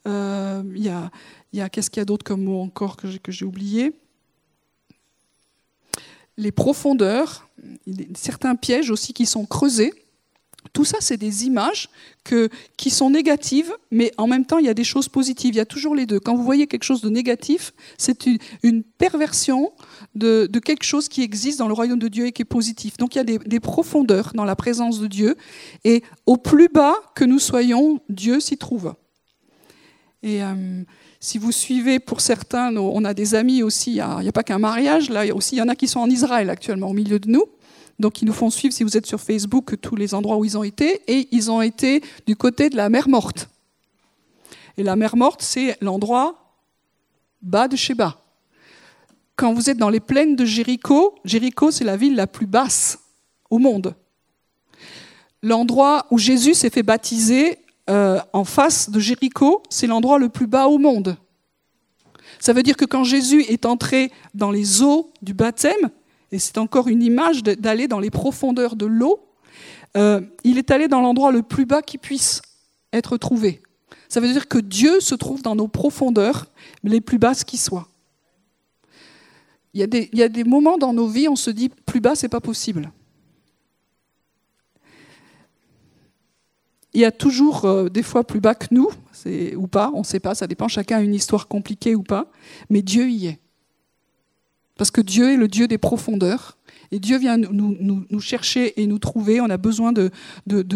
Euh, 0.06 0.62
il 0.74 0.82
y 0.82 1.60
a, 1.60 1.68
qu'est-ce 1.68 1.90
qu'il 1.90 2.00
y 2.00 2.02
a 2.02 2.06
d'autre 2.06 2.24
comme 2.24 2.44
mots 2.44 2.62
encore 2.62 2.96
que 2.96 3.32
j'ai 3.32 3.44
oublié? 3.44 3.92
Les 6.40 6.52
profondeurs, 6.52 7.48
certains 8.14 8.56
pièges 8.56 8.90
aussi 8.90 9.12
qui 9.12 9.26
sont 9.26 9.44
creusés. 9.44 9.92
Tout 10.72 10.84
ça, 10.84 10.98
c'est 11.00 11.16
des 11.16 11.46
images 11.46 11.88
que, 12.22 12.48
qui 12.76 12.90
sont 12.90 13.10
négatives, 13.10 13.72
mais 13.90 14.12
en 14.18 14.26
même 14.26 14.44
temps, 14.44 14.58
il 14.58 14.66
y 14.66 14.68
a 14.68 14.74
des 14.74 14.84
choses 14.84 15.08
positives. 15.08 15.54
Il 15.54 15.56
y 15.56 15.60
a 15.60 15.66
toujours 15.66 15.94
les 15.94 16.06
deux. 16.06 16.20
Quand 16.20 16.36
vous 16.36 16.44
voyez 16.44 16.66
quelque 16.66 16.84
chose 16.84 17.00
de 17.00 17.08
négatif, 17.08 17.72
c'est 17.96 18.26
une, 18.62 18.82
perversion 18.82 19.72
de, 20.14 20.46
quelque 20.64 20.84
chose 20.84 21.08
qui 21.08 21.22
existe 21.22 21.58
dans 21.58 21.68
le 21.68 21.74
royaume 21.74 21.98
de 21.98 22.08
Dieu 22.08 22.26
et 22.26 22.32
qui 22.32 22.42
est 22.42 22.44
positif. 22.44 22.98
Donc 22.98 23.14
il 23.14 23.18
y 23.18 23.20
a 23.20 23.24
des, 23.24 23.60
profondeurs 23.60 24.32
dans 24.34 24.44
la 24.44 24.56
présence 24.56 25.00
de 25.00 25.06
Dieu. 25.06 25.36
Et 25.84 26.02
au 26.26 26.36
plus 26.36 26.68
bas 26.68 26.94
que 27.14 27.24
nous 27.24 27.38
soyons, 27.38 28.00
Dieu 28.08 28.38
s'y 28.40 28.56
trouve. 28.56 28.94
Et 30.22 30.42
euh, 30.42 30.84
si 31.22 31.36
vous 31.36 31.52
suivez, 31.52 31.98
pour 31.98 32.22
certains, 32.22 32.74
on 32.74 33.04
a 33.04 33.12
des 33.12 33.34
amis 33.34 33.62
aussi, 33.62 33.90
il 33.90 33.94
n'y 33.94 34.28
a, 34.28 34.32
pas 34.32 34.42
qu'un 34.42 34.58
mariage, 34.58 35.10
là 35.10 35.26
aussi, 35.34 35.56
il 35.56 35.58
y 35.58 35.62
en 35.62 35.68
a 35.68 35.76
qui 35.76 35.86
sont 35.86 36.00
en 36.00 36.08
Israël 36.08 36.48
actuellement, 36.48 36.88
au 36.88 36.94
milieu 36.94 37.18
de 37.18 37.28
nous. 37.28 37.44
Donc 37.98 38.22
ils 38.22 38.24
nous 38.24 38.32
font 38.32 38.48
suivre, 38.48 38.72
si 38.72 38.82
vous 38.82 38.96
êtes 38.96 39.04
sur 39.04 39.20
Facebook, 39.20 39.78
tous 39.82 39.96
les 39.96 40.14
endroits 40.14 40.38
où 40.38 40.46
ils 40.46 40.56
ont 40.56 40.64
été, 40.64 41.02
et 41.06 41.28
ils 41.30 41.50
ont 41.50 41.60
été 41.60 42.02
du 42.26 42.36
côté 42.36 42.70
de 42.70 42.76
la 42.76 42.88
mer 42.88 43.10
morte. 43.10 43.50
Et 44.78 44.82
la 44.82 44.96
mer 44.96 45.14
morte, 45.14 45.42
c'est 45.42 45.76
l'endroit 45.82 46.56
bas 47.42 47.68
de 47.68 47.76
chez 47.76 47.92
bas. 47.92 48.22
Quand 49.36 49.52
vous 49.52 49.68
êtes 49.68 49.76
dans 49.76 49.90
les 49.90 50.00
plaines 50.00 50.36
de 50.36 50.46
Jéricho, 50.46 51.14
Jéricho 51.24 51.70
c'est 51.70 51.84
la 51.84 51.98
ville 51.98 52.14
la 52.14 52.26
plus 52.26 52.46
basse 52.46 52.98
au 53.50 53.58
monde. 53.58 53.94
L'endroit 55.42 56.06
où 56.10 56.18
Jésus 56.18 56.54
s'est 56.54 56.70
fait 56.70 56.82
baptiser 56.82 57.58
euh, 57.90 58.20
en 58.32 58.44
face 58.44 58.90
de 58.90 59.00
Jéricho, 59.00 59.62
c'est 59.68 59.86
l'endroit 59.86 60.18
le 60.18 60.28
plus 60.28 60.46
bas 60.46 60.68
au 60.68 60.78
monde. 60.78 61.16
Ça 62.38 62.52
veut 62.52 62.62
dire 62.62 62.76
que 62.76 62.84
quand 62.84 63.04
Jésus 63.04 63.42
est 63.42 63.66
entré 63.66 64.12
dans 64.34 64.50
les 64.50 64.82
eaux 64.82 65.10
du 65.22 65.34
baptême, 65.34 65.90
et 66.32 66.38
c'est 66.38 66.58
encore 66.58 66.88
une 66.88 67.02
image 67.02 67.42
d'aller 67.42 67.88
dans 67.88 67.98
les 67.98 68.10
profondeurs 68.10 68.76
de 68.76 68.86
l'eau, 68.86 69.20
euh, 69.96 70.20
il 70.44 70.56
est 70.56 70.70
allé 70.70 70.86
dans 70.86 71.00
l'endroit 71.00 71.32
le 71.32 71.42
plus 71.42 71.66
bas 71.66 71.82
qui 71.82 71.98
puisse 71.98 72.42
être 72.92 73.16
trouvé. 73.16 73.60
Ça 74.08 74.20
veut 74.20 74.32
dire 74.32 74.48
que 74.48 74.58
Dieu 74.58 75.00
se 75.00 75.14
trouve 75.14 75.42
dans 75.42 75.56
nos 75.56 75.68
profondeurs 75.68 76.46
les 76.84 77.00
plus 77.00 77.18
basses 77.18 77.44
qui 77.44 77.56
soient. 77.56 77.88
Il 79.74 79.80
y, 79.80 79.84
a 79.84 79.86
des, 79.86 80.08
il 80.12 80.18
y 80.18 80.22
a 80.22 80.28
des 80.28 80.44
moments 80.44 80.78
dans 80.78 80.92
nos 80.92 81.06
vies, 81.06 81.28
on 81.28 81.36
se 81.36 81.50
dit 81.50 81.68
plus 81.68 82.00
bas, 82.00 82.14
c'est 82.14 82.28
pas 82.28 82.40
possible. 82.40 82.90
Il 86.92 87.00
y 87.00 87.04
a 87.04 87.12
toujours 87.12 87.64
euh, 87.64 87.88
des 87.88 88.02
fois 88.02 88.24
plus 88.24 88.40
bas 88.40 88.54
que 88.54 88.66
nous, 88.72 88.90
ou 89.56 89.66
pas, 89.66 89.90
on 89.94 90.00
ne 90.00 90.04
sait 90.04 90.20
pas, 90.20 90.34
ça 90.34 90.46
dépend, 90.46 90.68
chacun 90.68 90.98
a 90.98 91.00
une 91.02 91.14
histoire 91.14 91.46
compliquée 91.46 91.94
ou 91.94 92.02
pas, 92.02 92.26
mais 92.68 92.82
Dieu 92.82 93.08
y 93.08 93.26
est. 93.26 93.38
Parce 94.76 94.90
que 94.90 95.00
Dieu 95.00 95.30
est 95.30 95.36
le 95.36 95.46
Dieu 95.46 95.68
des 95.68 95.78
profondeurs, 95.78 96.56
et 96.90 96.98
Dieu 96.98 97.18
vient 97.18 97.36
nous, 97.36 98.20
chercher 98.20 98.80
et 98.80 98.86
nous 98.86 98.98
trouver, 98.98 99.40
on 99.40 99.50
a 99.50 99.58
besoin 99.58 99.92
de, 99.92 100.10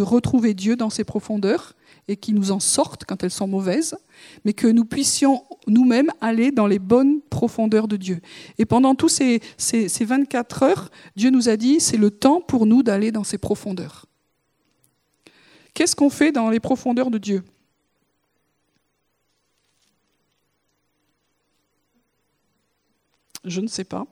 retrouver 0.00 0.55
Dieu 0.55 0.77
dans 0.77 0.90
ses 0.90 1.05
profondeurs, 1.05 1.74
et 2.07 2.16
qu'il 2.16 2.35
nous 2.35 2.53
en 2.53 2.61
sorte 2.61 3.05
quand 3.07 3.24
elles 3.24 3.31
sont 3.31 3.48
mauvaises, 3.48 3.96
mais 4.44 4.53
que 4.53 4.66
nous 4.66 4.85
puissions 4.85 5.44
nous-mêmes 5.66 6.11
aller 6.20 6.50
dans 6.50 6.66
les 6.66 6.79
bonnes 6.79 7.22
profondeurs 7.31 7.88
de 7.88 7.96
Dieu. 7.96 8.20
Et 8.59 8.66
pendant 8.66 8.94
tous 8.94 9.09
ces, 9.09 9.40
ces, 9.57 9.88
ces 9.88 10.05
24 10.05 10.62
heures, 10.64 10.90
Dieu 11.16 11.31
nous 11.31 11.48
a 11.48 11.57
dit, 11.57 11.81
c'est 11.81 11.96
le 11.96 12.11
temps 12.11 12.42
pour 12.42 12.66
nous 12.66 12.83
d'aller 12.83 13.11
dans 13.11 13.24
ces 13.24 13.38
profondeurs. 13.38 14.05
Qu'est-ce 15.74 15.96
qu'on 15.96 16.10
fait 16.10 16.32
dans 16.32 16.50
les 16.50 16.60
profondeurs 16.60 17.10
de 17.10 17.18
Dieu? 17.18 17.42
Je 23.44 23.60
ne 23.60 23.66
sais 23.66 23.84
pas. 23.84 24.06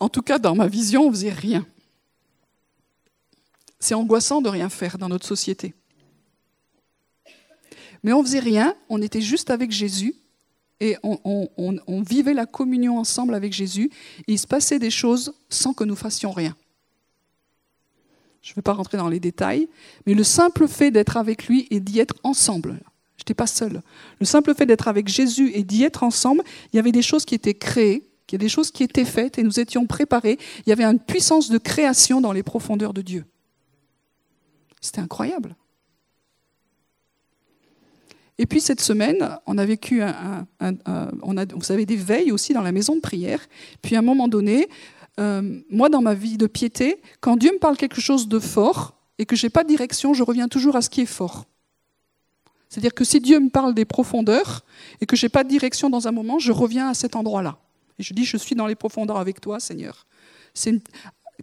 En 0.00 0.08
tout 0.08 0.22
cas, 0.22 0.38
dans 0.38 0.54
ma 0.54 0.68
vision, 0.68 1.02
on 1.02 1.08
ne 1.08 1.14
faisait 1.14 1.32
rien. 1.32 1.66
C'est 3.80 3.94
angoissant 3.94 4.40
de 4.40 4.48
rien 4.48 4.68
faire 4.68 4.98
dans 4.98 5.08
notre 5.08 5.26
société. 5.26 5.74
Mais 8.02 8.12
on 8.12 8.20
ne 8.20 8.24
faisait 8.24 8.38
rien, 8.38 8.76
on 8.88 9.02
était 9.02 9.20
juste 9.20 9.50
avec 9.50 9.70
Jésus 9.70 10.14
et 10.80 10.96
on, 11.02 12.02
vivait 12.02 12.34
la 12.34 12.46
communion 12.46 12.98
ensemble 12.98 13.34
avec 13.34 13.52
Jésus. 13.52 13.90
Et 14.28 14.34
il 14.34 14.38
se 14.38 14.46
passait 14.46 14.78
des 14.78 14.90
choses 14.90 15.34
sans 15.48 15.74
que 15.74 15.82
nous 15.82 15.96
fassions 15.96 16.30
rien. 16.30 16.56
Je 18.48 18.54
ne 18.54 18.56
vais 18.56 18.62
pas 18.62 18.72
rentrer 18.72 18.96
dans 18.96 19.10
les 19.10 19.20
détails, 19.20 19.68
mais 20.06 20.14
le 20.14 20.24
simple 20.24 20.68
fait 20.68 20.90
d'être 20.90 21.18
avec 21.18 21.48
lui 21.48 21.68
et 21.70 21.80
d'y 21.80 21.98
être 21.98 22.14
ensemble, 22.22 22.80
je 23.18 23.22
n'étais 23.22 23.34
pas 23.34 23.46
seul. 23.46 23.82
Le 24.20 24.24
simple 24.24 24.54
fait 24.54 24.64
d'être 24.64 24.88
avec 24.88 25.06
Jésus 25.06 25.50
et 25.52 25.64
d'y 25.64 25.84
être 25.84 26.02
ensemble, 26.02 26.42
il 26.72 26.76
y 26.76 26.78
avait 26.78 26.90
des 26.90 27.02
choses 27.02 27.26
qui 27.26 27.34
étaient 27.34 27.52
créées, 27.52 28.08
il 28.30 28.32
y 28.32 28.34
a 28.36 28.38
des 28.38 28.48
choses 28.48 28.70
qui 28.70 28.82
étaient 28.84 29.04
faites 29.04 29.38
et 29.38 29.42
nous 29.42 29.60
étions 29.60 29.84
préparés. 29.84 30.38
Il 30.64 30.70
y 30.70 30.72
avait 30.72 30.84
une 30.84 30.98
puissance 30.98 31.50
de 31.50 31.58
création 31.58 32.22
dans 32.22 32.32
les 32.32 32.42
profondeurs 32.42 32.94
de 32.94 33.02
Dieu. 33.02 33.26
C'était 34.80 35.02
incroyable. 35.02 35.54
Et 38.38 38.46
puis 38.46 38.62
cette 38.62 38.80
semaine, 38.80 39.38
on 39.44 39.58
a 39.58 39.66
vécu 39.66 40.00
un, 40.00 40.46
vous 40.60 41.62
savez, 41.62 41.84
des 41.84 41.96
veilles 41.96 42.32
aussi 42.32 42.54
dans 42.54 42.62
la 42.62 42.72
maison 42.72 42.96
de 42.96 43.00
prière. 43.00 43.46
Puis 43.82 43.94
à 43.94 43.98
un 43.98 44.02
moment 44.02 44.26
donné, 44.26 44.70
euh, 45.18 45.60
moi, 45.70 45.88
dans 45.88 46.02
ma 46.02 46.14
vie 46.14 46.36
de 46.36 46.46
piété, 46.46 47.00
quand 47.20 47.36
Dieu 47.36 47.52
me 47.52 47.58
parle 47.58 47.76
quelque 47.76 48.00
chose 48.00 48.28
de 48.28 48.38
fort 48.38 48.94
et 49.18 49.26
que 49.26 49.36
je 49.36 49.46
n'ai 49.46 49.50
pas 49.50 49.64
de 49.64 49.68
direction, 49.68 50.14
je 50.14 50.22
reviens 50.22 50.48
toujours 50.48 50.76
à 50.76 50.82
ce 50.82 50.90
qui 50.90 51.00
est 51.00 51.06
fort. 51.06 51.46
C'est-à-dire 52.68 52.94
que 52.94 53.04
si 53.04 53.20
Dieu 53.20 53.40
me 53.40 53.48
parle 53.48 53.74
des 53.74 53.84
profondeurs 53.84 54.64
et 55.00 55.06
que 55.06 55.16
je 55.16 55.26
n'ai 55.26 55.30
pas 55.30 55.42
de 55.42 55.48
direction 55.48 55.90
dans 55.90 56.06
un 56.06 56.12
moment, 56.12 56.38
je 56.38 56.52
reviens 56.52 56.88
à 56.88 56.94
cet 56.94 57.16
endroit-là. 57.16 57.58
Et 57.98 58.02
je 58.02 58.14
dis, 58.14 58.24
je 58.24 58.36
suis 58.36 58.54
dans 58.54 58.66
les 58.66 58.74
profondeurs 58.74 59.16
avec 59.16 59.40
toi, 59.40 59.58
Seigneur. 59.58 60.06
C'est 60.54 60.80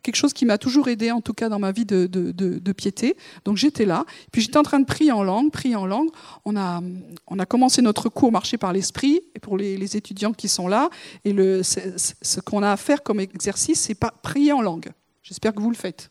quelque 0.03 0.15
chose 0.15 0.34
qui 0.34 0.45
m'a 0.45 0.58
toujours 0.58 0.88
aidé, 0.88 1.12
en 1.12 1.21
tout 1.21 1.34
cas 1.34 1.49
dans 1.49 1.60
ma 1.60 1.71
vie 1.71 1.86
de, 1.86 2.71
piété. 2.73 3.15
Donc 3.45 3.58
j'étais 3.58 3.86
là, 3.86 4.05
puis 4.31 4.41
j'étais 4.41 4.58
en 4.58 4.63
train 4.63 4.79
de 4.79 4.86
prier 4.86 5.12
en 5.12 5.23
langue, 5.23 5.51
prier 5.51 5.75
en 5.75 5.86
langue. 5.86 6.10
On 6.45 6.55
a, 6.55 7.45
commencé 7.45 7.81
notre 7.81 8.10
cours 8.10 8.31
Marcher 8.31 8.58
par 8.58 8.73
l'Esprit, 8.73 9.21
pour 9.41 9.58
les, 9.58 9.97
étudiants 9.97 10.34
qui 10.34 10.47
sont 10.47 10.67
là, 10.67 10.89
et 11.23 11.34
ce 11.34 12.39
qu'on 12.41 12.63
a 12.63 12.71
à 12.71 12.77
faire 12.77 13.03
comme 13.03 13.19
exercice, 13.19 13.79
c'est 13.79 13.95
pas 13.95 14.12
prier 14.12 14.51
en 14.51 14.62
langue. 14.62 14.91
J'espère 15.23 15.53
que 15.53 15.62
vous 15.62 15.69
le 15.71 15.75
faites. 15.75 16.10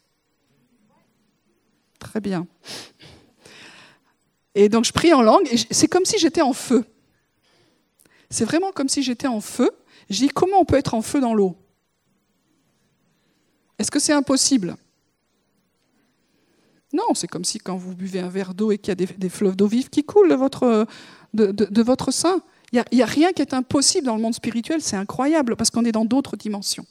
Très 1.99 2.21
bien. 2.21 2.47
Et 4.55 4.69
donc 4.69 4.85
je 4.85 4.93
prie 4.93 5.13
en 5.13 5.23
langue, 5.23 5.47
et 5.51 5.57
c'est 5.71 5.89
comme 5.89 6.05
si 6.05 6.19
j'étais 6.19 6.43
en 6.43 6.53
feu. 6.53 6.85
C'est 8.31 8.45
vraiment 8.45 8.73
comme 8.73 8.89
si 8.89 9.03
j'étais 9.03 9.27
en 9.27 9.41
feu. 9.41 9.71
Je 10.11 10.17
dis, 10.17 10.29
comment 10.29 10.59
on 10.59 10.65
peut 10.65 10.77
être 10.77 10.95
en 10.95 11.03
feu 11.03 11.21
dans 11.21 11.35
l'eau? 11.35 11.57
Est-ce 13.79 13.91
que 13.91 13.99
c'est 13.99 14.13
impossible? 14.13 14.77
Non, 16.93 17.15
c'est 17.15 17.27
comme 17.27 17.45
si 17.45 17.59
quand 17.59 17.77
vous 17.77 17.95
buvez 17.95 18.21
un 18.21 18.29
verre 18.29 18.55
d'eau 18.55 18.71
et 18.71 18.79
qu'il 18.79 18.89
y 18.89 19.03
a 19.03 19.07
des, 19.07 19.29
fleuves 19.29 19.57
d'eau 19.57 19.67
vive 19.67 19.91
qui 19.91 20.05
coulent 20.05 20.31
de 20.31 20.37
votre, 20.37 20.87
de, 21.33 21.83
votre 21.83 22.13
sein. 22.13 22.41
Il 22.73 22.83
n'y 22.93 23.03
a, 23.03 23.07
rien 23.07 23.33
qui 23.33 23.43
est 23.43 23.53
impossible 23.53 24.07
dans 24.07 24.17
le 24.17 24.23
monde 24.23 24.35
spirituel, 24.35 24.81
c'est 24.81 24.97
incroyable, 24.97 25.57
parce 25.57 25.71
qu'on 25.71 25.85
est 25.85 25.93
dans 25.93 26.05
d'autres 26.05 26.37
dimensions. 26.37 26.87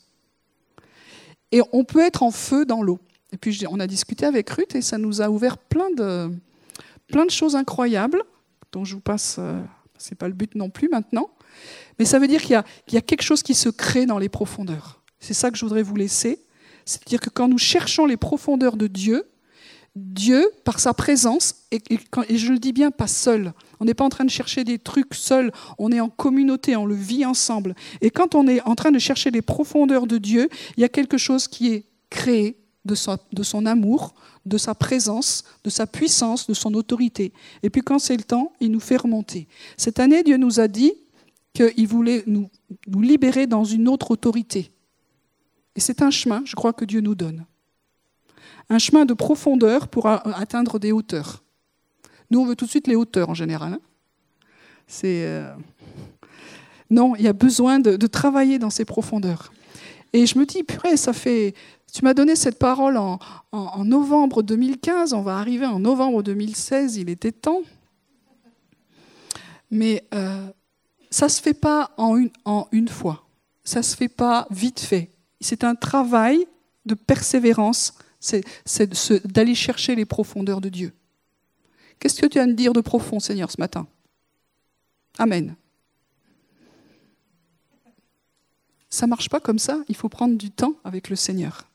Et 1.52 1.62
on 1.72 1.84
peut 1.84 2.02
être 2.02 2.24
en 2.24 2.32
feu 2.32 2.66
dans 2.66 2.82
l'eau. 2.82 3.00
Et 3.32 3.38
puis 3.38 3.66
on 3.70 3.80
a 3.80 3.88
discuté 3.88 4.26
avec 4.26 4.50
Ruth 4.50 4.76
et 4.76 4.82
ça 4.82 4.98
nous 4.98 5.22
a 5.22 5.30
ouvert 5.30 5.58
plein 5.58 5.90
de, 5.92 6.30
plein 7.08 7.26
de 7.26 7.32
choses 7.32 7.56
incroyables, 7.56 8.24
dont 8.72 8.86
je 8.86 8.96
vous 8.96 9.02
passe, 9.02 9.38
euh, 9.40 9.62
ce 9.98 10.12
n'est 10.12 10.18
pas 10.18 10.28
le 10.28 10.34
but 10.34 10.56
non 10.56 10.70
plus 10.70 10.90
maintenant, 10.90 11.30
mais 12.00 12.06
ça 12.06 12.20
veut 12.20 12.28
dire 12.28 12.42
qu'il 12.42 12.62
y, 12.92 12.98
a 12.98 13.02
quelque 13.02 13.22
chose 13.22 13.44
qui 13.44 13.54
se 13.54 13.70
crée 13.70 14.06
dans 14.06 14.18
les 14.18 14.30
profondeurs. 14.30 15.02
C'est 15.20 15.34
ça 15.34 15.52
que 15.52 15.58
je 15.58 15.64
voudrais 15.64 15.84
vous 15.84 15.96
laisser. 15.96 16.43
C'est-à-dire 16.86 17.20
que 17.20 17.30
quand 17.30 17.48
nous 17.48 17.58
cherchons 17.58 18.06
les 18.06 18.18
profondeurs 18.18 18.78
de 18.78 18.88
Dieu, 18.88 19.26
Dieu, 19.96 20.50
par 20.64 20.80
sa 20.80 20.94
présence, 20.94 21.56
et, 21.72 21.80
je 22.36 22.52
le 22.52 22.58
dis 22.58 22.74
bien, 22.74 22.90
pas 22.90 23.08
seul. 23.08 23.54
On 23.80 23.86
n'est 23.86 23.94
pas 23.94 24.04
en 24.04 24.10
train 24.10 24.26
de 24.26 24.30
chercher 24.30 24.64
des 24.64 24.80
trucs 24.80 25.14
seul, 25.14 25.52
on 25.78 25.92
est 25.92 26.00
en 26.00 26.10
communauté, 26.10 26.76
on 26.76 26.86
le 26.86 26.96
vit 26.96 27.26
ensemble. 27.26 27.76
Et 28.02 28.10
quand 28.10 28.34
on 28.34 28.48
est 28.48 28.62
en 28.62 28.76
train 28.76 28.92
de 28.92 28.98
chercher 28.98 29.30
les 29.30 29.44
profondeurs 29.44 30.08
de 30.08 30.18
Dieu, 30.18 30.50
il 30.78 30.82
y 30.82 30.84
a 30.84 30.90
quelque 30.90 31.18
chose 31.18 31.48
qui 31.48 31.72
est 31.74 31.86
créé 32.10 32.58
de 32.86 32.96
son, 32.96 33.66
amour, 33.66 34.14
de 34.46 34.58
sa 34.58 34.76
présence, 34.76 35.44
de 35.64 35.70
sa 35.70 35.88
puissance, 35.88 36.48
de 36.48 36.54
son 36.54 36.74
autorité. 36.74 37.32
Et 37.62 37.70
puis 37.70 37.82
quand 37.82 38.00
c'est 38.00 38.18
le 38.18 38.24
temps, 38.24 38.52
il 38.60 38.72
nous 38.72 38.80
fait 38.80 38.98
remonter. 38.98 39.48
Cette 39.78 40.00
année, 40.00 40.24
Dieu 40.24 40.38
nous 40.38 40.60
a 40.60 40.68
dit 40.68 40.94
qu'il 41.54 41.88
voulait 41.88 42.24
nous 42.26 42.50
libérer 42.88 43.48
dans 43.48 43.64
une 43.64 43.88
autre 43.88 44.12
autorité. 44.12 44.73
Et 45.76 45.80
c'est 45.80 46.02
un 46.02 46.12
chemin, 46.12 46.44
je 46.46 46.56
crois, 46.56 46.74
que 46.74 46.86
Dieu 46.86 47.02
nous 47.02 47.16
donne. 47.16 47.46
Un 48.70 48.80
chemin 48.80 49.06
de 49.06 49.14
profondeur 49.14 49.88
pour 49.88 50.08
atteindre 50.08 50.80
des 50.80 50.92
hauteurs. 50.92 51.44
Nous, 52.30 52.40
on 52.40 52.46
veut 52.46 52.56
tout 52.56 52.66
de 52.66 52.70
suite 52.70 52.88
les 52.88 52.96
hauteurs 52.96 53.30
en 53.30 53.34
général. 53.34 53.74
Hein. 53.74 53.80
c'est 54.88 55.26
euh, 55.26 55.54
non, 56.90 57.16
il 57.16 57.24
y 57.24 57.28
a 57.28 57.34
besoin 57.34 57.80
de, 57.80 58.08
travailler 58.08 58.60
dans 58.60 58.70
ces 58.70 58.86
profondeurs. 58.86 59.52
Et 60.14 60.26
je 60.26 60.38
me 60.38 60.46
dis, 60.46 60.64
purée, 60.64 60.98
ça 60.98 61.14
fait. 61.14 61.56
Tu 61.92 62.04
m'as 62.04 62.14
donné 62.14 62.36
cette 62.36 62.58
parole 62.58 62.98
en, 62.98 63.20
novembre 63.84 64.42
2015, 64.42 65.14
on 65.14 65.22
va 65.22 65.38
arriver 65.38 65.66
en 65.66 65.80
novembre 65.80 66.24
2016, 66.24 66.98
il 66.98 67.10
était 67.10 67.32
temps. 67.32 67.62
Mais 69.70 70.04
euh, 70.14 70.48
ça 71.12 71.26
ne 71.26 71.32
se 71.32 71.42
fait 71.42 71.54
pas 71.54 71.92
en 71.98 72.16
une, 72.16 72.32
en 72.46 72.68
une 72.72 72.88
fois. 72.88 73.26
Ça 73.64 73.80
ne 73.80 73.84
se 73.84 73.96
fait 73.96 74.08
pas 74.08 74.48
vite 74.50 74.80
fait 74.80 75.13
c'est 75.44 75.64
un 75.64 75.76
travail 75.76 76.46
de 76.86 76.96
persévérance, 76.96 77.94
c'est 78.20 78.44
d'aller 79.28 79.56
chercher 79.56 79.96
les 79.96 80.06
profondeurs 80.06 80.62
de 80.62 80.70
Dieu. 80.70 80.94
Qu'est-ce 82.00 82.22
que 82.22 82.26
tu 82.26 82.40
as 82.40 82.44
à 82.44 82.48
me 82.48 82.54
dire 82.54 82.74
de 82.74 82.82
profond, 82.82 83.20
Seigneur, 83.20 83.52
ce 83.52 83.60
matin? 83.60 83.88
Amen. 85.18 85.56
Ça 88.90 89.06
ne 89.06 89.10
marche 89.10 89.30
pas 89.30 89.40
comme 89.40 89.60
ça, 89.60 89.80
il 89.88 89.96
faut 89.96 90.10
prendre 90.10 90.38
du 90.38 90.52
temps 90.52 90.76
avec 90.84 91.10
le 91.10 91.16
Seigneur. 91.16 91.68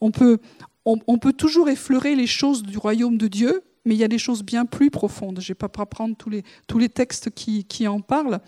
On 0.00 0.10
peut, 0.10 0.38
on, 0.84 1.18
peut 1.18 1.32
toujours 1.32 1.68
effleurer 1.68 2.16
les 2.16 2.26
choses 2.26 2.62
du 2.62 2.76
royaume 2.76 3.18
de 3.18 3.28
Dieu, 3.28 3.62
mais 3.84 3.94
il 3.94 3.98
y 3.98 4.04
a 4.04 4.08
des 4.08 4.18
choses 4.18 4.42
bien 4.42 4.64
plus 4.66 4.90
profondes. 4.90 5.38
Je 5.40 5.44
ne 5.44 5.48
vais 5.48 5.68
pas 5.68 5.68
prendre 5.68 6.16
tous 6.16 6.28
les, 6.28 6.42
tous 6.66 6.78
les 6.78 6.88
textes 6.88 7.30
qui, 7.30 7.86
en 7.86 8.00
parlent, 8.00 8.40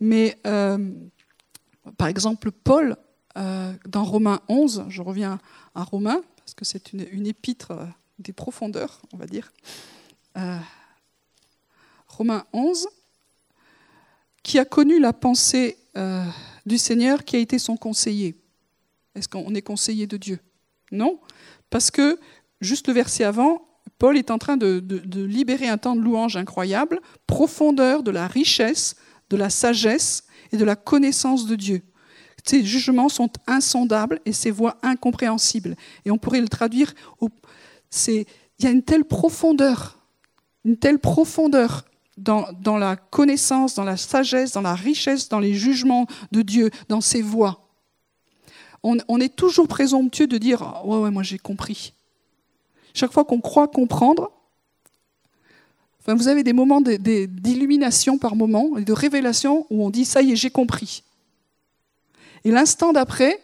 mais 0.00 0.38
euh, 0.46 0.92
par 1.96 2.08
exemple, 2.08 2.50
Paul 2.50 2.96
euh, 3.38 3.72
dans 3.86 4.04
Romains 4.04 4.40
11, 4.48 4.86
je 4.88 5.02
reviens 5.02 5.38
à 5.74 5.84
Romains, 5.84 6.22
parce 6.38 6.54
que 6.54 6.64
c'est 6.64 6.92
une, 6.92 7.26
épître 7.26 7.70
euh, 7.70 7.84
des 8.18 8.32
profondeurs, 8.32 9.00
on 9.12 9.16
va 9.16 9.26
dire. 9.26 9.52
Euh, 10.36 10.58
Romains 12.08 12.44
11, 12.52 12.88
qui 14.42 14.58
a 14.58 14.64
connu 14.64 14.98
la 14.98 15.12
pensée 15.12 15.76
du 16.64 16.78
Seigneur, 16.78 17.24
qui 17.24 17.34
a 17.34 17.40
été 17.40 17.58
son 17.58 17.76
conseiller 17.76 18.36
Est-ce 19.16 19.28
qu'on 19.28 19.52
est 19.56 19.62
conseiller 19.62 20.06
de 20.06 20.16
Dieu? 20.16 20.38
Non, 20.92 21.18
parce 21.70 21.90
que 21.90 22.20
juste 22.60 22.86
le 22.86 22.94
verset 22.94 23.24
avant, 23.24 23.66
Paul 23.98 24.16
est 24.16 24.30
en 24.30 24.38
train 24.38 24.56
de, 24.56 24.78
de 24.78 25.22
libérer 25.24 25.66
un 25.66 25.76
temps 25.76 25.96
de 25.96 26.00
louange 26.00 26.36
incroyable, 26.36 27.00
profondeur 27.26 28.04
de 28.04 28.12
la 28.12 28.28
richesse, 28.28 28.94
de 29.28 29.36
la 29.36 29.50
sagesse 29.50 30.22
et 30.52 30.56
de 30.56 30.64
la 30.64 30.76
connaissance 30.76 31.46
de 31.46 31.56
Dieu. 31.56 31.82
Ces 32.44 32.64
jugements 32.64 33.08
sont 33.08 33.30
insondables 33.46 34.20
et 34.24 34.32
ces 34.32 34.50
voies 34.50 34.76
incompréhensibles. 34.82 35.76
Et 36.04 36.10
on 36.10 36.18
pourrait 36.18 36.40
le 36.40 36.48
traduire, 36.48 36.94
il 37.20 38.24
y 38.60 38.66
a 38.66 38.70
une 38.70 38.82
telle 38.82 39.04
profondeur, 39.04 39.98
une 40.64 40.76
telle 40.76 40.98
profondeur 40.98 41.84
dans, 42.16 42.78
la 42.78 42.96
connaissance, 42.96 43.74
dans 43.74 43.84
la 43.84 43.96
sagesse, 43.96 44.52
dans 44.52 44.62
la 44.62 44.74
richesse, 44.74 45.28
dans 45.28 45.38
les 45.38 45.54
jugements 45.54 46.06
de 46.32 46.42
Dieu, 46.42 46.70
dans 46.88 47.00
ses 47.00 47.22
voies. 47.22 47.64
On, 48.82 49.20
est 49.20 49.34
toujours 49.34 49.68
présomptueux 49.68 50.26
de 50.26 50.38
dire 50.38 50.82
Ouais, 50.84 50.98
ouais, 50.98 51.10
moi 51.10 51.22
j'ai 51.22 51.38
compris. 51.38 51.92
Chaque 52.94 53.12
fois 53.12 53.24
qu'on 53.24 53.40
croit 53.40 53.68
comprendre, 53.68 54.30
vous 56.06 56.28
avez 56.28 56.42
des 56.42 56.54
moments 56.54 56.80
d'illumination 56.80 58.16
par 58.18 58.34
moment, 58.34 58.70
de 58.80 58.92
révélation 58.92 59.66
où 59.68 59.84
on 59.84 59.90
dit 59.90 60.04
Ça 60.04 60.22
y 60.22 60.32
est, 60.32 60.36
j'ai 60.36 60.50
compris. 60.50 61.02
Et 62.44 62.50
l'instant 62.50 62.92
d'après, 62.92 63.40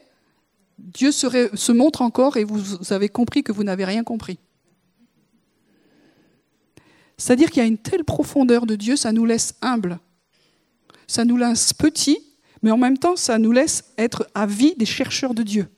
Dieu 0.78 1.12
se 1.12 1.72
montre 1.72 2.02
encore 2.02 2.36
et 2.36 2.44
vous 2.44 2.92
avez 2.92 3.08
compris 3.08 3.42
que 3.42 3.52
vous 3.52 3.64
n'avez 3.64 3.84
rien 3.84 4.04
compris. 4.04 4.38
C'est-à-dire 7.16 7.50
qu'il 7.50 7.62
y 7.62 7.64
a 7.64 7.68
une 7.68 7.78
telle 7.78 8.04
profondeur 8.04 8.66
de 8.66 8.74
Dieu, 8.74 8.96
ça 8.96 9.12
nous 9.12 9.24
laisse 9.24 9.54
humbles. 9.62 9.98
Ça 11.06 11.24
nous 11.24 11.36
laisse 11.36 11.72
petits, 11.72 12.18
mais 12.62 12.70
en 12.70 12.78
même 12.78 12.98
temps, 12.98 13.16
ça 13.16 13.38
nous 13.38 13.52
laisse 13.52 13.92
être 13.98 14.28
à 14.34 14.46
vie 14.46 14.74
des 14.76 14.86
chercheurs 14.86 15.34
de 15.34 15.42
Dieu. 15.42 15.68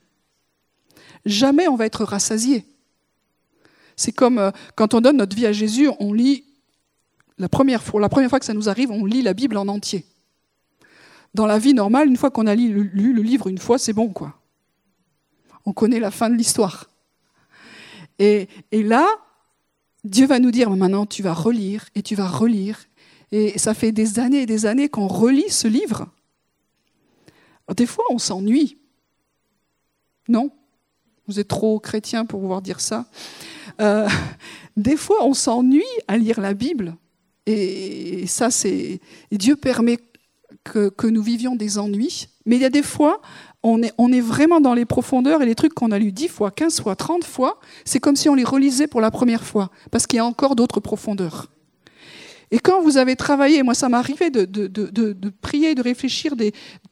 Jamais 1.24 1.68
on 1.68 1.76
va 1.76 1.86
être 1.86 2.04
rassasié. 2.04 2.64
C'est 3.96 4.12
comme 4.12 4.38
euh, 4.38 4.50
quand 4.76 4.94
on 4.94 5.00
donne 5.00 5.16
notre 5.16 5.34
vie 5.34 5.46
à 5.46 5.52
Jésus, 5.52 5.88
on 5.98 6.12
lit, 6.12 6.44
la 7.38 7.48
première 7.48 7.82
fois, 7.82 8.00
la 8.00 8.08
première 8.08 8.30
fois 8.30 8.38
que 8.38 8.44
ça 8.44 8.54
nous 8.54 8.68
arrive, 8.68 8.90
on 8.90 9.04
lit 9.04 9.22
la 9.22 9.34
Bible 9.34 9.56
en 9.56 9.66
entier. 9.68 10.04
Dans 11.36 11.44
la 11.44 11.58
vie 11.58 11.74
normale, 11.74 12.08
une 12.08 12.16
fois 12.16 12.30
qu'on 12.30 12.46
a 12.46 12.54
lu, 12.54 12.90
le 12.94 13.20
livre 13.20 13.48
une 13.48 13.58
fois, 13.58 13.76
c'est 13.76 13.92
bon, 13.92 14.08
quoi. 14.08 14.40
On 15.66 15.74
connaît 15.74 16.00
la 16.00 16.10
fin 16.10 16.30
de 16.30 16.34
l'histoire. 16.34 16.88
Et, 18.18 18.48
et, 18.72 18.82
là, 18.82 19.06
Dieu 20.02 20.26
va 20.26 20.38
nous 20.38 20.50
dire, 20.50 20.70
maintenant 20.70 21.04
tu 21.04 21.22
vas 21.22 21.34
relire 21.34 21.84
et 21.94 22.00
tu 22.02 22.14
vas 22.14 22.26
relire. 22.26 22.78
Et 23.32 23.58
ça 23.58 23.74
fait 23.74 23.92
des 23.92 24.18
années 24.18 24.42
et 24.42 24.46
des 24.46 24.64
années 24.64 24.88
qu'on 24.88 25.08
relit 25.08 25.50
ce 25.50 25.68
livre. 25.68 26.08
Des 27.76 27.84
fois, 27.84 28.04
on 28.08 28.18
s'ennuie. 28.18 28.78
Non 30.28 30.50
Vous 31.26 31.38
êtes 31.38 31.48
trop 31.48 31.78
chrétien 31.80 32.24
pour 32.24 32.40
pouvoir 32.40 32.62
dire 32.62 32.80
ça. 32.80 33.04
Euh, 33.82 34.08
des 34.78 34.96
fois, 34.96 35.22
on 35.22 35.34
s'ennuie 35.34 35.84
à 36.08 36.16
lire 36.16 36.40
la 36.40 36.54
Bible. 36.54 36.96
Et 37.44 38.26
ça, 38.26 38.50
c'est. 38.50 39.00
Dieu 39.30 39.54
permet 39.54 39.98
que, 40.66 41.06
nous 41.06 41.22
vivions 41.22 41.56
des 41.56 41.78
ennuis. 41.78 42.28
Mais 42.44 42.56
il 42.56 42.62
y 42.62 42.64
a 42.64 42.70
des 42.70 42.82
fois, 42.82 43.20
on 43.62 43.82
est, 43.82 44.20
vraiment 44.20 44.60
dans 44.60 44.74
les 44.74 44.84
profondeurs 44.84 45.42
et 45.42 45.46
les 45.46 45.54
trucs 45.54 45.74
qu'on 45.74 45.90
a 45.90 45.98
lus 45.98 46.12
10 46.12 46.28
fois, 46.28 46.50
15 46.50 46.80
fois, 46.80 46.96
30 46.96 47.24
fois, 47.24 47.58
c'est 47.84 48.00
comme 48.00 48.16
si 48.16 48.28
on 48.28 48.34
les 48.34 48.44
relisait 48.44 48.86
pour 48.86 49.00
la 49.00 49.10
première 49.10 49.44
fois, 49.44 49.70
parce 49.90 50.06
qu'il 50.06 50.18
y 50.18 50.20
a 50.20 50.24
encore 50.24 50.56
d'autres 50.56 50.80
profondeurs. 50.80 51.48
Et 52.52 52.60
quand 52.60 52.80
vous 52.80 52.96
avez 52.96 53.16
travaillé, 53.16 53.64
moi 53.64 53.74
ça 53.74 53.88
m'est 53.88 53.96
arrivé 53.96 54.30
de, 54.30 55.30
prier, 55.40 55.74
de 55.74 55.82
réfléchir 55.82 56.34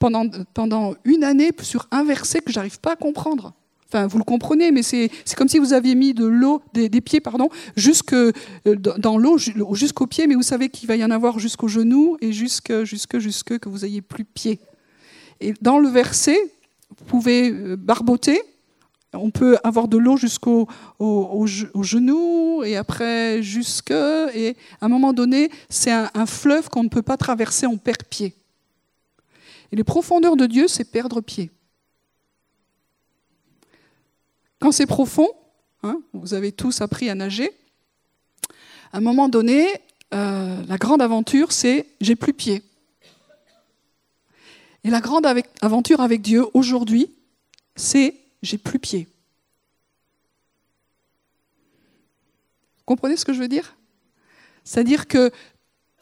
pendant, 0.01 0.29
pendant 0.53 0.95
une 1.05 1.22
année 1.22 1.53
sur 1.62 1.87
un 1.93 2.03
verset 2.03 2.41
que 2.41 2.53
j'arrive 2.53 2.81
pas 2.81 2.93
à 2.93 2.97
comprendre. 2.97 3.55
Vous 3.95 4.19
le 4.19 4.25
comprenez, 4.25 4.71
mais 4.71 4.83
c'est 4.83 5.11
comme 5.37 5.49
si 5.49 5.59
vous 5.59 5.73
aviez 5.73 5.95
mis 5.95 6.15
de 6.15 6.27
l'eau, 6.27 6.63
des, 6.73 6.89
pieds, 7.01 7.21
pardon, 7.21 7.49
jusque 7.77 8.13
euh, 8.13 8.33
dans 8.65 9.19
l'eau, 9.19 9.39
jusqu'aux 9.39 10.07
pieds, 10.07 10.27
mais 10.27 10.35
vous 10.35 10.43
savez 10.43 10.69
qu'il 10.69 10.89
va 10.89 10.97
y 10.97 11.05
en 11.05 11.11
avoir 11.11 11.39
jusqu'aux 11.39 11.69
genoux 11.69 12.17
et 12.21 12.33
jusque, 12.33 12.85
jusque, 12.85 13.19
jusque 13.19 13.59
que 13.59 13.69
vous 13.69 13.85
ayez 13.85 14.03
plus 14.03 14.25
pieds. 14.25 14.61
Et 15.41 15.55
dans 15.61 15.79
le 15.79 15.89
verset, 15.89 16.39
vous 16.99 17.05
pouvez 17.05 17.51
euh, 17.51 17.77
barboter. 17.77 18.41
On 19.13 19.31
peut 19.31 19.57
avoir 19.63 19.87
de 19.87 19.97
l'eau 19.97 20.17
jusqu'au 20.17 20.67
au, 20.99 21.47
genou 21.47 22.65
et 22.65 22.77
après 22.77 23.43
jusque. 23.43 23.93
Et 23.93 24.57
à 24.81 24.87
un 24.87 24.89
moment 24.89 25.13
donné, 25.13 25.51
c'est 25.69 25.93
un, 25.93 26.27
fleuve 26.27 26.69
qu'on 26.69 26.83
ne 26.83 26.89
peut 26.89 27.03
pas 27.03 27.17
traverser, 27.17 27.67
on 27.67 27.77
perd 27.77 28.03
pied. 28.11 28.35
Et 29.71 29.77
les 29.77 29.85
profondeurs 29.85 30.37
de 30.37 30.47
Dieu, 30.47 30.67
c'est 30.67 30.91
perdre 30.91 31.21
pied. 31.21 31.51
Quand 34.61 34.73
c'est 34.73 34.87
profond, 34.87 35.29
hein, 35.83 36.01
vous 36.13 36.35
avez 36.35 36.53
tous 36.53 36.81
appris 36.81 37.11
à 37.11 37.15
nager, 37.15 37.51
à 38.93 38.99
un 38.99 39.01
moment 39.01 39.29
donné, 39.29 39.69
euh, 40.15 40.63
la 40.67 40.79
grande 40.79 41.03
aventure, 41.03 41.51
c'est 41.51 41.87
j'ai 42.01 42.15
plus 42.15 42.33
pied. 42.33 42.63
Et 44.85 44.91
la 44.91 45.01
grande 45.01 45.27
aventure 45.63 46.01
avec 46.01 46.23
Dieu 46.23 46.45
aujourd'hui, 46.55 47.11
c'est 47.75 48.15
j'ai 48.43 48.59
plus 48.59 48.79
pied. 48.79 49.09
Vous 52.77 52.85
comprenez 52.85 53.17
ce 53.17 53.25
que 53.25 53.33
je 53.33 53.41
veux 53.41 53.49
dire? 53.49 53.77
C'est-à-dire 54.63 55.09
que 55.09 55.33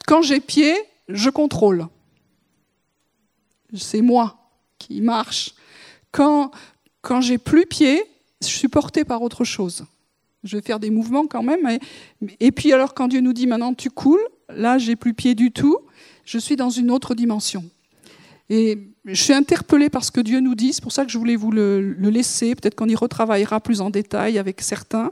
quand 0.05 0.21
j'ai 0.21 0.39
pied, 0.39 0.75
je 1.07 1.29
contrôle. 1.29 1.87
C'est 3.75 4.01
moi 4.01 4.37
qui 4.77 5.01
marche. 5.01 5.55
Quand, 6.11 6.51
quand 7.01 7.21
j'ai 7.21 7.37
plus 7.37 7.65
pied, 7.65 8.03
je 8.49 8.57
suis 8.57 8.67
porté 8.67 9.03
par 9.03 9.21
autre 9.21 9.43
chose. 9.43 9.85
Je 10.43 10.57
vais 10.57 10.61
faire 10.61 10.79
des 10.79 10.89
mouvements 10.89 11.25
quand 11.25 11.43
même. 11.43 11.79
Et, 12.39 12.51
puis 12.51 12.73
alors 12.73 12.93
quand 12.93 13.07
Dieu 13.07 13.21
nous 13.21 13.33
dit 13.33 13.47
maintenant 13.47 13.73
tu 13.73 13.89
coules, 13.89 14.25
là 14.49 14.77
j'ai 14.77 14.95
plus 14.95 15.13
pied 15.13 15.35
du 15.35 15.51
tout, 15.51 15.77
je 16.25 16.37
suis 16.37 16.55
dans 16.55 16.69
une 16.69 16.91
autre 16.91 17.15
dimension. 17.15 17.63
Et 18.49 18.89
je 19.05 19.21
suis 19.21 19.33
interpellée 19.33 19.89
par 19.89 20.03
ce 20.03 20.11
que 20.11 20.21
Dieu 20.21 20.41
nous 20.41 20.53
dit, 20.53 20.73
c'est 20.73 20.83
pour 20.83 20.91
ça 20.91 21.05
que 21.05 21.11
je 21.11 21.17
voulais 21.17 21.37
vous 21.37 21.51
le, 21.51 21.95
laisser. 21.97 22.55
Peut-être 22.55 22.75
qu'on 22.75 22.89
y 22.89 22.95
retravaillera 22.95 23.61
plus 23.61 23.79
en 23.79 23.89
détail 23.89 24.37
avec 24.37 24.61
certains. 24.61 25.11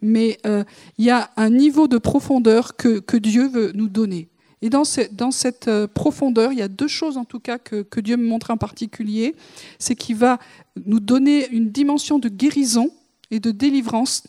Mais 0.00 0.38
euh, 0.46 0.64
il 0.98 1.04
y 1.04 1.10
a 1.10 1.30
un 1.36 1.50
niveau 1.50 1.86
de 1.86 1.98
profondeur 1.98 2.76
que 2.76 3.16
Dieu 3.18 3.46
veut 3.48 3.72
nous 3.74 3.88
donner. 3.88 4.31
Et 4.62 4.70
dans, 4.70 4.84
cette 4.84 5.66
euh, 5.66 5.88
profondeur, 5.88 6.52
il 6.52 6.58
y 6.60 6.62
a 6.62 6.68
deux 6.68 6.86
choses 6.86 7.16
en 7.16 7.24
tout 7.24 7.40
cas 7.40 7.58
que, 7.58 8.00
Dieu 8.00 8.16
me 8.16 8.24
montre 8.24 8.52
en 8.52 8.56
particulier. 8.56 9.34
C'est 9.80 9.96
qu'il 9.96 10.14
va 10.14 10.38
nous 10.86 11.00
donner 11.00 11.48
une 11.48 11.70
dimension 11.70 12.20
de 12.20 12.28
guérison 12.28 12.88
et 13.32 13.40
de 13.40 13.50
délivrance 13.50 14.22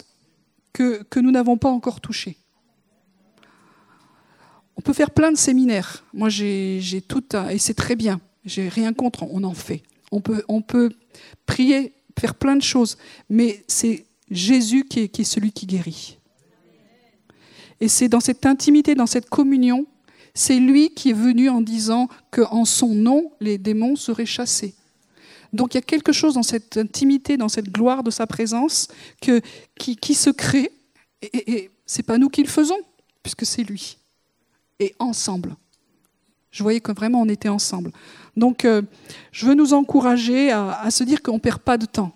que, 0.74 1.06
nous 1.18 1.30
n'avons 1.30 1.58
pas 1.58 1.70
encore 1.70 2.02
touchée. 2.02 2.36
On 4.76 4.82
peut 4.82 4.94
faire 4.94 5.12
plein 5.12 5.32
de 5.32 5.38
séminaires. 5.38 6.04
Moi, 6.14 6.30
j'ai 6.30 7.04
tout, 7.08 7.24
et 7.52 7.60
c'est 7.60 7.76
très 7.76 7.96
bien. 7.96 8.20
J'ai 8.44 8.70
rien 8.70 8.92
contre, 8.92 9.24
on 9.30 9.44
en 9.44 9.54
fait. 9.54 9.84
On 10.12 10.20
peut, 10.20 10.44
on 10.48 10.64
peut 10.64 10.90
prier, 11.46 11.94
faire 12.20 12.34
plein 12.34 12.56
de 12.56 12.64
choses, 12.64 12.98
mais 13.30 13.64
c'est 13.68 14.08
Jésus 14.32 14.86
qui 14.86 15.02
est, 15.02 15.10
qui 15.10 15.22
est 15.22 15.26
celui 15.26 15.52
qui 15.52 15.68
guérit. 15.68 16.18
Et 17.80 17.88
c'est 17.88 18.10
dans 18.10 18.20
cette 18.20 18.48
intimité, 18.48 18.96
dans 18.96 19.06
cette 19.06 19.30
communion, 19.30 19.86
c'est 20.34 20.60
lui 20.60 20.94
qui 20.94 21.12
est 21.12 21.14
venu 21.14 21.50
en 21.50 21.62
disant 21.62 22.08
qu'en 22.32 22.66
son 22.66 22.90
nom, 22.90 23.32
les 23.40 23.58
démons 23.58 23.96
seraient 23.96 24.26
chassés. 24.26 24.76
Donc 25.52 25.74
il 25.74 25.78
y 25.78 25.80
a 25.80 25.82
quelque 25.82 26.12
chose 26.12 26.34
dans 26.34 26.44
cette 26.44 26.78
intimité, 26.78 27.38
dans 27.38 27.50
cette 27.50 27.72
gloire 27.72 28.04
de 28.04 28.10
sa 28.10 28.26
présence 28.26 28.88
qui, 29.22 30.16
se 30.16 30.30
crée, 30.32 30.72
et, 31.22 31.52
et 31.54 31.72
ce 31.86 32.00
n'est 32.00 32.04
pas 32.04 32.18
nous 32.18 32.30
qui 32.30 32.42
le 32.42 32.50
faisons, 32.50 32.80
puisque 33.22 33.46
c'est 33.46 33.64
lui. 33.64 33.98
Et 34.80 34.96
ensemble. 35.00 35.56
Je 36.54 36.62
voyais 36.62 36.82
que 36.82 36.92
vraiment 36.92 37.22
on 37.22 37.30
était 37.30 37.50
ensemble. 37.50 37.92
Donc, 38.38 38.64
euh, 38.64 38.84
je 39.32 39.48
veux 39.48 39.56
nous 39.56 39.74
encourager 39.74 40.52
à, 40.52 40.90
se 40.92 41.04
dire 41.04 41.22
qu'on 41.22 41.34
ne 41.34 41.40
perd 41.40 41.60
pas 41.60 41.78
de 41.78 41.86
temps. 41.86 42.16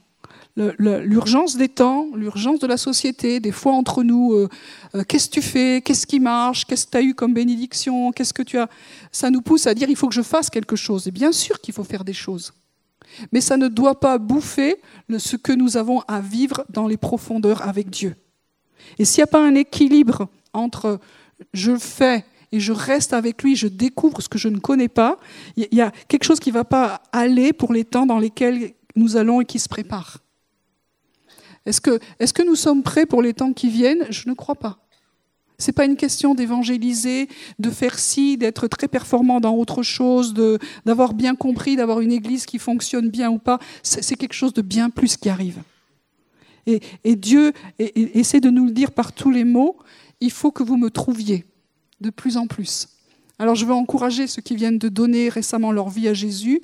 L'urgence 0.57 1.55
des 1.55 1.69
temps, 1.69 2.07
l'urgence 2.15 2.59
de 2.59 2.65
la 2.65 2.77
société, 2.77 3.39
des 3.39 3.51
fois 3.51 3.73
entre 3.73 4.03
nous, 4.03 4.33
euh, 4.33 4.49
euh, 4.95 5.03
qu'est-ce 5.07 5.29
que 5.29 5.35
tu 5.35 5.41
fais, 5.43 5.83
qu'est-ce 5.85 6.07
qui 6.07 6.19
marche, 6.19 6.65
qu'est-ce 6.65 6.87
que 6.87 6.91
tu 6.91 6.97
as 6.97 7.03
eu 7.03 7.13
comme 7.13 7.35
bénédiction, 7.35 8.11
qu'est-ce 8.11 8.33
que 8.33 8.41
tu 8.41 8.57
as, 8.57 8.67
ça 9.11 9.29
nous 9.29 9.41
pousse 9.41 9.67
à 9.67 9.75
dire 9.75 9.87
il 9.87 9.95
faut 9.95 10.07
que 10.07 10.15
je 10.15 10.23
fasse 10.23 10.49
quelque 10.49 10.75
chose. 10.75 11.07
Et 11.07 11.11
bien 11.11 11.31
sûr 11.31 11.61
qu'il 11.61 11.75
faut 11.75 11.83
faire 11.83 12.03
des 12.03 12.13
choses, 12.13 12.53
mais 13.31 13.39
ça 13.39 13.55
ne 13.55 13.67
doit 13.67 13.99
pas 13.99 14.17
bouffer 14.17 14.77
ce 15.19 15.35
que 15.35 15.51
nous 15.51 15.77
avons 15.77 15.99
à 16.07 16.21
vivre 16.21 16.65
dans 16.69 16.87
les 16.87 16.97
profondeurs 16.97 17.61
avec 17.61 17.91
Dieu. 17.91 18.15
Et 18.97 19.05
s'il 19.05 19.19
n'y 19.19 19.25
a 19.25 19.27
pas 19.27 19.45
un 19.45 19.53
équilibre 19.53 20.27
entre 20.53 20.99
je 21.53 21.77
fais 21.77 22.25
et 22.51 22.59
je 22.59 22.71
reste 22.71 23.13
avec 23.13 23.43
lui, 23.43 23.55
je 23.55 23.67
découvre 23.67 24.21
ce 24.21 24.29
que 24.29 24.39
je 24.39 24.47
ne 24.47 24.57
connais 24.57 24.87
pas, 24.87 25.19
il 25.55 25.67
y 25.71 25.81
a 25.81 25.91
quelque 26.07 26.23
chose 26.23 26.39
qui 26.39 26.49
ne 26.49 26.55
va 26.55 26.63
pas 26.63 27.03
aller 27.11 27.53
pour 27.53 27.73
les 27.73 27.85
temps 27.85 28.07
dans 28.07 28.17
lesquels 28.17 28.73
nous 28.95 29.17
allons 29.17 29.41
et 29.41 29.45
qui 29.45 29.59
se 29.59 29.69
préparent. 29.69 30.17
Est-ce 31.67 31.81
que, 31.81 32.43
nous 32.43 32.55
sommes 32.55 32.81
prêts 32.81 33.05
pour 33.05 33.21
les 33.21 33.33
temps 33.33 33.51
qui 33.51 33.69
viennent? 33.69 34.05
Je 34.09 34.29
ne 34.29 34.33
crois 34.33 34.55
pas. 34.55 34.79
C'est 35.59 35.73
pas 35.73 35.85
une 35.85 35.97
question 35.97 36.33
d'évangéliser, 36.33 37.27
de 37.59 37.69
faire 37.69 37.99
ci, 37.99 38.37
d'être 38.37 38.67
très 38.67 38.87
performant 38.87 39.39
dans 39.39 39.55
autre 39.55 39.83
chose, 39.83 40.33
d'avoir 40.85 41.13
bien 41.13 41.35
compris, 41.35 41.75
d'avoir 41.75 41.99
une 41.99 42.11
église 42.11 42.45
qui 42.45 42.59
fonctionne 42.59 43.09
bien 43.09 43.29
ou 43.29 43.37
pas. 43.37 43.59
C'est 43.83 44.15
quelque 44.15 44.33
chose 44.33 44.53
de 44.53 44.61
bien 44.61 44.89
plus 44.89 45.17
qui 45.17 45.29
arrive. 45.29 45.61
Et, 46.67 47.15
Dieu 47.15 47.53
essaie 47.79 48.39
de 48.39 48.49
nous 48.49 48.65
le 48.65 48.71
dire 48.71 48.91
par 48.91 49.11
tous 49.11 49.31
les 49.31 49.43
mots. 49.43 49.77
Il 50.19 50.31
faut 50.31 50.51
que 50.51 50.63
vous 50.63 50.77
me 50.77 50.89
trouviez 50.89 51.45
de 52.01 52.09
plus 52.09 52.37
en 52.37 52.47
plus. 52.47 52.87
Alors 53.39 53.55
je 53.55 53.65
veux 53.65 53.73
encourager 53.73 54.27
ceux 54.27 54.41
qui 54.41 54.55
viennent 54.55 54.79
de 54.79 54.89
donner 54.89 55.29
récemment 55.29 55.71
leur 55.71 55.89
vie 55.89 56.07
à 56.07 56.13
Jésus. 56.13 56.61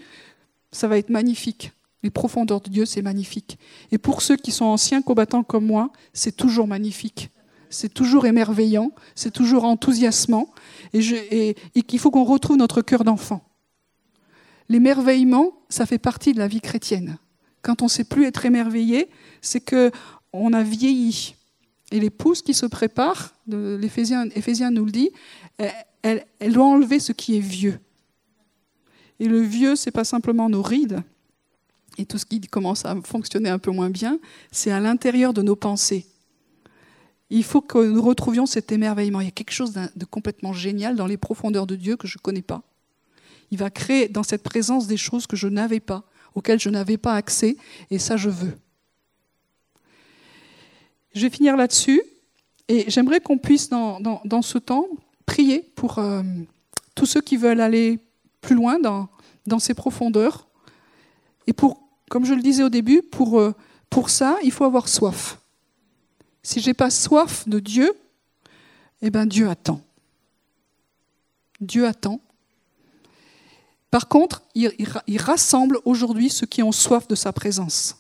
Ça 0.71 0.87
va 0.87 0.97
être 0.97 1.09
magnifique. 1.09 1.71
Les 2.03 2.09
profondeurs 2.09 2.61
de 2.61 2.69
Dieu, 2.69 2.85
c'est 2.85 3.01
magnifique. 3.01 3.57
Et 3.91 3.97
pour 3.97 4.21
ceux 4.21 4.35
qui 4.35 4.51
sont 4.51 4.65
anciens 4.65 5.01
combattants 5.01 5.43
comme 5.43 5.65
moi, 5.65 5.91
c'est 6.13 6.35
toujours 6.35 6.67
magnifique 6.67 7.31
c'est 7.73 7.93
toujours 7.93 8.25
émerveillant, 8.25 8.91
c'est 9.15 9.31
toujours 9.31 9.65
enthousiasmant, 9.65 10.47
et, 10.93 11.55
qu'il 11.87 11.99
faut 11.99 12.11
qu'on 12.11 12.23
retrouve 12.23 12.57
notre 12.57 12.81
cœur 12.81 13.03
d'enfant. 13.03 13.43
L'émerveillement, 14.69 15.51
ça 15.69 15.85
fait 15.85 15.97
partie 15.97 16.33
de 16.33 16.39
la 16.39 16.47
vie 16.47 16.61
chrétienne. 16.61 17.17
Quand 17.61 17.81
on 17.81 17.85
ne 17.85 17.89
sait 17.89 18.03
plus 18.03 18.25
être 18.25 18.45
émerveillé, 18.45 19.09
c'est 19.41 19.59
que 19.59 19.91
on 20.31 20.53
a 20.53 20.63
vieilli. 20.63 21.35
Et 21.91 21.99
l'épouse 21.99 22.41
qui 22.41 22.53
se 22.53 22.65
prépare, 22.65 23.33
l'Éphésien 23.47 24.71
nous 24.71 24.85
le 24.85 24.91
dit, 24.91 25.11
elle, 26.01 26.25
elle, 26.39 26.53
doit 26.53 26.65
enlever 26.65 26.99
ce 26.99 27.11
qui 27.11 27.37
est 27.37 27.41
vieux. 27.41 27.79
Et 29.19 29.27
le 29.27 29.41
vieux, 29.41 29.75
c'est 29.75 29.91
pas 29.91 30.03
simplement 30.03 30.49
nos 30.49 30.61
rides 30.61 31.03
et 31.97 32.05
tout 32.05 32.17
ce 32.17 32.25
qui 32.25 32.39
commence 32.41 32.85
à 32.85 32.95
fonctionner 33.03 33.49
un 33.49 33.59
peu 33.59 33.71
moins 33.71 33.89
bien, 33.89 34.19
c'est 34.51 34.71
à 34.71 34.79
l'intérieur 34.79 35.33
de 35.33 35.41
nos 35.41 35.55
pensées 35.55 36.07
il 37.33 37.43
faut 37.43 37.61
que 37.61 37.79
nous 37.79 38.01
retrouvions 38.01 38.45
cet 38.45 38.71
émerveillement. 38.71 39.19
Il 39.19 39.25
y 39.25 39.27
a 39.27 39.31
quelque 39.31 39.51
chose 39.51 39.73
de 39.73 40.05
complètement 40.05 40.53
génial 40.53 40.95
dans 40.95 41.07
les 41.07 41.17
profondeurs 41.17 41.65
de 41.65 41.75
Dieu 41.75 41.97
que 41.97 42.07
je 42.07 42.19
ne 42.19 42.21
connais 42.21 42.43
pas. 42.43 42.61
Il 43.49 43.57
va 43.57 43.71
créer 43.71 44.07
dans 44.07 44.21
cette 44.21 44.43
présence 44.43 44.85
des 44.85 44.97
choses 44.97 45.25
que 45.25 45.35
je 45.35 45.47
n'avais 45.47 45.79
pas, 45.79 46.03
auxquelles 46.35 46.59
je 46.59 46.69
n'avais 46.69 46.97
pas 46.97 47.15
accès, 47.15 47.57
et 47.89 47.97
ça 47.97 48.17
je 48.17 48.29
veux. 48.29 48.55
Je 51.15 51.21
vais 51.21 51.31
finir 51.31 51.57
là-dessus, 51.57 52.03
et 52.67 52.89
j'aimerais 52.89 53.19
qu'on 53.19 53.39
puisse 53.39 53.67
dans, 53.69 54.41
ce 54.43 54.59
temps 54.59 54.87
prier 55.25 55.61
pour 55.75 55.97
euh, 55.97 56.21
tous 56.93 57.07
ceux 57.07 57.21
qui 57.21 57.37
veulent 57.37 57.61
aller 57.61 57.99
plus 58.41 58.55
loin 58.55 58.79
dans, 58.79 59.09
dans 59.47 59.59
ces 59.59 59.73
profondeurs. 59.73 60.47
Et 61.47 61.53
pour, 61.53 61.82
comme 62.13 62.25
je 62.25 62.35
le 62.35 62.43
disais 62.43 62.61
au 62.61 62.69
début, 62.69 63.01
pour, 63.01 63.39
euh, 63.39 63.55
pour 63.89 64.11
ça, 64.11 64.37
il 64.43 64.51
faut 64.51 64.65
avoir 64.65 64.87
soif. 64.87 65.39
Si 66.43 66.59
j'ai 66.59 66.75
pas 66.75 66.91
soif 66.91 67.49
de 67.49 67.57
Dieu, 67.57 67.91
eh 69.01 69.09
bien 69.09 69.25
Dieu 69.25 69.49
attend. 69.49 69.81
Dieu 71.59 71.87
attend. 71.87 72.21
Par 73.89 74.09
contre, 74.09 74.43
il, 74.53 74.77
rassemble 75.17 75.79
aujourd'hui 75.85 76.29
ceux 76.29 76.45
qui 76.45 76.61
ont 76.61 76.71
soif 76.71 77.07
de 77.07 77.15
sa 77.15 77.33
présence. 77.33 77.97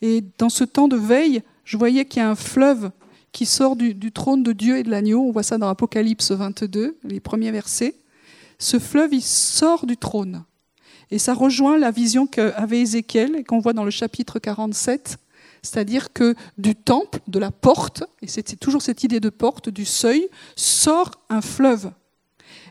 Et 0.00 0.22
dans 0.38 0.48
ce 0.48 0.62
temps 0.62 0.86
de 0.86 0.96
veille, 0.96 1.42
je 1.64 1.76
voyais 1.76 2.04
qu'il 2.04 2.22
y 2.22 2.24
a 2.24 2.30
un 2.30 2.36
fleuve 2.36 2.92
qui 3.32 3.44
sort 3.44 3.74
du, 3.74 3.92
du 3.92 4.12
trône 4.12 4.44
de 4.44 4.52
Dieu 4.52 4.78
et 4.78 4.84
de 4.84 4.90
l'agneau. 4.90 5.22
On 5.22 5.32
voit 5.32 5.42
ça 5.42 5.58
dans 5.58 5.68
Apocalypse 5.68 6.30
22, 6.30 6.96
les 7.02 7.18
premiers 7.18 7.50
versets. 7.50 7.96
Ce 8.60 8.78
fleuve, 8.78 9.14
il 9.14 9.22
sort 9.22 9.84
du 9.84 9.96
trône. 9.96 10.44
Et 11.12 11.18
ça 11.18 11.34
rejoint 11.34 11.76
la 11.76 11.90
vision 11.90 12.26
qu'avait 12.26 12.80
Ézéchiel 12.80 13.36
et 13.36 13.44
qu'on 13.44 13.58
voit 13.58 13.74
dans 13.74 13.84
le 13.84 13.90
chapitre 13.90 14.38
47 14.38 15.18
c'est-à-dire 15.64 16.12
que 16.12 16.34
du 16.58 16.74
temple, 16.74 17.20
de 17.28 17.38
la 17.38 17.52
porte, 17.52 18.02
et 18.20 18.26
c'est 18.26 18.42
toujours 18.58 18.82
cette 18.82 19.04
idée 19.04 19.20
de 19.20 19.28
porte, 19.30 19.68
du 19.68 19.84
seuil, 19.84 20.28
sort 20.56 21.12
un 21.28 21.40
fleuve. 21.40 21.92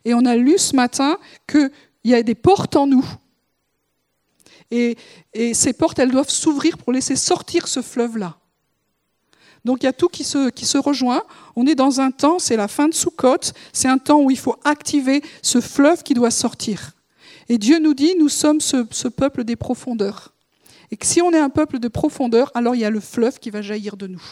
Et 0.04 0.14
on 0.14 0.26
a 0.26 0.36
lu 0.36 0.58
ce 0.58 0.76
matin 0.76 1.18
qu'il 1.48 1.72
y 2.04 2.14
a 2.14 2.22
des 2.22 2.36
portes 2.36 2.76
en 2.76 2.88
nous. 2.88 3.06
Et, 4.72 4.98
ces 5.54 5.72
portes, 5.72 6.00
elles 6.00 6.12
doivent 6.12 6.30
s'ouvrir 6.30 6.78
pour 6.78 6.92
laisser 6.92 7.16
sortir 7.16 7.70
ce 7.70 7.82
fleuve-là. 7.82 8.38
Donc 9.64 9.84
il 9.84 9.86
y 9.86 9.90
a 9.90 9.94
tout 9.94 10.10
qui 10.10 10.26
se, 10.26 10.50
qui 10.50 10.66
se 10.66 10.78
rejoint. 10.78 11.24
On 11.56 11.66
est 11.68 11.76
dans 11.76 12.02
un 12.02 12.12
temps, 12.12 12.40
c'est 12.40 12.58
la 12.58 12.68
fin 12.68 12.90
de 12.90 12.94
Sukkot, 12.94 13.54
c'est 13.72 13.88
un 13.88 14.00
temps 14.00 14.20
où 14.20 14.32
il 14.32 14.38
faut 14.38 14.58
activer 14.66 15.22
ce 15.42 15.62
fleuve 15.62 16.04
qui 16.04 16.14
doit 16.14 16.32
sortir. 16.32 16.94
Et 17.52 17.58
Dieu 17.58 17.80
nous 17.80 17.94
dit, 17.94 18.16
nous 18.18 18.30
sommes 18.30 18.62
ce 18.62 19.10
peuple 19.10 19.44
des 19.44 19.58
profondeurs. 19.58 20.34
Et 20.90 20.96
que 20.96 21.06
si 21.06 21.22
on 21.22 21.34
est 21.34 21.38
un 21.38 21.50
peuple 21.50 21.80
de 21.80 21.90
profondeur, 21.90 22.50
alors 22.56 22.76
il 22.76 22.80
y 22.80 22.86
a 22.86 22.90
le 22.90 23.02
fleuve 23.02 23.40
qui 23.40 23.50
va 23.50 23.62
jaillir 23.62 23.98
de 23.98 24.08
nous. 24.08 24.24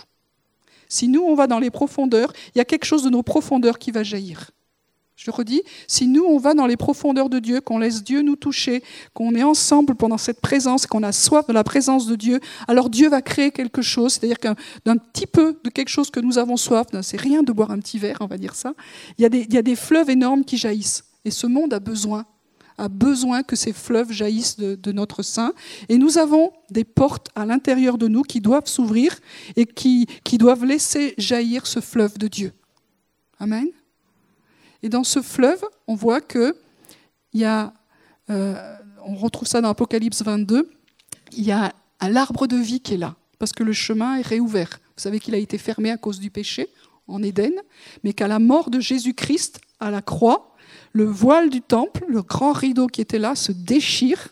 Si 0.87 1.09
nous, 1.09 1.21
on 1.23 1.35
va 1.35 1.45
dans 1.45 1.59
les 1.59 1.69
profondeurs, 1.69 2.31
il 2.55 2.59
y 2.59 2.61
a 2.61 2.65
quelque 2.65 2.85
chose 2.85 3.03
de 3.03 3.09
nos 3.09 3.21
profondeurs 3.21 3.77
qui 3.77 3.91
va 3.91 4.03
jaillir. 4.03 4.51
Je 5.17 5.31
redis, 5.31 5.63
si 5.85 6.07
nous, 6.07 6.23
on 6.23 6.37
va 6.37 6.53
dans 6.53 6.65
les 6.65 6.77
profondeurs 6.77 7.29
de 7.29 7.39
Dieu, 7.39 7.59
qu'on 7.59 7.79
laisse 7.79 8.05
Dieu 8.05 8.21
nous 8.21 8.37
toucher, 8.37 8.85
qu'on 9.13 9.35
est 9.35 9.43
ensemble 9.43 9.95
pendant 9.95 10.17
cette 10.17 10.39
présence, 10.39 10.87
qu'on 10.87 11.03
a 11.03 11.11
soif 11.11 11.45
de 11.45 11.51
la 11.51 11.65
présence 11.65 12.07
de 12.07 12.15
Dieu, 12.15 12.39
alors 12.69 12.89
Dieu 12.89 13.09
va 13.09 13.21
créer 13.21 13.51
quelque 13.51 13.81
chose, 13.81 14.13
c'est-à-dire 14.13 14.39
qu'un 14.39 14.55
petit 15.11 15.27
peu 15.27 15.59
de 15.65 15.69
quelque 15.69 15.89
chose 15.89 16.09
que 16.09 16.21
nous 16.21 16.37
avons 16.37 16.55
soif, 16.55 16.87
c'est 17.01 17.19
rien 17.19 17.43
de 17.43 17.51
boire 17.51 17.71
un 17.71 17.79
petit 17.79 17.99
verre, 17.99 18.19
on 18.21 18.27
va 18.27 18.37
dire 18.37 18.55
ça, 18.55 18.75
il 19.17 19.23
y 19.53 19.57
a 19.57 19.61
des 19.61 19.75
fleuves 19.75 20.09
énormes 20.09 20.45
qui 20.45 20.57
jaillissent. 20.57 21.03
Et 21.25 21.31
ce 21.31 21.47
monde 21.47 21.73
a 21.73 21.81
besoin 21.81 22.25
a 22.79 22.87
besoin 22.87 23.43
que 23.43 23.55
ces 23.55 23.73
fleuves 23.73 24.11
jaillissent 24.11 24.57
de, 24.57 24.91
notre 24.91 25.21
sein. 25.21 25.53
Et 25.89 25.97
nous 25.97 26.17
avons 26.17 26.51
des 26.71 26.85
portes 26.85 27.27
à 27.35 27.45
l'intérieur 27.45 27.97
de 27.97 28.07
nous 28.07 28.23
qui 28.23 28.39
doivent 28.39 28.67
s'ouvrir 28.67 29.19
et 29.55 29.65
qui, 29.65 30.07
qui 30.23 30.37
doivent 30.37 30.65
laisser 30.65 31.13
jaillir 31.17 31.67
ce 31.67 31.81
fleuve 31.81 32.17
de 32.17 32.27
Dieu. 32.27 32.53
Amen. 33.39 33.67
Et 34.81 34.89
dans 34.89 35.03
ce 35.03 35.21
fleuve, 35.21 35.63
on 35.87 35.95
voit 35.95 36.21
que 36.21 36.55
il 37.33 37.41
y 37.41 37.45
a, 37.45 37.73
euh, 38.29 38.75
on 39.05 39.15
retrouve 39.15 39.47
ça 39.47 39.61
dans 39.61 39.69
Apocalypse 39.69 40.23
22, 40.23 40.71
il 41.33 41.43
y 41.43 41.51
a 41.51 41.73
un 41.99 42.15
arbre 42.15 42.47
de 42.47 42.55
vie 42.55 42.79
qui 42.79 42.95
est 42.95 42.97
là, 42.97 43.15
parce 43.37 43.51
que 43.51 43.63
le 43.63 43.73
chemin 43.73 44.15
est 44.15 44.25
réouvert. 44.25 44.79
Vous 44.95 45.03
savez 45.03 45.19
qu'il 45.19 45.35
a 45.35 45.37
été 45.37 45.57
fermé 45.57 45.91
à 45.91 45.97
cause 45.97 46.19
du 46.19 46.31
péché 46.31 46.69
en 47.07 47.21
Éden, 47.21 47.53
mais 48.03 48.13
qu'à 48.13 48.27
la 48.27 48.39
mort 48.39 48.69
de 48.69 48.79
Jésus-Christ 48.79 49.59
à 49.79 49.91
la 49.91 50.01
croix, 50.01 50.48
le 50.93 51.05
voile 51.05 51.49
du 51.49 51.61
temple, 51.61 52.05
le 52.07 52.21
grand 52.21 52.51
rideau 52.51 52.87
qui 52.87 53.01
était 53.01 53.19
là, 53.19 53.35
se 53.35 53.51
déchire. 53.51 54.29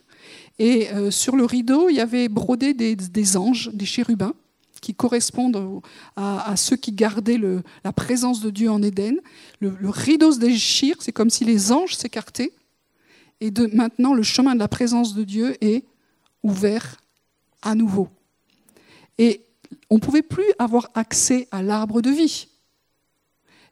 Et 0.60 0.90
euh, 0.92 1.12
sur 1.12 1.36
le 1.36 1.46
rideau, 1.46 1.90
il 1.90 1.96
y 1.96 2.00
avait 2.00 2.30
brodé 2.30 2.74
des, 2.74 3.38
anges, 3.38 3.70
des 3.74 3.86
chérubins, 3.86 4.34
qui 4.82 4.94
correspondent 4.94 5.82
à, 6.16 6.56
ceux 6.56 6.76
qui 6.76 6.92
gardaient 6.92 7.40
la 7.84 7.94
présence 7.94 8.42
de 8.42 8.50
Dieu 8.50 8.70
en 8.70 8.82
Éden. 8.82 9.20
Le, 9.60 9.90
rideau 9.90 10.32
se 10.32 10.40
déchire, 10.40 10.96
c'est 11.00 11.12
comme 11.12 11.30
si 11.30 11.46
les 11.46 11.72
anges 11.72 11.96
s'écartaient. 11.96 12.54
Et 13.40 13.52
maintenant, 13.74 14.14
le 14.14 14.24
chemin 14.24 14.56
de 14.56 14.60
la 14.60 14.68
présence 14.68 15.14
de 15.14 15.24
Dieu 15.24 15.56
est 15.62 15.84
ouvert 16.44 16.98
à 17.62 17.76
nouveau. 17.76 18.10
Et 19.18 19.42
on 19.90 19.96
ne 19.96 20.00
pouvait 20.00 20.22
plus 20.22 20.46
avoir 20.60 20.90
accès 20.96 21.48
à 21.52 21.62
l'arbre 21.62 22.02
de 22.02 22.10
vie. 22.10 22.48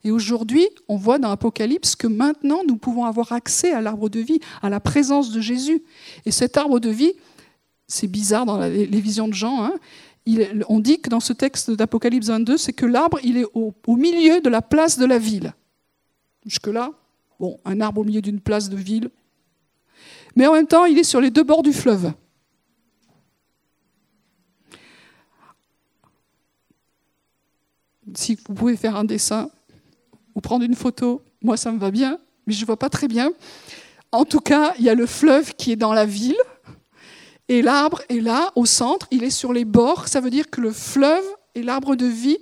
Et 0.04 0.10
aujourd'hui, 0.10 0.66
on 0.88 0.96
voit 0.96 1.18
dans 1.18 1.28
l'Apocalypse 1.28 1.96
que 1.96 2.06
maintenant, 2.06 2.62
nous 2.66 2.76
pouvons 2.76 3.04
avoir 3.04 3.32
accès 3.32 3.72
à 3.72 3.80
l'arbre 3.80 4.08
de 4.08 4.20
vie, 4.20 4.40
à 4.62 4.70
la 4.70 4.80
présence 4.80 5.32
de 5.32 5.40
Jésus. 5.40 5.82
Et 6.24 6.30
cet 6.30 6.56
arbre 6.56 6.78
de 6.78 6.90
vie, 6.90 7.12
c'est 7.88 8.06
bizarre 8.06 8.46
dans 8.46 8.58
les 8.58 8.86
visions 9.00 9.28
de 9.28 9.34
Jean, 9.34 9.64
hein, 9.64 9.74
on 10.68 10.80
dit 10.80 11.00
que 11.00 11.08
dans 11.08 11.20
ce 11.20 11.32
texte 11.32 11.70
d'Apocalypse 11.70 12.26
22, 12.26 12.56
c'est 12.56 12.72
que 12.72 12.86
l'arbre, 12.86 13.18
il 13.22 13.36
est 13.38 13.46
au, 13.54 13.72
milieu 13.86 14.40
de 14.40 14.48
la 14.48 14.60
place 14.60 14.98
de 14.98 15.06
la 15.06 15.18
ville. 15.18 15.54
Jusque-là, 16.44 16.92
bon, 17.38 17.60
un 17.64 17.80
arbre 17.80 18.00
au 18.00 18.04
milieu 18.04 18.20
d'une 18.20 18.40
place 18.40 18.68
de 18.68 18.76
ville. 18.76 19.10
Mais 20.34 20.46
en 20.46 20.52
même 20.52 20.66
temps, 20.66 20.84
il 20.84 20.98
est 20.98 21.04
sur 21.04 21.20
les 21.20 21.30
deux 21.30 21.44
bords 21.44 21.62
du 21.62 21.72
fleuve. 21.72 22.12
Si 28.14 28.36
vous 28.48 28.54
pouvez 28.54 28.76
faire 28.76 28.96
un 28.96 29.04
dessin, 29.04 29.50
ou 30.36 30.40
prendre 30.40 30.64
une 30.64 30.76
photo. 30.76 31.22
Moi, 31.42 31.56
ça 31.56 31.72
me 31.72 31.78
va 31.80 31.90
bien, 31.90 32.20
mais 32.46 32.52
je 32.52 32.60
ne 32.60 32.66
vois 32.66 32.76
pas 32.76 32.90
très 32.90 33.08
bien. 33.08 33.32
En 34.12 34.24
tout 34.24 34.40
cas, 34.40 34.74
il 34.78 34.84
y 34.84 34.88
a 34.88 34.94
le 34.94 35.06
fleuve 35.06 35.54
qui 35.56 35.72
est 35.72 35.76
dans 35.76 35.92
la 35.92 36.06
ville, 36.06 36.36
et 37.48 37.62
l'arbre 37.62 38.02
est 38.08 38.20
là, 38.20 38.52
au 38.54 38.66
centre, 38.66 39.06
il 39.10 39.24
est 39.24 39.30
sur 39.30 39.52
les 39.52 39.64
bords. 39.64 40.08
Ça 40.08 40.20
veut 40.20 40.30
dire 40.30 40.50
que 40.50 40.60
le 40.60 40.72
fleuve 40.72 41.24
et 41.54 41.62
l'arbre 41.62 41.96
de 41.96 42.06
vie 42.06 42.38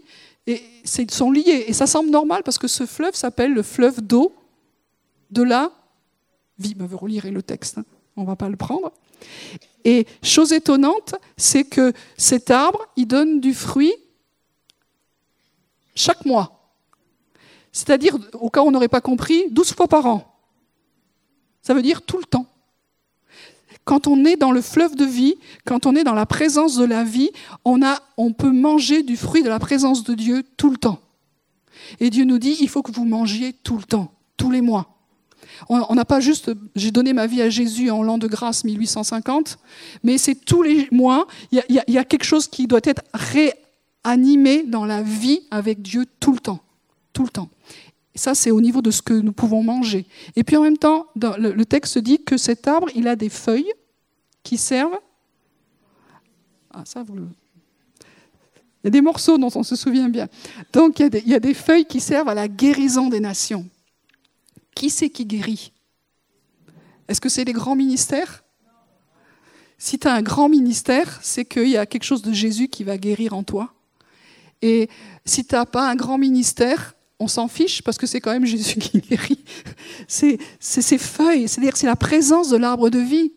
sont 1.11 1.31
liés. 1.31 1.65
Et 1.67 1.73
ça 1.73 1.87
semble 1.87 2.11
normal 2.11 2.43
parce 2.43 2.59
que 2.59 2.69
ce 2.69 2.87
fleuve 2.87 3.15
s'appelle 3.15 3.53
le 3.53 3.63
fleuve 3.63 4.01
d'eau 4.01 4.35
de 5.31 5.43
la 5.43 5.73
vie. 6.59 6.75
Vous 6.79 6.97
relirez 6.97 7.31
le 7.31 7.43
texte, 7.43 7.79
hein. 7.79 7.85
on 8.17 8.23
ne 8.23 8.27
va 8.27 8.37
pas 8.37 8.49
le 8.49 8.57
prendre. 8.57 8.93
Et 9.85 10.07
chose 10.23 10.53
étonnante, 10.53 11.15
c'est 11.37 11.65
que 11.65 11.93
cet 12.17 12.51
arbre, 12.51 12.87
il 12.97 13.07
donne 13.07 13.41
du 13.41 13.53
fruit 13.53 13.93
chaque 15.95 16.25
mois. 16.25 16.64
C'est-à-dire, 17.75 18.17
au 18.35 18.51
cas 18.51 18.63
où 18.63 18.69
on 18.69 18.71
n'aurait 18.71 18.89
pas 18.89 19.01
compris, 19.01 19.47
12 19.51 19.75
fois 19.75 19.89
par 19.89 20.07
an. 20.07 20.39
Ça 21.61 21.75
veut 21.75 21.83
dire 21.83 22.03
tout 22.03 22.19
le 22.19 22.25
temps. 22.25 22.47
Quand 23.85 24.07
on 24.07 24.25
est 24.25 24.37
dans 24.37 24.53
le 24.53 24.63
fleuve 24.63 24.95
de 24.95 25.05
vie, 25.05 25.35
quand 25.65 25.85
on 25.85 25.97
est 25.97 26.05
dans 26.05 26.15
la 26.15 26.25
présence 26.25 26.77
de 26.77 26.85
la 26.85 27.03
vie, 27.03 27.31
on, 27.65 27.83
a, 27.83 27.99
on 28.17 28.33
peut 28.33 28.53
manger 28.53 29.03
du 29.03 29.17
fruit 29.17 29.43
de 29.43 29.49
la 29.49 29.59
présence 29.59 30.05
de 30.05 30.15
Dieu 30.15 30.45
tout 30.57 30.71
le 30.71 30.77
temps. 30.77 31.01
Et 31.99 32.11
Dieu 32.11 32.25
nous 32.25 32.39
dit, 32.39 32.57
il 32.61 32.69
faut 32.69 32.81
que 32.81 32.93
vous 32.93 33.05
mangiez 33.05 33.53
tout 33.53 33.77
le 33.77 33.83
temps, 33.83 34.13
tous 34.37 34.53
les 34.53 34.61
mois. 34.61 34.95
On 35.69 35.95
n'a 35.95 36.05
pas 36.05 36.21
juste, 36.21 36.53
j'ai 36.77 36.93
donné 36.93 37.13
ma 37.13 37.27
vie 37.27 37.43
à 37.43 37.51
Jésus 37.51 37.91
en 37.91 38.03
l'an 38.03 38.19
de 38.19 38.29
grâce 38.29 38.65
1850, 38.65 39.59
mais 40.05 40.17
c'est 40.17 40.37
tous 40.37 40.63
les 40.63 40.89
mois, 40.93 41.27
il 41.51 41.63
y, 41.69 41.99
a 41.99 42.05
quelque 42.05 42.25
chose 42.25 42.47
qui 42.47 42.67
doit 42.67 42.81
être 42.85 43.03
réanimé 44.05 44.63
dans 44.63 44.85
la 44.85 45.03
vie 45.03 45.41
avec 45.51 45.83
Dieu 45.83 46.07
tout 46.21 46.33
le 46.33 46.41
temps. 46.41 46.64
Tout 47.15 47.23
le 47.23 47.31
temps. 47.31 47.49
Ça, 48.15 48.35
c'est 48.35 48.51
au 48.51 48.61
niveau 48.61 48.83
de 48.83 48.91
ce 48.91 49.01
que 49.01 49.15
nous 49.15 49.33
pouvons 49.33 49.63
manger. 49.63 50.07
Et 50.37 50.45
puis 50.45 50.57
en 50.57 50.63
même 50.63 50.77
temps, 50.77 51.07
le 51.17 51.65
texte 51.65 51.99
dit 51.99 52.23
que 52.23 52.37
cet 52.37 52.69
arbre, 52.69 52.89
il 52.95 53.09
a 53.09 53.17
des 53.17 53.31
feuilles 53.31 53.73
qui 54.43 54.59
servent. 54.59 54.99
Ah, 56.71 56.83
ça, 56.85 57.03
vous 57.03 57.15
le 57.15 57.27
il 58.85 58.89
y 58.89 58.89
a 58.89 58.91
des 58.91 59.01
morceaux 59.01 59.39
dont 59.39 59.51
on 59.55 59.63
se 59.63 59.77
souvient 59.77 60.11
bien. 60.11 60.29
Donc 60.75 61.01
il 61.01 61.09
y, 61.27 61.35
a 61.35 61.41
des, 61.41 61.55
feuilles 61.55 61.87
qui 61.87 62.01
servent 62.01 62.29
à 62.29 62.35
la 62.35 62.49
guérison 62.49 63.09
des 63.09 63.19
nations. 63.19 63.67
Qui 64.75 64.91
c'est 64.91 65.09
qui 65.09 65.25
guérit? 65.25 65.73
Est-ce 67.09 67.19
que 67.19 67.31
c'est 67.31 67.45
les 67.45 67.55
grands 67.55 67.77
ministères? 67.77 68.45
Si 69.79 69.99
tu 69.99 70.07
as 70.07 70.13
un 70.13 70.21
grand 70.21 70.51
ministère, 70.51 71.19
c'est 71.23 71.47
qu'il 71.47 71.69
y 71.69 71.79
a 71.79 71.87
quelque 71.87 72.05
chose 72.05 72.21
de 72.21 72.35
Jésus 72.35 72.69
qui 72.69 72.85
va 72.85 72.99
guérir 72.99 73.33
en 73.33 73.43
toi. 73.43 73.73
Et 74.61 74.91
si 75.25 75.47
tu 75.47 75.55
n'as 75.55 75.65
pas 75.65 75.89
un 75.89 75.97
grand 75.97 76.19
ministère, 76.19 76.94
on 77.21 77.29
s'en 77.29 77.49
fiche 77.49 77.83
parce 77.83 77.97
que 77.97 78.07
c'est 78.07 78.21
quand 78.21 78.33
même 78.33 78.45
Jésus 78.45 78.79
qui 78.79 79.01
guérit. 79.01 79.45
C'est 80.09 80.39
ces 80.61 80.99
feuilles, 80.99 81.49
c'est-à-dire 81.49 81.77
c'est 81.77 81.87
la 81.87 81.97
présence 81.97 82.49
de 82.49 82.57
l'arbre 82.57 82.91
de 82.91 82.99
vie. 82.99 83.33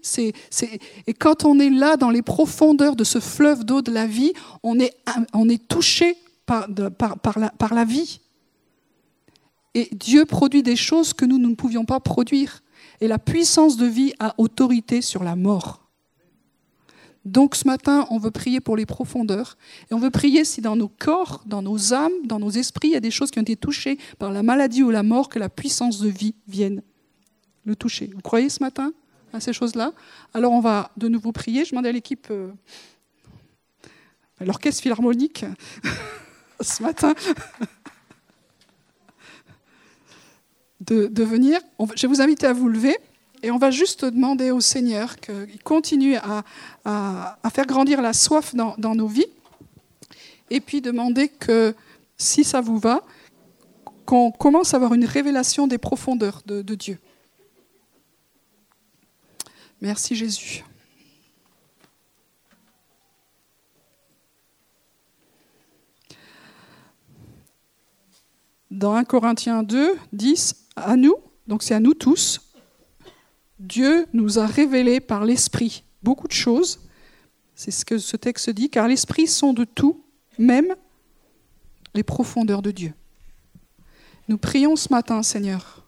et 1.08 1.14
quand 1.14 1.46
on 1.46 1.60
est 1.60 1.70
là 1.70 1.98
dans 1.98 2.10
les 2.10 2.22
profondeurs 2.22 2.96
de 2.96 3.04
ce 3.04 3.20
fleuve 3.20 3.64
d'eau 3.64 3.82
de 3.82 3.92
la 3.92 4.06
vie, 4.06 4.34
on 4.64 4.80
est, 4.80 5.68
touché 5.68 6.18
par, 6.46 6.68
la, 7.72 7.86
vie. 7.86 8.20
Et 9.74 9.90
Dieu 9.92 10.26
produit 10.26 10.64
des 10.64 10.76
choses 10.76 11.14
que 11.14 11.26
nous 11.26 11.38
ne 11.38 11.54
pouvions 11.56 11.86
pas 11.86 12.00
produire. 12.00 12.64
Et 13.00 13.08
la 13.08 13.20
puissance 13.20 13.78
de 13.78 13.86
vie 13.86 14.14
a 14.20 14.34
autorité 14.38 15.02
sur 15.02 15.24
la 15.24 15.36
mort. 15.36 15.87
Donc 17.28 17.56
ce 17.56 17.68
matin, 17.68 18.08
on 18.10 18.20
veut 18.20 18.32
prier 18.32 18.62
pour 18.62 18.78
les 18.78 18.86
profondeurs. 18.86 19.58
Et 19.92 19.94
on 19.94 20.00
veut 20.00 20.12
prier 20.12 20.46
si 20.46 20.62
dans 20.62 20.78
nos 20.78 20.88
corps, 20.88 21.44
dans 21.46 21.62
nos 21.62 21.94
âmes, 21.94 22.14
dans 22.24 22.40
nos 22.40 22.52
esprits, 22.52 22.88
il 22.88 22.94
y 22.94 22.96
a 22.96 23.02
des 23.02 23.12
choses 23.12 23.32
qui 23.32 23.40
ont 23.40 23.42
été 23.42 23.58
touchées 23.58 23.98
par 24.18 24.32
la 24.32 24.44
maladie 24.44 24.82
ou 24.82 24.92
la 24.92 25.04
mort, 25.04 25.28
que 25.28 25.38
la 25.38 25.50
puissance 25.50 26.00
de 26.00 26.08
vie 26.08 26.36
vienne 26.48 26.82
le 27.66 27.76
toucher. 27.76 28.12
Vous 28.16 28.22
croyez 28.22 28.48
ce 28.48 28.64
matin 28.64 28.94
à 29.34 29.42
ces 29.42 29.52
choses-là? 29.52 29.92
Alors 30.34 30.54
on 30.54 30.62
va 30.62 30.92
de 30.96 31.10
nouveau 31.10 31.34
prier. 31.34 31.66
Je 31.66 31.72
demande 31.72 31.86
à 31.86 31.92
l'équipe, 31.92 32.28
euh, 32.32 32.50
l'orchestre 34.40 34.82
philharmonique, 34.82 35.44
ce 36.62 36.82
matin, 36.82 37.14
de, 40.80 41.08
de 41.08 41.24
venir. 41.24 41.60
Je 41.94 42.04
vais 42.04 42.08
vous 42.08 42.22
inviter 42.22 42.48
à 42.48 42.54
vous 42.54 42.70
lever. 42.70 42.96
Et 43.44 43.52
on 43.52 43.58
va 43.58 43.72
juste 43.72 44.04
demander 44.04 44.52
au 44.52 44.62
Seigneur 44.62 45.18
qu'il 45.18 45.62
continue 45.64 46.16
à, 46.16 46.44
faire 47.54 47.66
grandir 47.66 48.02
la 48.02 48.14
soif 48.14 48.56
dans, 48.56 48.96
nos 48.96 49.08
vies. 49.08 49.28
Et 50.50 50.60
puis 50.62 50.82
demander 50.82 51.28
que, 51.28 51.76
si 52.18 52.44
ça 52.44 52.62
vous 52.62 52.80
va, 52.80 53.04
qu'on 54.06 54.32
commence 54.32 54.74
à 54.74 54.78
avoir 54.78 54.94
une 54.94 55.06
révélation 55.06 55.68
des 55.68 55.78
profondeurs 55.78 56.42
de, 56.46 56.62
de 56.62 56.76
Dieu. 56.76 56.98
Merci 59.82 60.16
Jésus. 60.16 60.64
Dans 68.72 68.96
1 68.96 69.06
Corinthiens 69.06 69.64
2, 69.64 69.96
10, 70.14 70.56
à 70.76 70.96
nous, 70.96 71.16
donc 71.48 71.64
c'est 71.64 71.74
à 71.74 71.80
nous 71.80 71.94
tous, 71.94 72.47
Dieu 73.60 74.06
nous 74.14 74.40
a 74.40 74.46
révélé 74.46 75.00
par 75.00 75.26
l'Esprit 75.26 75.84
beaucoup 76.04 76.28
de 76.28 76.34
choses. 76.34 76.80
C'est 77.56 77.72
ce 77.72 77.86
que 77.86 77.98
ce 77.98 78.18
texte 78.18 78.50
dit, 78.50 78.70
car 78.70 78.88
l'Esprit 78.88 79.28
sont 79.28 79.54
de 79.54 79.64
tout, 79.64 80.04
même 80.38 80.76
les 81.94 82.04
profondeurs 82.04 82.62
de 82.62 82.72
Dieu. 82.72 82.94
Nous 84.28 84.38
prions 84.38 84.76
ce 84.76 84.90
matin, 84.92 85.24
Seigneur, 85.24 85.86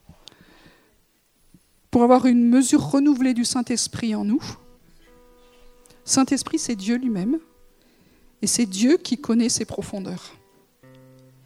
pour 1.92 2.04
avoir 2.04 2.26
une 2.26 2.48
mesure 2.48 2.82
renouvelée 2.82 3.34
du 3.34 3.46
Saint-Esprit 3.46 4.16
en 4.16 4.26
nous. 4.26 4.42
Saint-Esprit, 6.06 6.58
c'est 6.58 6.76
Dieu 6.76 6.98
lui-même, 6.98 7.38
et 8.42 8.48
c'est 8.48 8.66
Dieu 8.66 8.98
qui 8.98 9.18
connaît 9.18 9.50
ses 9.50 9.66
profondeurs. 9.66 10.34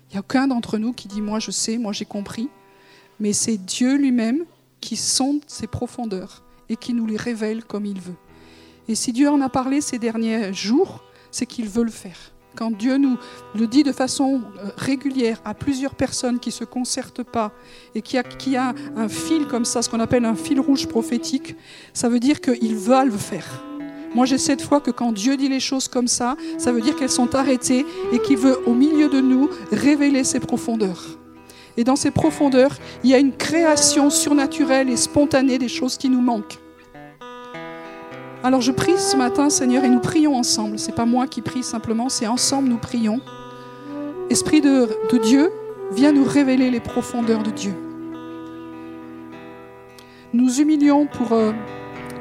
Il 0.10 0.14
n'y 0.14 0.18
a 0.18 0.20
aucun 0.20 0.48
d'entre 0.48 0.78
nous 0.78 0.94
qui 0.94 1.08
dit, 1.08 1.22
moi 1.22 1.40
je 1.40 1.52
sais, 1.52 1.78
moi 1.78 1.92
j'ai 1.92 2.06
compris, 2.06 2.48
mais 3.20 3.34
c'est 3.34 3.58
Dieu 3.58 3.98
lui-même 3.98 4.46
qui 4.84 4.98
sonde 4.98 5.40
ses 5.48 5.68
profondeurs 5.68 6.44
et 6.68 6.76
qui 6.76 6.94
nous 6.94 7.06
les 7.06 7.16
révèle 7.16 7.64
comme 7.64 7.86
il 7.86 8.02
veut. 8.02 8.18
Et 8.90 8.96
si 8.96 9.14
Dieu 9.14 9.30
en 9.30 9.40
a 9.40 9.48
parlé 9.48 9.80
ces 9.80 9.98
derniers 9.98 10.54
jours, 10.54 11.02
c'est 11.32 11.46
qu'il 11.46 11.70
veut 11.70 11.86
le 11.86 11.90
faire. 11.90 12.34
Quand 12.56 12.70
Dieu 12.70 12.98
nous 12.98 13.18
le 13.56 13.66
dit 13.66 13.84
de 13.84 13.94
façon 13.94 14.42
euh, 14.60 14.70
régulière 14.76 15.42
à 15.46 15.54
plusieurs 15.54 15.96
personnes 15.96 16.38
qui 16.40 16.50
ne 16.50 16.54
se 16.54 16.66
concertent 16.66 17.24
pas 17.24 17.54
et 17.96 18.02
qui 18.02 18.18
a, 18.18 18.24
qui 18.24 18.58
a 18.58 18.76
un 18.98 19.08
fil 19.08 19.48
comme 19.48 19.64
ça, 19.64 19.82
ce 19.82 19.90
qu'on 19.90 20.02
appelle 20.02 20.26
un 20.26 20.36
fil 20.36 20.60
rouge 20.60 20.88
prophétique, 20.88 21.56
ça 21.94 22.10
veut 22.10 22.20
dire 22.20 22.42
qu'il 22.42 22.76
va 22.76 23.06
le 23.06 23.18
faire. 23.18 23.64
Moi, 24.14 24.26
j'ai 24.26 24.38
cette 24.38 24.62
foi 24.62 24.82
que 24.82 24.92
quand 24.92 25.14
Dieu 25.14 25.38
dit 25.38 25.48
les 25.48 25.62
choses 25.62 25.88
comme 25.88 26.10
ça, 26.10 26.36
ça 26.58 26.74
veut 26.74 26.82
dire 26.82 26.98
qu'elles 26.98 27.10
sont 27.10 27.34
arrêtées 27.34 27.86
et 28.12 28.20
qu'il 28.20 28.38
veut, 28.38 28.60
au 28.68 28.74
milieu 28.74 29.08
de 29.08 29.22
nous, 29.22 29.50
révéler 29.72 30.26
ses 30.26 30.42
profondeurs. 30.42 31.23
Et 31.78 31.84
dans 31.84 31.96
ces 31.96 32.12
profondeurs, 32.12 32.78
il 33.04 33.10
y 33.10 33.14
a 33.14 33.18
une 33.18 33.34
création 33.36 34.10
surnaturelle 34.10 34.90
et 34.90 34.98
spontanée 34.98 35.58
des 35.58 35.68
choses 35.68 35.98
qui 35.98 36.10
nous 36.10 36.22
manquent. 36.22 36.60
Alors 38.44 38.62
je 38.62 38.72
prie 38.72 38.98
ce 38.98 39.16
matin, 39.16 39.50
Seigneur, 39.50 39.84
et 39.86 39.90
nous 39.90 40.02
prions 40.02 40.36
ensemble. 40.36 40.78
Ce 40.78 40.88
n'est 40.88 40.96
pas 40.96 41.06
moi 41.06 41.28
qui 41.28 41.42
prie 41.42 41.64
simplement, 41.64 42.10
c'est 42.10 42.28
ensemble 42.28 42.68
nous 42.68 42.78
prions. 42.78 43.22
Esprit 44.30 44.62
de, 44.62 44.90
Dieu, 45.24 45.50
viens 45.94 46.12
nous 46.12 46.26
révéler 46.26 46.70
les 46.70 46.80
profondeurs 46.80 47.42
de 47.42 47.52
Dieu. 47.52 47.74
Nous 50.34 50.60
humilions 50.60 51.08
pour 51.08 51.32
euh, 51.34 51.54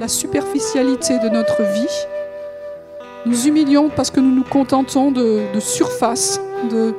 la 0.00 0.08
superficialité 0.08 1.18
de 1.18 1.28
notre 1.28 1.62
vie. 1.62 2.06
Nous 3.26 3.48
humilions 3.48 3.90
parce 3.94 4.10
que 4.10 4.20
nous 4.20 4.34
nous 4.34 4.44
contentons 4.44 5.10
de, 5.10 5.42
de 5.52 5.60
surface, 5.60 6.40
de, 6.70 6.94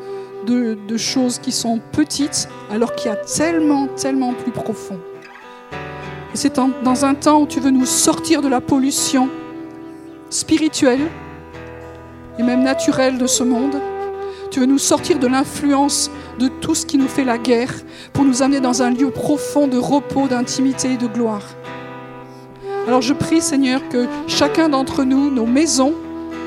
de, 0.45 0.97
choses 0.97 1.39
qui 1.39 1.51
sont 1.51 1.79
petites 1.91 2.47
alors 2.71 2.93
qu'il 2.95 3.09
y 3.09 3.13
a 3.13 3.17
tellement, 3.17 3.87
tellement 3.87 4.33
plus 4.33 4.51
profond. 4.51 4.99
Et 6.33 6.37
c'est 6.37 6.55
dans 6.55 7.05
un 7.05 7.13
temps 7.13 7.41
où 7.41 7.47
tu 7.47 7.59
veux 7.59 7.71
nous 7.71 7.85
sortir 7.85 8.41
de 8.41 8.47
la 8.47 8.61
pollution 8.61 9.29
spirituelle 10.29 11.07
et 12.39 12.43
même 12.43 12.63
naturelle 12.63 13.17
de 13.17 13.27
ce 13.27 13.43
monde. 13.43 13.75
Tu 14.49 14.59
veux 14.59 14.65
nous 14.65 14.79
sortir 14.79 15.19
de 15.19 15.27
l'influence 15.27 16.11
de 16.39 16.47
tout 16.47 16.75
ce 16.75 16.85
qui 16.85 16.97
nous 16.97 17.07
fait 17.07 17.23
la 17.23 17.37
guerre 17.37 17.73
pour 18.13 18.25
nous 18.25 18.41
amener 18.41 18.59
dans 18.59 18.81
un 18.81 18.91
lieu 18.91 19.09
profond 19.09 19.67
de 19.67 19.77
repos, 19.77 20.27
d'intimité 20.27 20.93
et 20.93 20.97
de 20.97 21.07
gloire. 21.07 21.43
Alors 22.87 23.01
je 23.01 23.13
prie 23.13 23.41
Seigneur 23.41 23.81
que 23.89 24.07
chacun 24.27 24.69
d'entre 24.69 25.03
nous, 25.03 25.31
nos 25.31 25.45
maisons, 25.45 25.93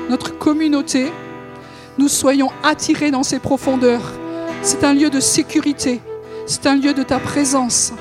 notre 0.09 0.37
communauté, 0.37 1.11
nous 1.97 2.07
soyons 2.07 2.49
attirés 2.63 3.11
dans 3.11 3.23
ces 3.23 3.39
profondeurs. 3.39 4.13
C'est 4.61 4.83
un 4.83 4.93
lieu 4.93 5.09
de 5.09 5.19
sécurité, 5.19 6.01
c'est 6.45 6.65
un 6.67 6.75
lieu 6.75 6.93
de 6.93 7.03
ta 7.03 7.19
présence, 7.19 7.93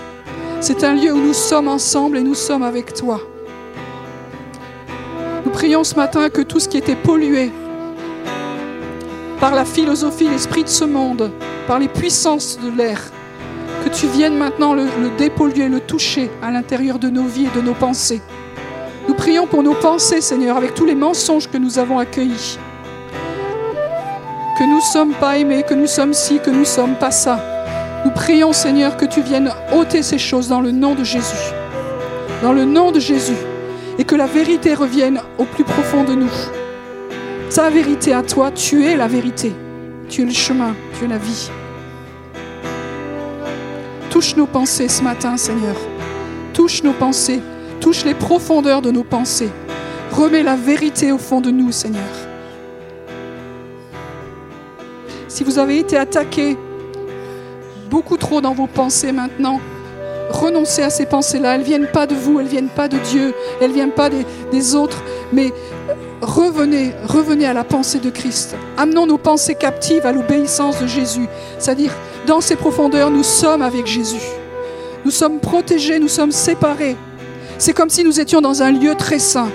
c'est 0.61 0.85
un 0.85 0.95
lieu 0.95 1.13
où 1.13 1.19
nous 1.19 1.35
sommes 1.35 1.69
ensemble 1.69 2.19
et 2.19 2.23
nous 2.23 2.35
sommes 2.35 2.63
avec 2.63 2.95
toi. 2.95 3.21
Nous 5.45 5.51
prions 5.51 5.85
ce 5.85 5.95
matin 5.95 6.29
que 6.29 6.43
tout 6.43 6.61
ce 6.61 6.69
qui 6.69 6.79
était 6.79 6.97
pollué 6.97 7.53
par 9.41 9.55
la 9.55 9.65
philosophie, 9.65 10.29
l'esprit 10.29 10.65
de 10.65 10.69
ce 10.69 10.85
monde, 10.85 11.31
par 11.67 11.79
les 11.79 11.89
puissances 11.89 12.59
de 12.59 12.71
l'air, 12.71 13.01
que 13.85 13.91
tu 13.91 14.07
viennes 14.07 14.37
maintenant 14.37 14.75
le, 14.75 14.85
le 14.85 15.11
dépolluer, 15.17 15.69
le 15.69 15.81
toucher 15.81 16.31
à 16.43 16.51
l'intérieur 16.51 16.99
de 16.99 17.09
nos 17.09 17.25
vies 17.25 17.47
et 17.47 17.57
de 17.57 17.61
nos 17.61 17.75
pensées. 17.75 18.23
Nous 19.09 19.15
prions 19.15 19.47
pour 19.47 19.63
nos 19.63 19.75
pensées, 19.75 20.21
Seigneur, 20.21 20.57
avec 20.57 20.75
tous 20.75 20.85
les 20.85 20.95
mensonges 20.95 21.49
que 21.49 21.59
nous 21.59 21.79
avons 21.79 21.99
accueillis 21.99 22.59
que 24.57 24.65
nous 24.65 24.77
ne 24.77 24.81
sommes 24.81 25.13
pas 25.13 25.37
aimés, 25.37 25.65
que 25.69 25.75
nous 25.75 25.87
sommes 25.87 26.15
ci, 26.15 26.39
que 26.39 26.51
nous 26.51 26.61
ne 26.61 26.65
sommes 26.65 26.95
pas 26.95 27.11
ça. 27.11 27.39
Nous 28.05 28.11
prions, 28.11 28.53
Seigneur, 28.53 28.97
que 28.97 29.05
tu 29.05 29.21
viennes 29.21 29.53
ôter 29.73 30.03
ces 30.03 30.19
choses 30.19 30.49
dans 30.49 30.61
le 30.61 30.71
nom 30.71 30.95
de 30.95 31.05
Jésus. 31.05 31.53
Dans 32.43 32.53
le 32.53 32.65
nom 32.65 32.91
de 32.91 32.99
Jésus. 32.99 33.37
Et 33.99 34.05
que 34.05 34.15
la 34.15 34.27
vérité 34.27 34.75
revienne 34.75 35.21
au 35.39 35.45
plus 35.45 35.65
profond 35.65 36.05
de 36.05 36.15
nous. 36.15 36.31
Ta 37.55 37.69
vérité 37.69 38.15
à 38.15 38.23
toi, 38.23 38.51
tu 38.51 38.87
es 38.87 38.97
la 38.97 39.09
vérité. 39.09 39.53
Tu 40.09 40.23
es 40.23 40.25
le 40.25 40.33
chemin, 40.33 40.75
tu 40.99 41.05
es 41.05 41.09
la 41.09 41.19
vie. 41.19 41.51
Touche 44.11 44.37
nos 44.37 44.47
pensées 44.47 44.89
ce 44.89 45.03
matin, 45.03 45.37
Seigneur. 45.37 45.77
Touche 46.55 46.83
nos 46.83 46.93
pensées. 46.93 47.43
Touche 47.81 48.05
les 48.05 48.15
profondeurs 48.15 48.81
de 48.81 48.91
nos 48.91 49.05
pensées. 49.05 49.51
Remets 50.13 50.43
la 50.43 50.57
vérité 50.57 51.13
au 51.13 51.19
fond 51.19 51.43
de 51.43 51.51
nous, 51.51 51.73
Seigneur. 51.73 52.26
Si 55.37 55.45
vous 55.45 55.59
avez 55.59 55.79
été 55.79 55.99
attaqué 55.99 56.57
beaucoup 57.91 58.17
trop 58.17 58.41
dans 58.41 58.55
vos 58.55 58.67
pensées 58.67 59.13
maintenant. 59.13 59.61
Renoncez 60.31 60.81
à 60.81 60.89
ces 60.89 61.05
pensées-là. 61.05 61.57
Elles 61.57 61.61
ne 61.61 61.67
viennent 61.67 61.91
pas 61.93 62.07
de 62.07 62.15
vous, 62.15 62.39
elles 62.39 62.47
ne 62.47 62.51
viennent 62.51 62.71
pas 62.71 62.89
de 62.89 62.97
Dieu, 62.97 63.35
elles 63.61 63.69
ne 63.69 63.75
viennent 63.75 63.93
pas 63.93 64.09
des, 64.09 64.25
des 64.51 64.75
autres. 64.75 65.03
Mais 65.35 65.53
revenez, 66.23 66.95
revenez 67.05 67.45
à 67.45 67.53
la 67.53 67.65
pensée 67.65 67.99
de 67.99 68.09
Christ. 68.09 68.57
Amenons 68.79 69.07
nos 69.07 69.19
pensées 69.19 69.55
captives 69.55 70.07
à 70.07 70.13
l'obéissance 70.13 70.81
de 70.81 70.87
Jésus. 70.87 71.29
C'est-à-dire, 71.59 71.93
dans 72.27 72.41
ces 72.41 72.57
profondeurs, 72.57 73.11
nous 73.11 73.23
sommes 73.23 73.61
avec 73.61 73.87
Jésus. 73.87 74.31
Nous 75.05 75.11
sommes 75.11 75.41
protégés, 75.41 75.99
nous 75.99 76.09
sommes 76.09 76.33
séparés. 76.33 76.97
C'est 77.59 77.75
comme 77.75 77.91
si 77.91 78.05
nous 78.05 78.21
étions 78.21 78.41
dans 78.41 78.63
un 78.63 78.73
lieu 78.73 78.95
très 78.95 79.19
saint. 79.19 79.51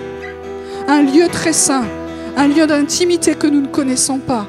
Un 0.88 1.02
lieu 1.02 1.28
très 1.28 1.54
saint. 1.54 1.86
Un 2.38 2.50
lieu 2.50 2.68
d'intimité 2.68 3.34
que 3.34 3.48
nous 3.48 3.62
ne 3.62 3.68
connaissons 3.68 4.20
pas. 4.20 4.46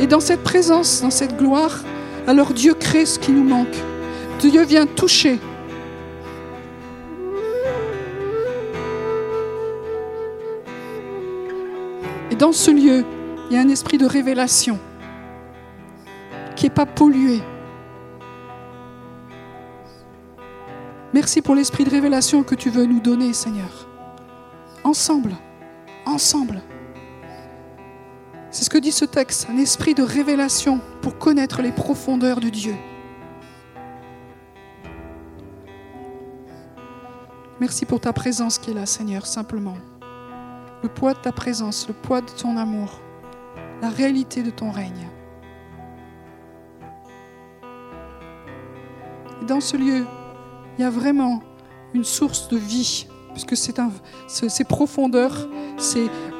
Et 0.00 0.06
dans 0.06 0.20
cette 0.20 0.44
présence, 0.44 1.00
dans 1.00 1.10
cette 1.10 1.36
gloire, 1.36 1.82
alors 2.26 2.52
Dieu 2.52 2.74
crée 2.74 3.04
ce 3.04 3.18
qui 3.18 3.32
nous 3.32 3.42
manque. 3.42 3.76
Dieu 4.38 4.64
vient 4.64 4.86
toucher. 4.86 5.38
Et 12.30 12.36
dans 12.36 12.52
ce 12.52 12.70
lieu, 12.70 13.04
il 13.50 13.56
y 13.56 13.58
a 13.58 13.60
un 13.60 13.68
esprit 13.68 13.98
de 13.98 14.06
révélation 14.06 14.78
qui 16.54 16.66
n'est 16.66 16.70
pas 16.70 16.86
pollué. 16.86 17.40
Merci 21.14 21.40
pour 21.40 21.54
l'esprit 21.54 21.84
de 21.84 21.90
révélation 21.90 22.42
que 22.42 22.54
tu 22.54 22.70
veux 22.70 22.84
nous 22.84 23.00
donner, 23.00 23.32
Seigneur. 23.32 23.88
Ensemble, 24.84 25.34
ensemble. 26.04 26.60
C'est 28.50 28.64
ce 28.64 28.70
que 28.70 28.78
dit 28.78 28.92
ce 28.92 29.04
texte, 29.04 29.48
un 29.50 29.58
esprit 29.58 29.94
de 29.94 30.02
révélation 30.02 30.80
pour 31.02 31.18
connaître 31.18 31.60
les 31.60 31.72
profondeurs 31.72 32.40
de 32.40 32.48
Dieu. 32.48 32.74
Merci 37.60 37.84
pour 37.84 38.00
ta 38.00 38.12
présence 38.12 38.58
qui 38.58 38.70
est 38.70 38.74
là, 38.74 38.86
Seigneur, 38.86 39.26
simplement. 39.26 39.76
Le 40.82 40.88
poids 40.88 41.12
de 41.12 41.18
ta 41.18 41.32
présence, 41.32 41.88
le 41.88 41.94
poids 41.94 42.20
de 42.20 42.30
ton 42.30 42.56
amour, 42.56 43.00
la 43.82 43.90
réalité 43.90 44.42
de 44.42 44.50
ton 44.50 44.70
règne. 44.70 45.08
dans 49.48 49.60
ce 49.60 49.76
lieu, 49.76 50.04
il 50.76 50.82
y 50.82 50.84
a 50.84 50.90
vraiment 50.90 51.42
une 51.94 52.04
source 52.04 52.48
de 52.48 52.58
vie, 52.58 53.06
puisque 53.32 53.56
c'est 53.56 53.80
ces 54.26 54.64
profondeurs, 54.64 55.48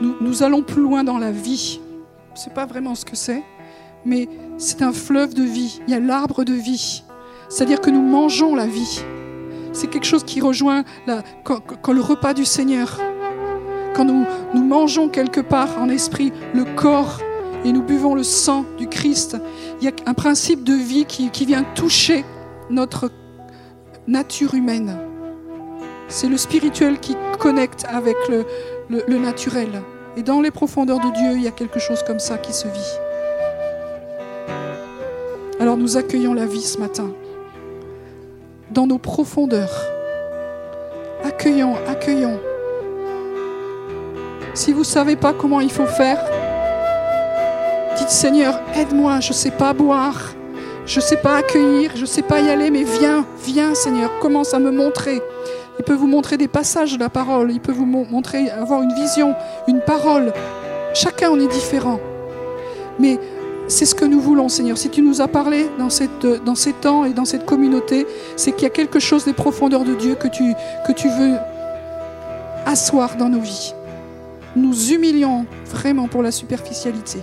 nous, 0.01 0.15
nous 0.21 0.43
allons 0.43 0.63
plus 0.63 0.83
loin 0.83 1.03
dans 1.03 1.19
la 1.19 1.33
vie, 1.33 1.81
ne 2.39 2.45
sais 2.45 2.51
pas 2.51 2.67
vraiment 2.67 2.95
ce 2.95 3.05
que 3.05 3.17
c'est, 3.17 3.43
mais 4.05 4.29
c'est 4.59 4.83
un 4.83 4.93
fleuve 4.93 5.35
de 5.35 5.43
vie. 5.43 5.81
Il 5.89 5.93
y 5.93 5.97
a 5.97 5.99
l'arbre 5.99 6.45
de 6.45 6.53
vie. 6.53 7.03
C'est-à-dire 7.49 7.81
que 7.81 7.91
nous 7.91 8.01
mangeons 8.01 8.55
la 8.55 8.67
vie. 8.67 9.03
C'est 9.73 9.89
quelque 9.89 10.07
chose 10.07 10.23
qui 10.23 10.41
rejoint 10.41 10.85
quand, 11.43 11.93
le 11.93 12.01
repas 12.01 12.35
du 12.35 12.45
Seigneur, 12.45 13.01
quand 13.95 14.05
nous, 14.05 14.25
mangeons 14.55 15.09
quelque 15.09 15.41
part 15.41 15.81
en 15.81 15.89
esprit 15.89 16.33
le 16.55 16.65
corps 16.77 17.19
et 17.65 17.73
nous 17.73 17.83
buvons 17.83 18.15
le 18.15 18.23
sang 18.23 18.65
du 18.79 18.87
Christ, 18.87 19.37
il 19.81 19.87
y 19.87 19.89
a 19.89 19.93
un 20.07 20.15
principe 20.15 20.63
de 20.63 20.75
vie 20.75 21.07
qui, 21.07 21.45
vient 21.45 21.65
toucher 21.75 22.25
notre 22.71 23.11
nature 24.07 24.55
humaine. 24.55 24.97
C'est 26.07 26.29
le 26.29 26.37
spirituel 26.37 27.01
qui 27.01 27.17
connecte 27.41 27.85
avec 27.91 28.17
le 28.29 29.19
naturel. 29.19 29.83
Et 30.19 30.25
dans 30.25 30.41
les 30.41 30.51
profondeurs 30.51 30.99
de 30.99 31.13
Dieu, 31.13 31.37
il 31.37 31.45
y 31.45 31.47
a 31.47 31.53
quelque 31.53 31.79
chose 31.79 32.03
comme 32.03 32.19
ça 32.19 32.39
qui 32.39 32.53
se 32.53 32.67
vit. 32.67 32.99
Alors 35.61 35.77
nous 35.77 35.97
accueillons 35.97 36.35
la 36.35 36.45
vie 36.45 36.61
ce 36.61 36.77
matin. 36.79 37.13
Dans 38.73 38.89
nos 38.89 38.99
profondeurs. 38.99 39.87
Accueillons, 41.23 41.77
accueillons. 41.87 42.41
Si 44.55 44.73
vous 44.73 44.81
ne 44.81 44.85
savez 44.85 45.15
pas 45.15 45.33
comment 45.33 45.61
il 45.61 45.71
faut 45.71 45.87
faire, 45.87 46.19
dites 47.97 48.11
Seigneur, 48.11 48.59
aide-moi, 48.75 49.21
je 49.21 49.29
ne 49.29 49.35
sais 49.35 49.53
pas 49.53 49.73
boire, 49.73 50.35
je 50.85 50.99
ne 50.99 51.05
sais 51.05 51.19
pas 51.19 51.37
accueillir, 51.37 51.93
je 51.95 52.01
ne 52.01 52.07
sais 52.07 52.23
pas 52.23 52.41
y 52.41 52.51
aller, 52.51 52.73
mais 52.73 52.83
viens, 52.83 53.25
viens 53.45 53.73
Seigneur, 53.77 54.11
commence 54.19 54.53
à 54.53 54.59
me 54.59 54.73
montrer. 54.73 55.23
Il 55.79 55.85
peut 55.85 55.95
vous 55.95 56.07
montrer 56.07 56.37
des 56.37 56.49
passages 56.49 56.95
de 56.95 56.99
la 56.99 57.09
parole. 57.09 57.53
Il 57.53 57.61
peut 57.61 57.73
vous 57.73 57.87
montrer, 57.87 58.51
avoir 58.51 58.83
une 58.83 58.93
vision, 58.95 59.35
une 59.69 59.81
parole. 59.81 60.33
Chacun 60.95 61.31
en 61.31 61.41
est 61.41 61.49
différent. 61.49 62.01
Mais 62.99 63.19
c'est 63.69 63.85
ce 63.85 63.95
que 63.95 64.05
nous 64.05 64.21
voulons, 64.21 64.49
Seigneur. 64.49 64.77
Si 64.77 64.91
tu 64.91 65.03
nous 65.03 65.21
as 65.21 65.29
parlé 65.29 65.69
dans, 65.79 65.91
ces 65.91 66.73
temps 66.73 67.05
et 67.05 67.13
dans 67.13 67.25
cette 67.25 67.45
communauté, 67.45 68.07
c'est 68.37 68.53
qu'il 68.53 68.65
y 68.65 68.67
a 68.67 68.71
quelque 68.71 68.99
chose 68.99 69.25
des 69.25 69.35
profondeurs 69.35 69.85
de 69.85 69.95
Dieu 69.95 70.15
que 70.15 70.29
tu 70.29 71.09
veux 71.09 71.37
asseoir 72.67 73.17
dans 73.17 73.29
nos 73.29 73.41
vies. 73.41 73.75
Nous 74.57 74.93
humilions 74.93 75.47
vraiment 75.67 76.09
pour 76.09 76.23
la 76.23 76.33
superficialité. 76.33 77.21